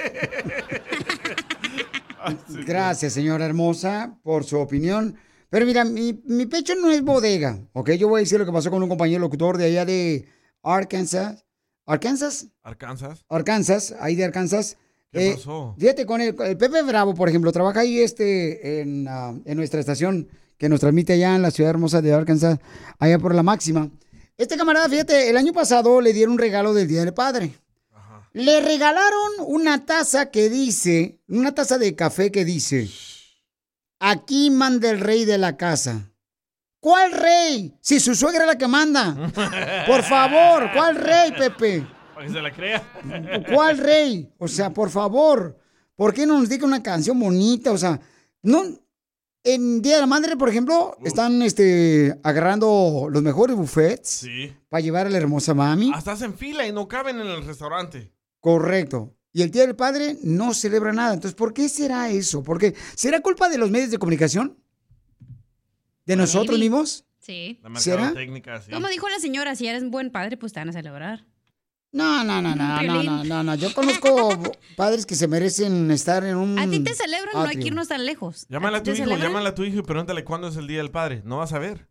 Gracias, 2.65 3.13
señora 3.13 3.45
hermosa, 3.45 4.17
por 4.23 4.43
su 4.43 4.57
opinión. 4.57 5.15
Pero 5.49 5.65
mira, 5.65 5.85
mi, 5.85 6.21
mi 6.25 6.45
pecho 6.47 6.73
no 6.75 6.89
es 6.89 7.03
bodega, 7.03 7.59
¿ok? 7.73 7.91
Yo 7.91 8.07
voy 8.09 8.19
a 8.19 8.23
decir 8.23 8.39
lo 8.39 8.45
que 8.45 8.51
pasó 8.51 8.71
con 8.71 8.81
un 8.81 8.89
compañero 8.89 9.19
locutor 9.21 9.57
de 9.57 9.65
allá 9.65 9.85
de 9.85 10.25
Arkansas. 10.63 11.45
¿Arkansas? 11.85 12.47
¿Arkansas? 12.63 13.23
Arkansas, 13.29 13.95
ahí 13.99 14.15
de 14.15 14.25
Arkansas. 14.25 14.77
¿Qué 15.11 15.29
Eh, 15.29 15.33
pasó? 15.35 15.75
Fíjate, 15.77 16.05
con 16.05 16.19
el, 16.19 16.35
el 16.41 16.57
Pepe 16.57 16.81
Bravo, 16.81 17.13
por 17.13 17.29
ejemplo, 17.29 17.51
trabaja 17.51 17.81
ahí 17.81 17.99
este 17.99 18.81
en, 18.81 19.07
ah, 19.07 19.33
en 19.45 19.57
nuestra 19.57 19.79
estación 19.79 20.27
que 20.57 20.69
nos 20.69 20.79
transmite 20.79 21.13
allá 21.13 21.35
en 21.35 21.41
la 21.41 21.51
ciudad 21.51 21.71
hermosa 21.71 22.01
de 22.01 22.13
Arkansas, 22.13 22.59
allá 22.99 23.19
por 23.19 23.35
la 23.35 23.43
máxima. 23.43 23.89
Este 24.37 24.57
camarada, 24.57 24.89
fíjate, 24.89 25.29
el 25.29 25.37
año 25.37 25.53
pasado 25.53 26.01
le 26.01 26.13
dieron 26.13 26.33
un 26.33 26.39
regalo 26.39 26.73
del 26.73 26.87
Día 26.87 27.01
del 27.03 27.13
Padre. 27.13 27.53
Le 28.33 28.59
regalaron 28.59 29.31
una 29.47 29.85
taza 29.85 30.29
que 30.29 30.49
dice, 30.49 31.21
una 31.29 31.53
taza 31.55 31.77
de 31.77 31.95
café 31.95 32.31
que 32.31 32.43
dice, 32.43 32.89
aquí 33.99 34.49
manda 34.51 34.89
el 34.89 34.99
rey 34.99 35.23
de 35.23 35.37
la 35.37 35.55
casa. 35.55 36.11
¿Cuál 36.81 37.13
rey? 37.13 37.75
Si 37.81 37.99
su 37.99 38.13
suegra 38.13 38.41
es 38.41 38.47
la 38.47 38.57
que 38.57 38.67
manda. 38.67 39.15
Por 39.87 40.03
favor, 40.03 40.69
¿cuál 40.73 40.97
rey, 40.97 41.31
Pepe? 41.31 41.87
Para 42.13 42.27
que 42.27 42.33
se 42.33 42.41
la 42.41 42.51
crea. 42.51 42.83
¿Cuál 43.51 43.77
rey? 43.77 44.31
O 44.37 44.47
sea, 44.47 44.69
por 44.71 44.89
favor, 44.89 45.57
¿por 45.95 46.13
qué 46.13 46.25
no 46.25 46.39
nos 46.39 46.47
diga 46.47 46.65
una 46.65 46.81
canción 46.81 47.19
bonita? 47.19 47.71
O 47.71 47.77
sea, 47.77 47.99
no. 48.41 48.63
En 49.45 49.81
Día 49.81 49.95
de 49.95 50.01
la 50.01 50.07
Madre, 50.07 50.35
por 50.35 50.49
ejemplo, 50.49 50.97
están 51.05 51.41
este, 51.43 52.19
agarrando 52.23 53.07
los 53.11 53.21
mejores 53.21 53.55
buffets 53.55 54.09
Sí. 54.09 54.51
para 54.69 54.81
llevar 54.81 55.05
a 55.05 55.09
la 55.09 55.17
hermosa 55.17 55.53
mami. 55.53 55.91
Hasta 55.93 56.13
hacen 56.13 56.33
fila 56.33 56.67
y 56.67 56.71
no 56.73 56.87
caben 56.87 57.19
en 57.19 57.27
el 57.27 57.45
restaurante. 57.45 58.11
Correcto. 58.39 59.13
Y 59.31 59.43
el 59.43 59.51
Día 59.51 59.67
del 59.67 59.75
Padre 59.75 60.17
no 60.23 60.53
celebra 60.53 60.93
nada. 60.93 61.13
Entonces, 61.13 61.35
¿por 61.35 61.53
qué 61.53 61.69
será 61.69 62.09
eso? 62.09 62.41
Porque 62.41 62.73
¿será 62.95 63.21
culpa 63.21 63.47
de 63.47 63.57
los 63.59 63.69
medios 63.69 63.91
de 63.91 63.99
comunicación? 63.99 64.57
¿De 66.05 66.15
nosotros 66.15 66.57
mismos? 66.57 67.05
Sí. 67.19 67.59
La 67.63 67.79
¿Será? 67.79 68.13
sí. 68.13 68.71
Como 68.71 68.87
dijo 68.87 69.09
la 69.09 69.19
señora, 69.19 69.55
si 69.55 69.67
eres 69.67 69.83
un 69.83 69.91
buen 69.91 70.11
padre, 70.11 70.37
pues 70.37 70.53
te 70.53 70.59
van 70.59 70.69
a 70.69 70.73
celebrar. 70.73 71.25
No, 71.95 72.25
no, 72.25 72.41
no, 72.41 72.53
no, 72.53 72.81
no, 72.83 73.03
no, 73.03 73.23
no, 73.23 73.43
no. 73.43 73.55
Yo 73.55 73.73
conozco 73.73 74.29
padres 74.75 75.05
que 75.05 75.15
se 75.15 75.29
merecen 75.29 75.89
estar 75.91 76.25
en 76.25 76.35
un. 76.35 76.59
A 76.59 76.67
ti 76.69 76.81
te 76.81 76.93
celebran, 76.93 77.33
no 77.33 77.39
hay 77.43 77.51
que 77.51 77.51
atrio. 77.59 77.67
irnos 77.67 77.87
tan 77.87 78.05
lejos. 78.05 78.45
Llámale 78.49 78.77
a 78.77 78.83
tu 78.83 78.91
¿Te 78.91 78.97
hijo, 78.97 79.05
celebran? 79.05 79.27
llámale 79.29 79.47
a 79.49 79.55
tu 79.55 79.63
hijo 79.63 79.79
y 79.79 79.81
pregúntale 79.81 80.25
cuándo 80.25 80.49
es 80.49 80.57
el 80.57 80.67
Día 80.67 80.79
del 80.79 80.91
Padre. 80.91 81.21
No 81.23 81.37
vas 81.37 81.53
a 81.53 81.59
ver. 81.59 81.87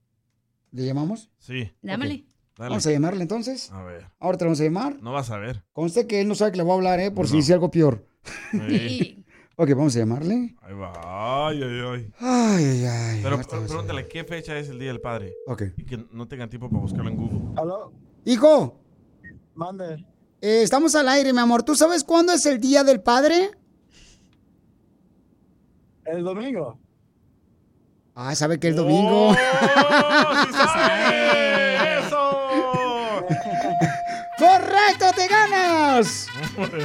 ¿Le 0.73 0.85
llamamos? 0.85 1.31
Sí. 1.39 1.73
Llámale. 1.81 2.27
Dale. 2.59 2.69
Vamos 2.69 2.87
a 2.87 2.91
llamarle 2.91 3.23
entonces. 3.23 3.73
A 3.73 3.83
ver. 3.83 4.11
Ahora 4.21 4.37
te 4.37 4.45
vamos 4.45 4.61
a 4.61 4.65
llamar. 4.65 5.03
No 5.03 5.13
vas 5.13 5.31
a 5.31 5.39
ver. 5.39 5.65
Conste 5.73 6.07
que 6.07 6.21
él 6.21 6.29
no 6.29 6.35
sabe 6.35 6.51
que 6.53 6.59
le 6.59 6.65
voy 6.65 6.73
a 6.73 6.75
hablar, 6.75 7.01
¿eh? 7.01 7.11
Por 7.11 7.27
si 7.27 7.37
dice 7.37 7.55
algo 7.55 7.71
peor. 7.71 8.07
Sí. 8.53 9.21
Ok, 9.57 9.69
vamos 9.71 9.95
a 9.95 10.01
llamarle. 10.01 10.57
Ahí 10.63 10.75
va. 10.75 11.47
Ay, 11.49 11.63
ay, 11.63 11.81
ay. 11.87 12.13
Ay, 12.19 12.65
ay, 12.65 12.85
ay. 12.87 13.21
Pero 13.23 13.39
pregúntale 13.41 14.09
qué 14.09 14.25
fecha 14.25 14.59
es 14.59 14.69
el 14.69 14.81
Día 14.81 14.89
del 14.89 15.01
Padre. 15.01 15.33
Ok. 15.47 15.63
Y 15.77 15.85
que 15.85 16.05
no 16.11 16.27
tengan 16.27 16.51
tiempo 16.51 16.69
para 16.69 16.81
buscarlo 16.83 17.09
en 17.09 17.17
Google. 17.17 17.41
¿Aló? 17.57 17.93
Hijo, 18.25 18.81
Mande. 19.55 20.05
eh, 20.41 20.63
estamos 20.63 20.95
al 20.95 21.09
aire, 21.09 21.33
mi 21.33 21.39
amor. 21.41 21.63
¿Tú 21.63 21.75
sabes 21.75 22.05
cuándo 22.05 22.33
es 22.33 22.45
el 22.47 22.61
Día 22.61 22.85
del 22.85 23.01
Padre? 23.01 23.51
El 26.05 26.23
domingo. 26.25 26.79
Ah, 28.15 28.35
sabe 28.35 28.59
que 28.61 28.69
el 28.69 28.77
domingo. 28.77 29.31
¡Oh, 29.31 29.37
¡Correcto, 34.39 35.07
te 35.17 35.27
ganas! 35.29 36.27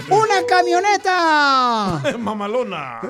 ¡Una 0.09 0.45
camioneta! 0.47 2.01
¡Mamalona! 2.19 3.01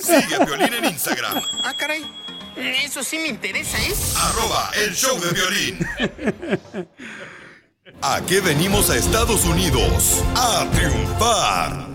Sigue 0.00 0.36
a 0.36 0.46
Piolín 0.46 0.72
en 0.74 0.84
Instagram, 0.86 1.42
Ah, 1.64 1.72
caray. 1.78 2.02
Eso 2.56 3.02
sí 3.02 3.18
me 3.18 3.28
interesa, 3.28 3.76
¿eh? 3.78 3.92
arroba 4.16 4.70
el 4.84 4.94
show 4.94 5.18
de 5.18 5.30
violín. 5.30 5.78
¿A 8.00 8.20
qué 8.26 8.40
venimos 8.40 8.90
a 8.90 8.96
Estados 8.96 9.44
Unidos? 9.44 10.22
A 10.36 10.70
triunfar. 10.70 11.88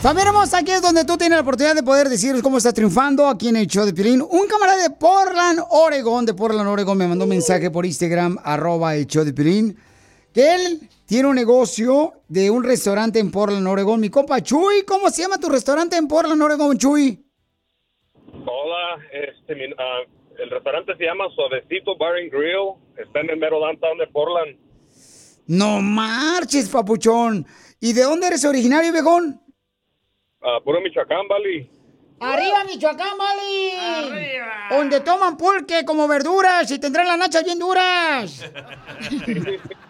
Familia 0.00 0.30
hermosa, 0.30 0.58
aquí 0.58 0.72
es 0.72 0.80
donde 0.80 1.04
tú 1.04 1.18
tienes 1.18 1.36
la 1.36 1.42
oportunidad 1.42 1.74
de 1.74 1.82
poder 1.82 2.08
decir 2.08 2.40
cómo 2.42 2.56
estás 2.58 2.72
triunfando 2.74 3.28
aquí 3.28 3.48
en 3.48 3.56
el 3.56 3.66
show 3.66 3.84
de 3.84 3.92
Piolín. 3.92 4.22
Un 4.22 4.46
camarada 4.48 4.82
de 4.82 4.90
Portland, 4.90 5.60
Oregon, 5.68 6.24
de 6.24 6.34
Portland, 6.34 6.68
Oregon, 6.68 6.96
me 6.96 7.06
mandó 7.06 7.24
un 7.24 7.30
mensaje 7.30 7.70
por 7.70 7.84
Instagram, 7.84 8.38
arroba 8.42 8.96
el 8.96 9.06
show 9.06 9.24
de 9.24 9.32
Piolín, 9.34 9.76
que 10.32 10.54
él 10.54 10.88
tiene 11.04 11.28
un 11.28 11.36
negocio 11.36 12.14
de 12.28 12.50
un 12.50 12.64
restaurante 12.64 13.18
en 13.18 13.30
Portland, 13.30 13.66
Oregon. 13.66 14.00
Mi 14.00 14.08
compa 14.08 14.40
Chuy, 14.42 14.84
¿cómo 14.86 15.10
se 15.10 15.22
llama 15.22 15.36
tu 15.36 15.50
restaurante 15.50 15.96
en 15.96 16.08
Portland, 16.08 16.40
Oregon, 16.40 16.78
Chuy? 16.78 17.21
Este, 19.12 19.54
mi- 19.54 19.72
ah, 19.78 20.00
el 20.38 20.50
restaurante 20.50 20.96
se 20.96 21.04
llama 21.04 21.24
Suavecito 21.34 21.96
Bar 21.96 22.16
and 22.16 22.30
Grill. 22.32 22.74
Está 22.96 23.20
en 23.20 23.30
el 23.30 23.36
mero 23.36 23.60
downtown 23.60 23.98
de 23.98 24.06
Portland. 24.08 24.56
No 25.46 25.80
marches, 25.80 26.68
papuchón. 26.68 27.46
¿Y 27.80 27.92
de 27.92 28.02
dónde 28.02 28.28
eres 28.28 28.44
originario, 28.44 28.92
viejón? 28.92 29.40
Ah, 30.40 30.58
puro 30.64 30.80
Michoacán, 30.80 31.26
Valley. 31.28 31.68
¡Arriba, 32.20 32.64
Michoacán, 32.64 33.18
Valley! 33.18 33.72
Donde 34.70 35.00
toman 35.00 35.36
pulque 35.36 35.84
como 35.84 36.06
verduras 36.06 36.70
y 36.70 36.78
tendrán 36.78 37.08
las 37.08 37.18
nachas 37.18 37.44
bien 37.44 37.58
duras. 37.58 38.44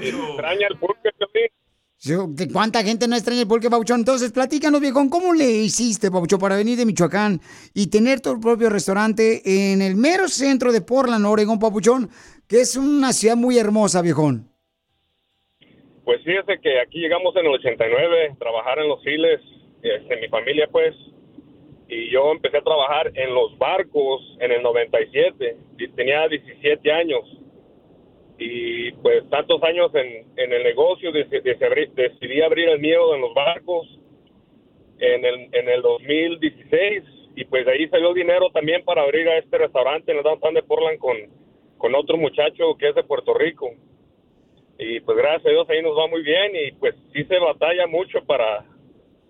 Extraña 0.00 0.66
el 0.68 0.78
pulque, 0.78 1.10
Piolín. 1.16 1.50
Yo, 2.00 2.26
¿de 2.28 2.46
¿Cuánta 2.52 2.84
gente 2.84 3.08
no 3.08 3.16
extraña 3.16 3.42
el 3.42 3.48
pulque, 3.48 3.68
Pabuchón? 3.68 4.00
Entonces, 4.00 4.30
platícanos, 4.30 4.80
viejón, 4.80 5.08
¿cómo 5.08 5.34
le 5.34 5.50
hiciste, 5.50 6.12
Pabuchón, 6.12 6.38
para 6.38 6.54
venir 6.54 6.78
de 6.78 6.86
Michoacán 6.86 7.40
y 7.74 7.90
tener 7.90 8.20
tu 8.20 8.40
propio 8.40 8.70
restaurante 8.70 9.42
en 9.44 9.82
el 9.82 9.96
mero 9.96 10.28
centro 10.28 10.70
de 10.70 10.80
Portland, 10.80 11.26
Oregon, 11.26 11.58
Pabuchón, 11.58 12.08
que 12.46 12.60
es 12.60 12.76
una 12.76 13.12
ciudad 13.12 13.34
muy 13.34 13.58
hermosa, 13.58 14.00
viejón? 14.00 14.48
Pues 16.04 16.22
fíjese 16.22 16.60
que 16.62 16.80
aquí 16.80 17.00
llegamos 17.00 17.34
en 17.34 17.46
el 17.46 17.52
89, 17.54 18.36
trabajar 18.38 18.78
en 18.78 18.88
los 18.88 19.02
files, 19.02 19.40
este, 19.82 20.20
mi 20.20 20.28
familia 20.28 20.68
pues, 20.70 20.94
y 21.88 22.12
yo 22.12 22.30
empecé 22.30 22.58
a 22.58 22.62
trabajar 22.62 23.10
en 23.14 23.34
los 23.34 23.58
barcos 23.58 24.22
en 24.38 24.52
el 24.52 24.62
97, 24.62 25.56
y 25.78 25.88
tenía 25.88 26.28
17 26.28 26.92
años. 26.92 27.22
Y 28.38 28.92
pues 28.92 29.28
tantos 29.30 29.62
años 29.62 29.92
en, 29.94 30.26
en 30.36 30.52
el 30.52 30.62
negocio, 30.62 31.10
decidí 31.12 32.40
abrir 32.40 32.68
el 32.68 32.78
mío 32.78 33.14
en 33.14 33.20
los 33.20 33.34
barcos 33.34 33.86
en 35.00 35.24
el, 35.24 35.48
en 35.52 35.68
el 35.68 35.82
2016, 35.82 37.04
y 37.36 37.44
pues 37.44 37.66
de 37.66 37.72
ahí 37.72 37.88
salió 37.88 38.12
dinero 38.14 38.50
también 38.50 38.84
para 38.84 39.02
abrir 39.02 39.28
a 39.28 39.38
este 39.38 39.58
restaurante 39.58 40.10
en 40.10 40.18
el 40.18 40.24
downtown 40.24 40.54
de 40.54 40.62
Portland 40.62 40.98
con, 40.98 41.16
con 41.78 41.94
otro 41.94 42.16
muchacho 42.16 42.76
que 42.78 42.88
es 42.88 42.94
de 42.96 43.04
Puerto 43.04 43.32
Rico 43.34 43.70
y 44.78 45.00
pues 45.00 45.18
gracias 45.18 45.46
a 45.46 45.50
Dios 45.50 45.66
ahí 45.68 45.82
nos 45.82 45.96
va 45.98 46.06
muy 46.08 46.22
bien 46.22 46.52
y 46.54 46.72
pues 46.72 46.94
sí 47.12 47.24
se 47.24 47.38
batalla 47.38 47.86
mucho 47.88 48.24
para, 48.24 48.64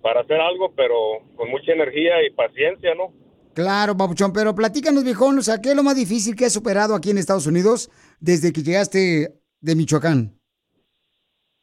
para 0.03 0.21
hacer 0.21 0.41
algo, 0.41 0.73
pero 0.77 0.97
con 1.37 1.51
mucha 1.51 1.73
energía 1.73 2.23
y 2.27 2.31
paciencia, 2.31 2.95
¿no? 2.95 3.13
Claro, 3.55 3.97
Pabuchón, 3.97 4.33
pero 4.33 4.55
platícanos, 4.55 5.03
viejón, 5.03 5.39
o 5.39 5.43
sea, 5.43 5.61
¿qué 5.61 5.71
es 5.71 5.77
lo 5.77 5.83
más 5.83 5.97
difícil 5.97 6.37
que 6.37 6.45
has 6.45 6.53
superado 6.53 6.95
aquí 6.95 7.11
en 7.11 7.19
Estados 7.19 7.47
Unidos 7.47 7.91
desde 8.21 8.53
que 8.53 8.63
llegaste 8.63 9.29
de 9.61 9.75
Michoacán? 9.75 10.39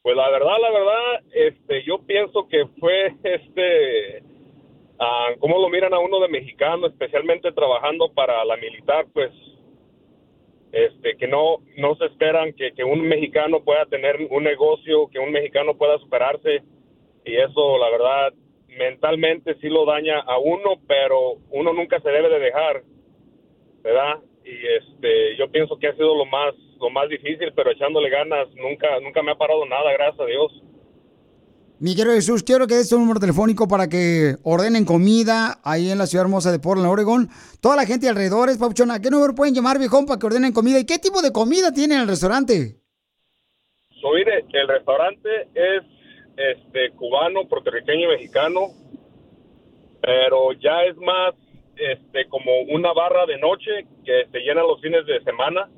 Pues 0.02 0.16
la 0.16 0.30
verdad, 0.30 0.56
la 0.60 0.70
verdad, 0.70 1.24
este, 1.32 1.84
yo 1.84 1.98
pienso 2.06 2.46
que 2.48 2.64
fue 2.78 3.06
este, 3.24 4.22
cómo 5.40 5.58
lo 5.58 5.68
miran 5.68 5.92
a 5.94 5.98
uno 5.98 6.20
de 6.20 6.28
mexicano, 6.28 6.86
especialmente 6.86 7.50
trabajando 7.52 8.12
para 8.14 8.44
la 8.44 8.56
militar, 8.56 9.06
pues, 9.12 9.32
este, 10.72 11.16
que 11.16 11.26
no, 11.26 11.58
no 11.76 11.96
se 11.96 12.06
esperan 12.06 12.52
que, 12.52 12.72
que 12.72 12.84
un 12.84 13.00
mexicano 13.02 13.64
pueda 13.64 13.86
tener 13.86 14.28
un 14.30 14.44
negocio, 14.44 15.08
que 15.08 15.18
un 15.18 15.32
mexicano 15.32 15.76
pueda 15.76 15.98
superarse, 15.98 16.62
y 17.24 17.36
eso, 17.36 17.78
la 17.78 17.90
verdad, 17.90 18.32
mentalmente 18.68 19.56
sí 19.60 19.68
lo 19.68 19.84
daña 19.86 20.20
a 20.20 20.38
uno, 20.38 20.80
pero 20.86 21.38
uno 21.50 21.72
nunca 21.72 22.00
se 22.00 22.10
debe 22.10 22.28
de 22.28 22.38
dejar, 22.38 22.82
¿verdad? 23.82 24.20
Y 24.46 24.64
este, 24.78 25.36
yo 25.36 25.50
pienso 25.50 25.76
que 25.76 25.88
ha 25.88 25.94
sido 25.94 26.16
lo 26.16 26.24
más, 26.24 26.54
lo 26.80 26.88
más 26.90 27.08
difícil, 27.08 27.52
pero 27.56 27.72
echándole 27.72 28.08
ganas, 28.08 28.46
nunca, 28.54 29.00
nunca 29.00 29.20
me 29.20 29.32
ha 29.32 29.34
parado 29.34 29.66
nada, 29.66 29.92
gracias 29.92 30.20
a 30.20 30.26
Dios. 30.26 30.62
Miguel 31.80 32.12
Jesús, 32.12 32.44
quiero 32.44 32.68
que 32.68 32.76
des 32.76 32.88
tu 32.88 32.96
número 32.96 33.18
telefónico 33.18 33.66
para 33.66 33.88
que 33.88 34.36
ordenen 34.44 34.84
comida 34.84 35.58
ahí 35.64 35.90
en 35.90 35.98
la 35.98 36.06
ciudad 36.06 36.26
hermosa 36.26 36.52
de 36.52 36.60
Portland, 36.60 36.88
Oregon. 36.88 37.28
Toda 37.60 37.74
la 37.74 37.86
gente 37.86 38.08
alrededor 38.08 38.48
es, 38.48 38.56
Pabuchón, 38.56 38.92
¿a 38.92 39.00
qué 39.00 39.10
número 39.10 39.34
pueden 39.34 39.52
llamar, 39.52 39.80
viejón, 39.80 40.06
para 40.06 40.20
que 40.20 40.26
ordenen 40.26 40.52
comida? 40.52 40.78
¿Y 40.78 40.86
qué 40.86 41.00
tipo 41.00 41.20
de 41.22 41.32
comida 41.32 41.72
tiene 41.72 41.96
en 41.96 42.02
el 42.02 42.08
restaurante? 42.08 42.76
So, 44.00 44.12
mire, 44.14 44.44
el 44.52 44.68
restaurante 44.68 45.28
es 45.54 45.82
este 46.36 46.92
cubano, 46.92 47.48
puertorriqueño 47.48 48.04
y 48.04 48.14
mexicano, 48.14 48.68
pero 50.00 50.52
ya 50.52 50.84
es 50.84 50.96
más 50.98 51.34
este 51.76 52.28
como 52.28 52.60
una 52.70 52.92
barra 52.92 53.26
de 53.26 53.38
noche 53.38 53.86
que 54.04 54.26
se 54.30 54.38
llena 54.40 54.62
los 54.62 54.80
fines 54.80 55.06
de 55.06 55.20
semana. 55.22 55.68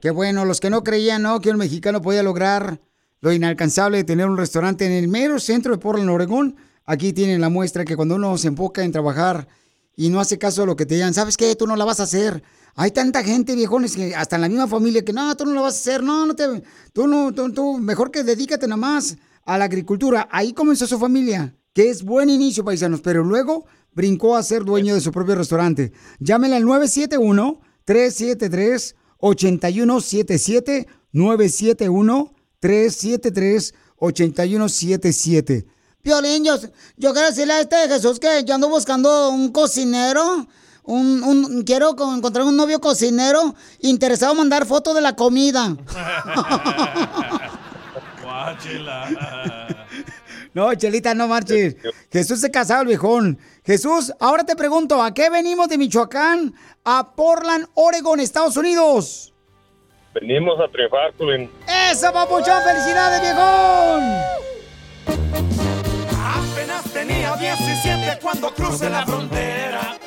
Qué 0.00 0.10
bueno, 0.10 0.44
los 0.44 0.60
que 0.60 0.70
no 0.70 0.82
creían, 0.82 1.22
¿no? 1.22 1.40
Que 1.40 1.50
un 1.50 1.58
mexicano 1.58 2.00
podía 2.00 2.22
lograr 2.22 2.78
lo 3.20 3.32
inalcanzable 3.32 3.98
de 3.98 4.04
tener 4.04 4.26
un 4.26 4.38
restaurante 4.38 4.86
en 4.86 4.92
el 4.92 5.08
mero 5.08 5.38
centro 5.38 5.72
de 5.72 5.78
Portland, 5.78 6.10
Oregón. 6.10 6.56
Aquí 6.86 7.12
tienen 7.12 7.40
la 7.40 7.50
muestra 7.50 7.84
que 7.84 7.96
cuando 7.96 8.16
uno 8.16 8.36
se 8.38 8.48
enfoca 8.48 8.82
en 8.82 8.92
trabajar 8.92 9.46
y 10.00 10.08
no 10.08 10.18
hace 10.18 10.38
caso 10.38 10.62
a 10.62 10.66
lo 10.66 10.76
que 10.76 10.86
te 10.86 10.94
digan, 10.94 11.12
¿sabes 11.12 11.36
qué? 11.36 11.54
Tú 11.54 11.66
no 11.66 11.76
la 11.76 11.84
vas 11.84 12.00
a 12.00 12.04
hacer. 12.04 12.42
Hay 12.74 12.90
tanta 12.90 13.22
gente, 13.22 13.54
viejones, 13.54 13.94
que 13.94 14.14
hasta 14.14 14.36
en 14.36 14.42
la 14.42 14.48
misma 14.48 14.66
familia 14.66 15.04
que 15.04 15.12
no, 15.12 15.36
tú 15.36 15.44
no 15.44 15.52
la 15.52 15.60
vas 15.60 15.74
a 15.74 15.78
hacer, 15.78 16.02
no, 16.02 16.24
no 16.24 16.34
te, 16.34 16.62
tú 16.94 17.06
no, 17.06 17.34
tú, 17.34 17.76
mejor 17.76 18.10
que 18.10 18.24
dedícate 18.24 18.66
nada 18.66 18.78
más 18.78 19.18
a 19.44 19.58
la 19.58 19.66
agricultura. 19.66 20.26
Ahí 20.32 20.54
comenzó 20.54 20.86
su 20.86 20.98
familia, 20.98 21.54
que 21.74 21.90
es 21.90 22.02
buen 22.02 22.30
inicio, 22.30 22.64
paisanos, 22.64 23.02
pero 23.02 23.22
luego 23.22 23.66
brincó 23.92 24.38
a 24.38 24.42
ser 24.42 24.64
dueño 24.64 24.94
de 24.94 25.02
su 25.02 25.12
propio 25.12 25.34
restaurante. 25.34 25.92
Llámenle 26.18 26.56
al 26.56 26.64
971 26.64 27.60
373 27.84 28.96
8177 29.18 30.86
971 31.12 32.34
373 32.58 33.74
8177 33.96 35.66
Piolín, 36.02 36.44
yo, 36.44 36.56
yo 36.96 37.12
quiero 37.12 37.28
decirle 37.28 37.52
a 37.54 37.60
este 37.60 37.76
de 37.76 37.88
Jesús 37.88 38.18
que 38.18 38.42
yo 38.44 38.54
ando 38.54 38.68
buscando 38.68 39.30
un 39.30 39.52
cocinero. 39.52 40.46
Un, 40.82 41.22
un- 41.22 41.62
quiero 41.62 41.94
co- 41.94 42.12
encontrar 42.14 42.44
un 42.46 42.56
novio 42.56 42.80
cocinero 42.80 43.54
interesado 43.80 44.32
en 44.32 44.38
mandar 44.38 44.64
fotos 44.66 44.94
de 44.94 45.00
la 45.02 45.14
comida. 45.14 45.76
No, 50.54 50.72
Chelita, 50.74 51.14
no 51.14 51.28
marches. 51.28 51.76
Jesús 52.10 52.40
se 52.40 52.50
casado 52.50 52.82
el 52.82 52.88
viejón. 52.88 53.38
Jesús, 53.64 54.12
ahora 54.18 54.44
te 54.44 54.56
pregunto, 54.56 55.00
¿a 55.02 55.14
qué 55.14 55.30
venimos 55.30 55.68
de 55.68 55.78
Michoacán 55.78 56.54
a 56.84 57.14
Portland, 57.14 57.66
Oregon, 57.74 58.18
Estados 58.20 58.56
Unidos? 58.56 59.32
Venimos 60.14 60.58
a 60.60 60.68
triunfar, 60.70 61.12
Piolín. 61.12 61.50
¡Eso, 61.92 62.12
papuchón! 62.12 62.62
¡Felicidades, 62.64 63.20
viejón! 63.20 64.02
Apenas 68.20 68.40
tenía 68.40 68.50
17 68.50 68.50
cuando 68.50 68.54
crucé 68.54 68.90
la 68.90 69.06
frontera. 69.06 69.98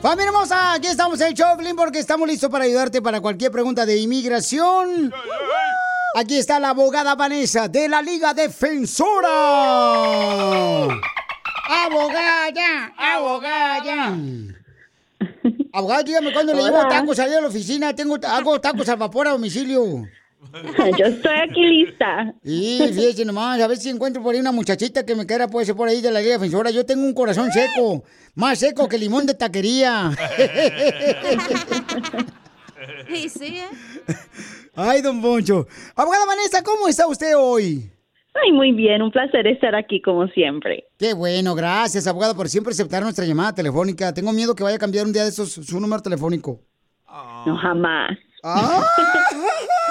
Familia 0.00 0.26
hermosa, 0.26 0.72
aquí 0.74 0.88
estamos 0.88 1.20
en 1.20 1.34
Choplin 1.34 1.76
porque 1.76 2.00
estamos 2.00 2.26
listos 2.26 2.50
para 2.50 2.64
ayudarte 2.64 3.00
para 3.00 3.20
cualquier 3.20 3.52
pregunta 3.52 3.86
de 3.86 3.96
inmigración. 3.98 5.12
Aquí 6.14 6.38
está 6.38 6.58
la 6.58 6.70
abogada 6.70 7.14
Vanessa 7.14 7.68
de 7.68 7.88
la 7.88 8.02
Liga 8.02 8.34
Defensora. 8.34 9.28
Abogada, 11.84 12.92
abogada. 12.98 14.16
Abogada, 15.72 16.02
dígame 16.02 16.32
cuándo 16.32 16.52
le 16.52 16.62
llevo 16.64 16.86
tacos 16.88 17.18
ahí 17.18 17.32
a 17.32 17.40
la 17.40 17.46
oficina. 17.46 17.94
Tengo, 17.94 18.18
hago 18.26 18.60
tacos 18.60 18.88
al 18.88 18.96
vapor 18.96 19.28
a 19.28 19.30
domicilio. 19.30 20.04
Yo 20.98 21.06
estoy 21.06 21.36
aquí 21.36 21.64
lista. 21.64 22.34
Y 22.42 22.78
fíjese 22.78 23.24
nomás, 23.24 23.60
a 23.60 23.66
ver 23.66 23.76
si 23.76 23.90
encuentro 23.90 24.22
por 24.22 24.34
ahí 24.34 24.40
una 24.40 24.52
muchachita 24.52 25.04
que 25.06 25.14
me 25.14 25.26
quiera, 25.26 25.48
puede 25.48 25.66
ser 25.66 25.76
por 25.76 25.88
ahí 25.88 26.00
de 26.00 26.10
la 26.10 26.20
Liga 26.20 26.34
Defensora. 26.34 26.70
Yo 26.70 26.84
tengo 26.84 27.04
un 27.04 27.14
corazón 27.14 27.50
seco, 27.52 28.02
más 28.34 28.58
seco 28.58 28.88
que 28.88 28.98
limón 28.98 29.26
de 29.26 29.34
taquería. 29.34 30.10
Sí, 33.08 33.28
sí, 33.28 33.58
¿eh? 33.58 34.14
Ay, 34.74 35.02
don 35.02 35.20
Poncho. 35.20 35.66
Abogada 35.94 36.26
Vanessa, 36.26 36.62
¿cómo 36.62 36.88
está 36.88 37.06
usted 37.06 37.36
hoy? 37.36 37.90
Ay, 38.34 38.52
muy 38.52 38.72
bien, 38.72 39.02
un 39.02 39.10
placer 39.10 39.46
estar 39.46 39.74
aquí 39.74 40.00
como 40.00 40.26
siempre. 40.28 40.84
Qué 40.98 41.12
bueno, 41.14 41.54
gracias, 41.54 42.06
abogada, 42.06 42.34
por 42.34 42.48
siempre 42.48 42.72
aceptar 42.72 43.02
nuestra 43.02 43.24
llamada 43.24 43.54
telefónica. 43.54 44.12
Tengo 44.14 44.32
miedo 44.32 44.54
que 44.54 44.64
vaya 44.64 44.76
a 44.76 44.80
cambiar 44.80 45.06
un 45.06 45.12
día 45.12 45.22
de 45.22 45.28
esos 45.28 45.52
su 45.52 45.78
número 45.78 46.02
telefónico. 46.02 46.60
No, 47.46 47.56
jamás. 47.56 48.18
¡Ay! 48.42 48.82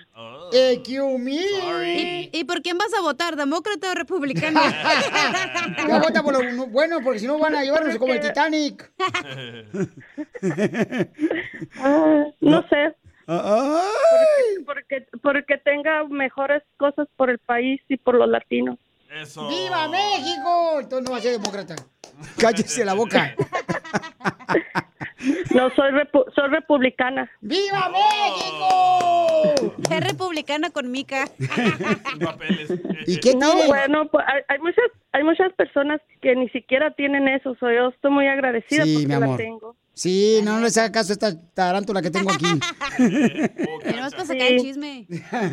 ¿Y, 0.52 2.30
¿Y 2.34 2.44
por 2.44 2.62
quién 2.62 2.78
vas 2.78 2.94
a 2.94 3.02
votar, 3.02 3.38
demócrata 3.38 3.92
o 3.92 3.96
republicano? 3.96 4.60
Ya 5.88 6.00
vota 6.00 6.22
por 6.22 6.34
lo 6.34 6.68
bueno, 6.68 7.00
porque 7.02 7.20
si 7.20 7.28
no 7.28 7.40
van 7.40 7.56
a 7.56 7.64
llevarnos 7.64 7.98
como 7.98 8.14
el 8.14 8.20
Titanic. 8.20 8.92
Ah, 11.80 12.26
no 12.42 12.68
sé. 12.68 12.96
Porque, 13.26 14.66
porque, 14.66 15.08
porque 15.22 15.58
tenga 15.58 16.04
mejores 16.06 16.64
cosas 16.78 17.08
por 17.16 17.30
el 17.30 17.40
país 17.40 17.82
y 17.88 17.98
por 17.98 18.16
los 18.16 18.28
latinos. 18.28 18.78
Eso. 19.16 19.48
¡Viva 19.48 19.88
México! 19.88 20.80
Entonces 20.82 21.06
no 21.06 21.12
va 21.12 21.18
a 21.18 21.22
ser 21.22 21.32
demócrata. 21.40 21.76
Cállese 22.38 22.84
la 22.84 22.94
boca. 22.94 23.34
No, 25.54 25.70
soy, 25.72 25.92
repu- 25.92 26.26
soy 26.36 26.50
republicana. 26.50 27.30
¡Viva 27.42 27.90
México! 27.90 29.74
Es 29.90 30.04
republicana 30.04 30.70
con 30.70 30.92
Mica. 30.92 31.26
¿Y 33.08 33.20
qué 33.20 33.34
no, 33.36 33.52
tiene? 33.52 33.68
bueno, 33.68 34.08
pues, 34.10 34.26
hay, 34.28 34.42
hay 34.50 34.60
muchas 34.60 34.86
hay 35.14 35.24
muchas 35.24 35.54
personas 35.54 36.02
que 36.22 36.36
ni 36.36 36.50
siquiera 36.50 36.92
tienen 36.92 37.28
eso. 37.30 37.56
So, 37.60 37.72
yo 37.72 37.88
estoy 37.88 38.12
muy 38.12 38.28
agradecida 38.28 38.84
Sí, 38.84 38.94
porque 38.96 39.08
mi 39.20 39.28
la 39.28 39.38
tengo. 39.38 39.76
Sí, 39.96 40.42
no 40.44 40.60
les 40.60 40.78
haga 40.78 40.92
caso 40.92 41.14
a 41.14 41.16
esta 41.16 41.32
tarántula 41.54 42.02
que 42.02 42.12
tengo 42.12 42.30
aquí. 42.30 42.46
Tenemos 42.98 44.14
para 44.14 44.26
sacar 44.26 44.48
el 44.52 44.60
chisme. 44.60 45.08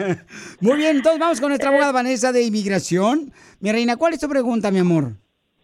Muy 0.61 0.79
bien, 0.79 0.97
entonces 0.97 1.21
vamos 1.21 1.41
con 1.41 1.51
nuestra 1.51 1.69
abogada 1.69 1.93
Vanessa 1.93 2.33
de 2.33 2.43
inmigración. 2.43 3.33
Mi 3.61 3.71
reina, 3.71 3.97
¿cuál 3.97 4.15
es 4.15 4.21
tu 4.21 4.29
pregunta, 4.29 4.73
mi 4.73 4.81
amor? 4.81 5.13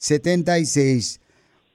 1-800-333-3676. 0.00 1.20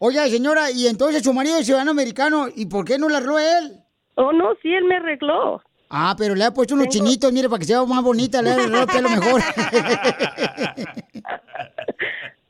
Oiga, 0.01 0.27
señora, 0.30 0.72
y 0.72 0.88
entonces 0.88 1.23
su 1.23 1.34
marido 1.34 1.57
es 1.57 1.65
ciudadano 1.65 1.91
americano, 1.91 2.47
¿y 2.53 2.68
por 2.68 2.85
qué 2.85 2.97
no 2.97 3.10
le 3.10 3.18
arregló 3.18 3.38
él? 3.38 3.84
Oh, 4.15 4.31
no, 4.31 4.53
sí, 4.61 4.73
él 4.73 4.85
me 4.85 4.95
arregló. 4.95 5.61
Ah, 5.90 6.14
pero 6.18 6.36
le 6.36 6.44
ha 6.44 6.52
puesto 6.52 6.76
unos 6.76 6.88
chinitos, 6.90 7.34
mire, 7.34 7.49
para 7.49 7.60
que 7.60 7.66
sea 7.66 7.84
más 7.84 8.03
bonita, 8.03 8.41
le 8.41 8.52
ha 8.52 8.53
arreglado 8.56 8.84
el 8.84 8.90
pelo 8.90 9.10
mejor. 9.10 9.41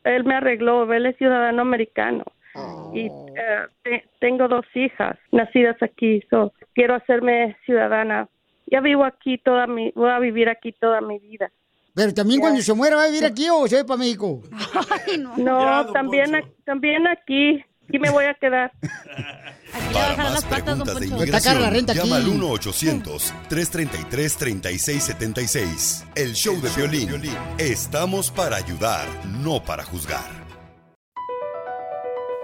Él 0.03 0.24
me 0.24 0.36
arregló, 0.36 0.91
él 0.91 1.06
es 1.06 1.18
ciudadano 1.18 1.61
americano. 1.61 2.24
Y 2.94 3.06
eh, 3.07 3.11
te- 3.84 4.06
tengo 4.20 4.48
dos 4.48 4.66
hijas 4.74 5.18
nacidas 5.32 5.78
aquí, 5.84 6.22
so 6.30 6.52
quiero 6.74 6.95
hacerme 6.95 7.56
ciudadana. 7.66 8.28
Ya 8.68 8.82
vivo 8.82 9.03
aquí 9.06 9.38
toda 9.38 9.68
mi, 9.68 9.91
voy 9.95 10.10
a 10.10 10.20
vivir 10.20 10.49
aquí 10.49 10.72
toda 10.72 10.99
mi 11.02 11.20
vida. 11.20 11.52
Pero 11.94 12.14
también 12.14 12.40
cuando 12.40 12.61
se 12.61 12.74
muera 12.74 12.95
va 12.95 13.03
a 13.03 13.07
vivir 13.07 13.26
aquí 13.26 13.48
o 13.52 13.68
se 13.68 13.78
va 13.78 13.86
para 13.86 13.99
México. 13.99 14.41
No, 15.38 15.91
también, 15.91 16.36
a- 16.36 16.44
también 16.66 17.07
aquí. 17.07 17.64
Aquí 17.90 17.98
me 17.98 18.11
voy 18.11 18.26
a 18.26 18.36
quedar. 18.36 18.72
Para 19.91 20.16
más 20.16 20.45
preguntas 20.45 20.99
de 20.99 20.99
cara 20.99 20.99
la 20.99 21.06
inmigración, 21.07 21.74
renta 21.74 21.94
llama 21.94 22.18
al 22.18 22.22
aquí. 22.22 22.38
1-800-333-3676. 23.49 26.06
El 26.16 26.36
show 26.36 26.61
de 26.61 26.70
violín. 26.70 27.10
Estamos 27.57 28.30
para 28.30 28.57
ayudar, 28.57 29.07
no 29.26 29.64
para 29.64 29.84
juzgar. 29.84 30.38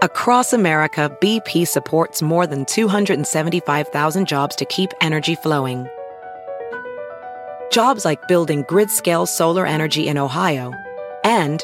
Across 0.02 0.54
America, 0.54 1.16
BP 1.22 1.68
supports 1.68 2.24
more 2.24 2.48
than 2.48 2.66
275,000 2.66 4.28
jobs 4.28 4.56
to 4.56 4.66
keep 4.66 4.90
energy 5.00 5.36
flowing. 5.36 5.86
Jobs 7.72 8.04
like 8.04 8.28
building 8.28 8.64
grid 8.68 8.90
scale 8.90 9.28
solar 9.28 9.68
energy 9.68 10.08
in 10.08 10.18
Ohio 10.18 10.74
and 11.24 11.64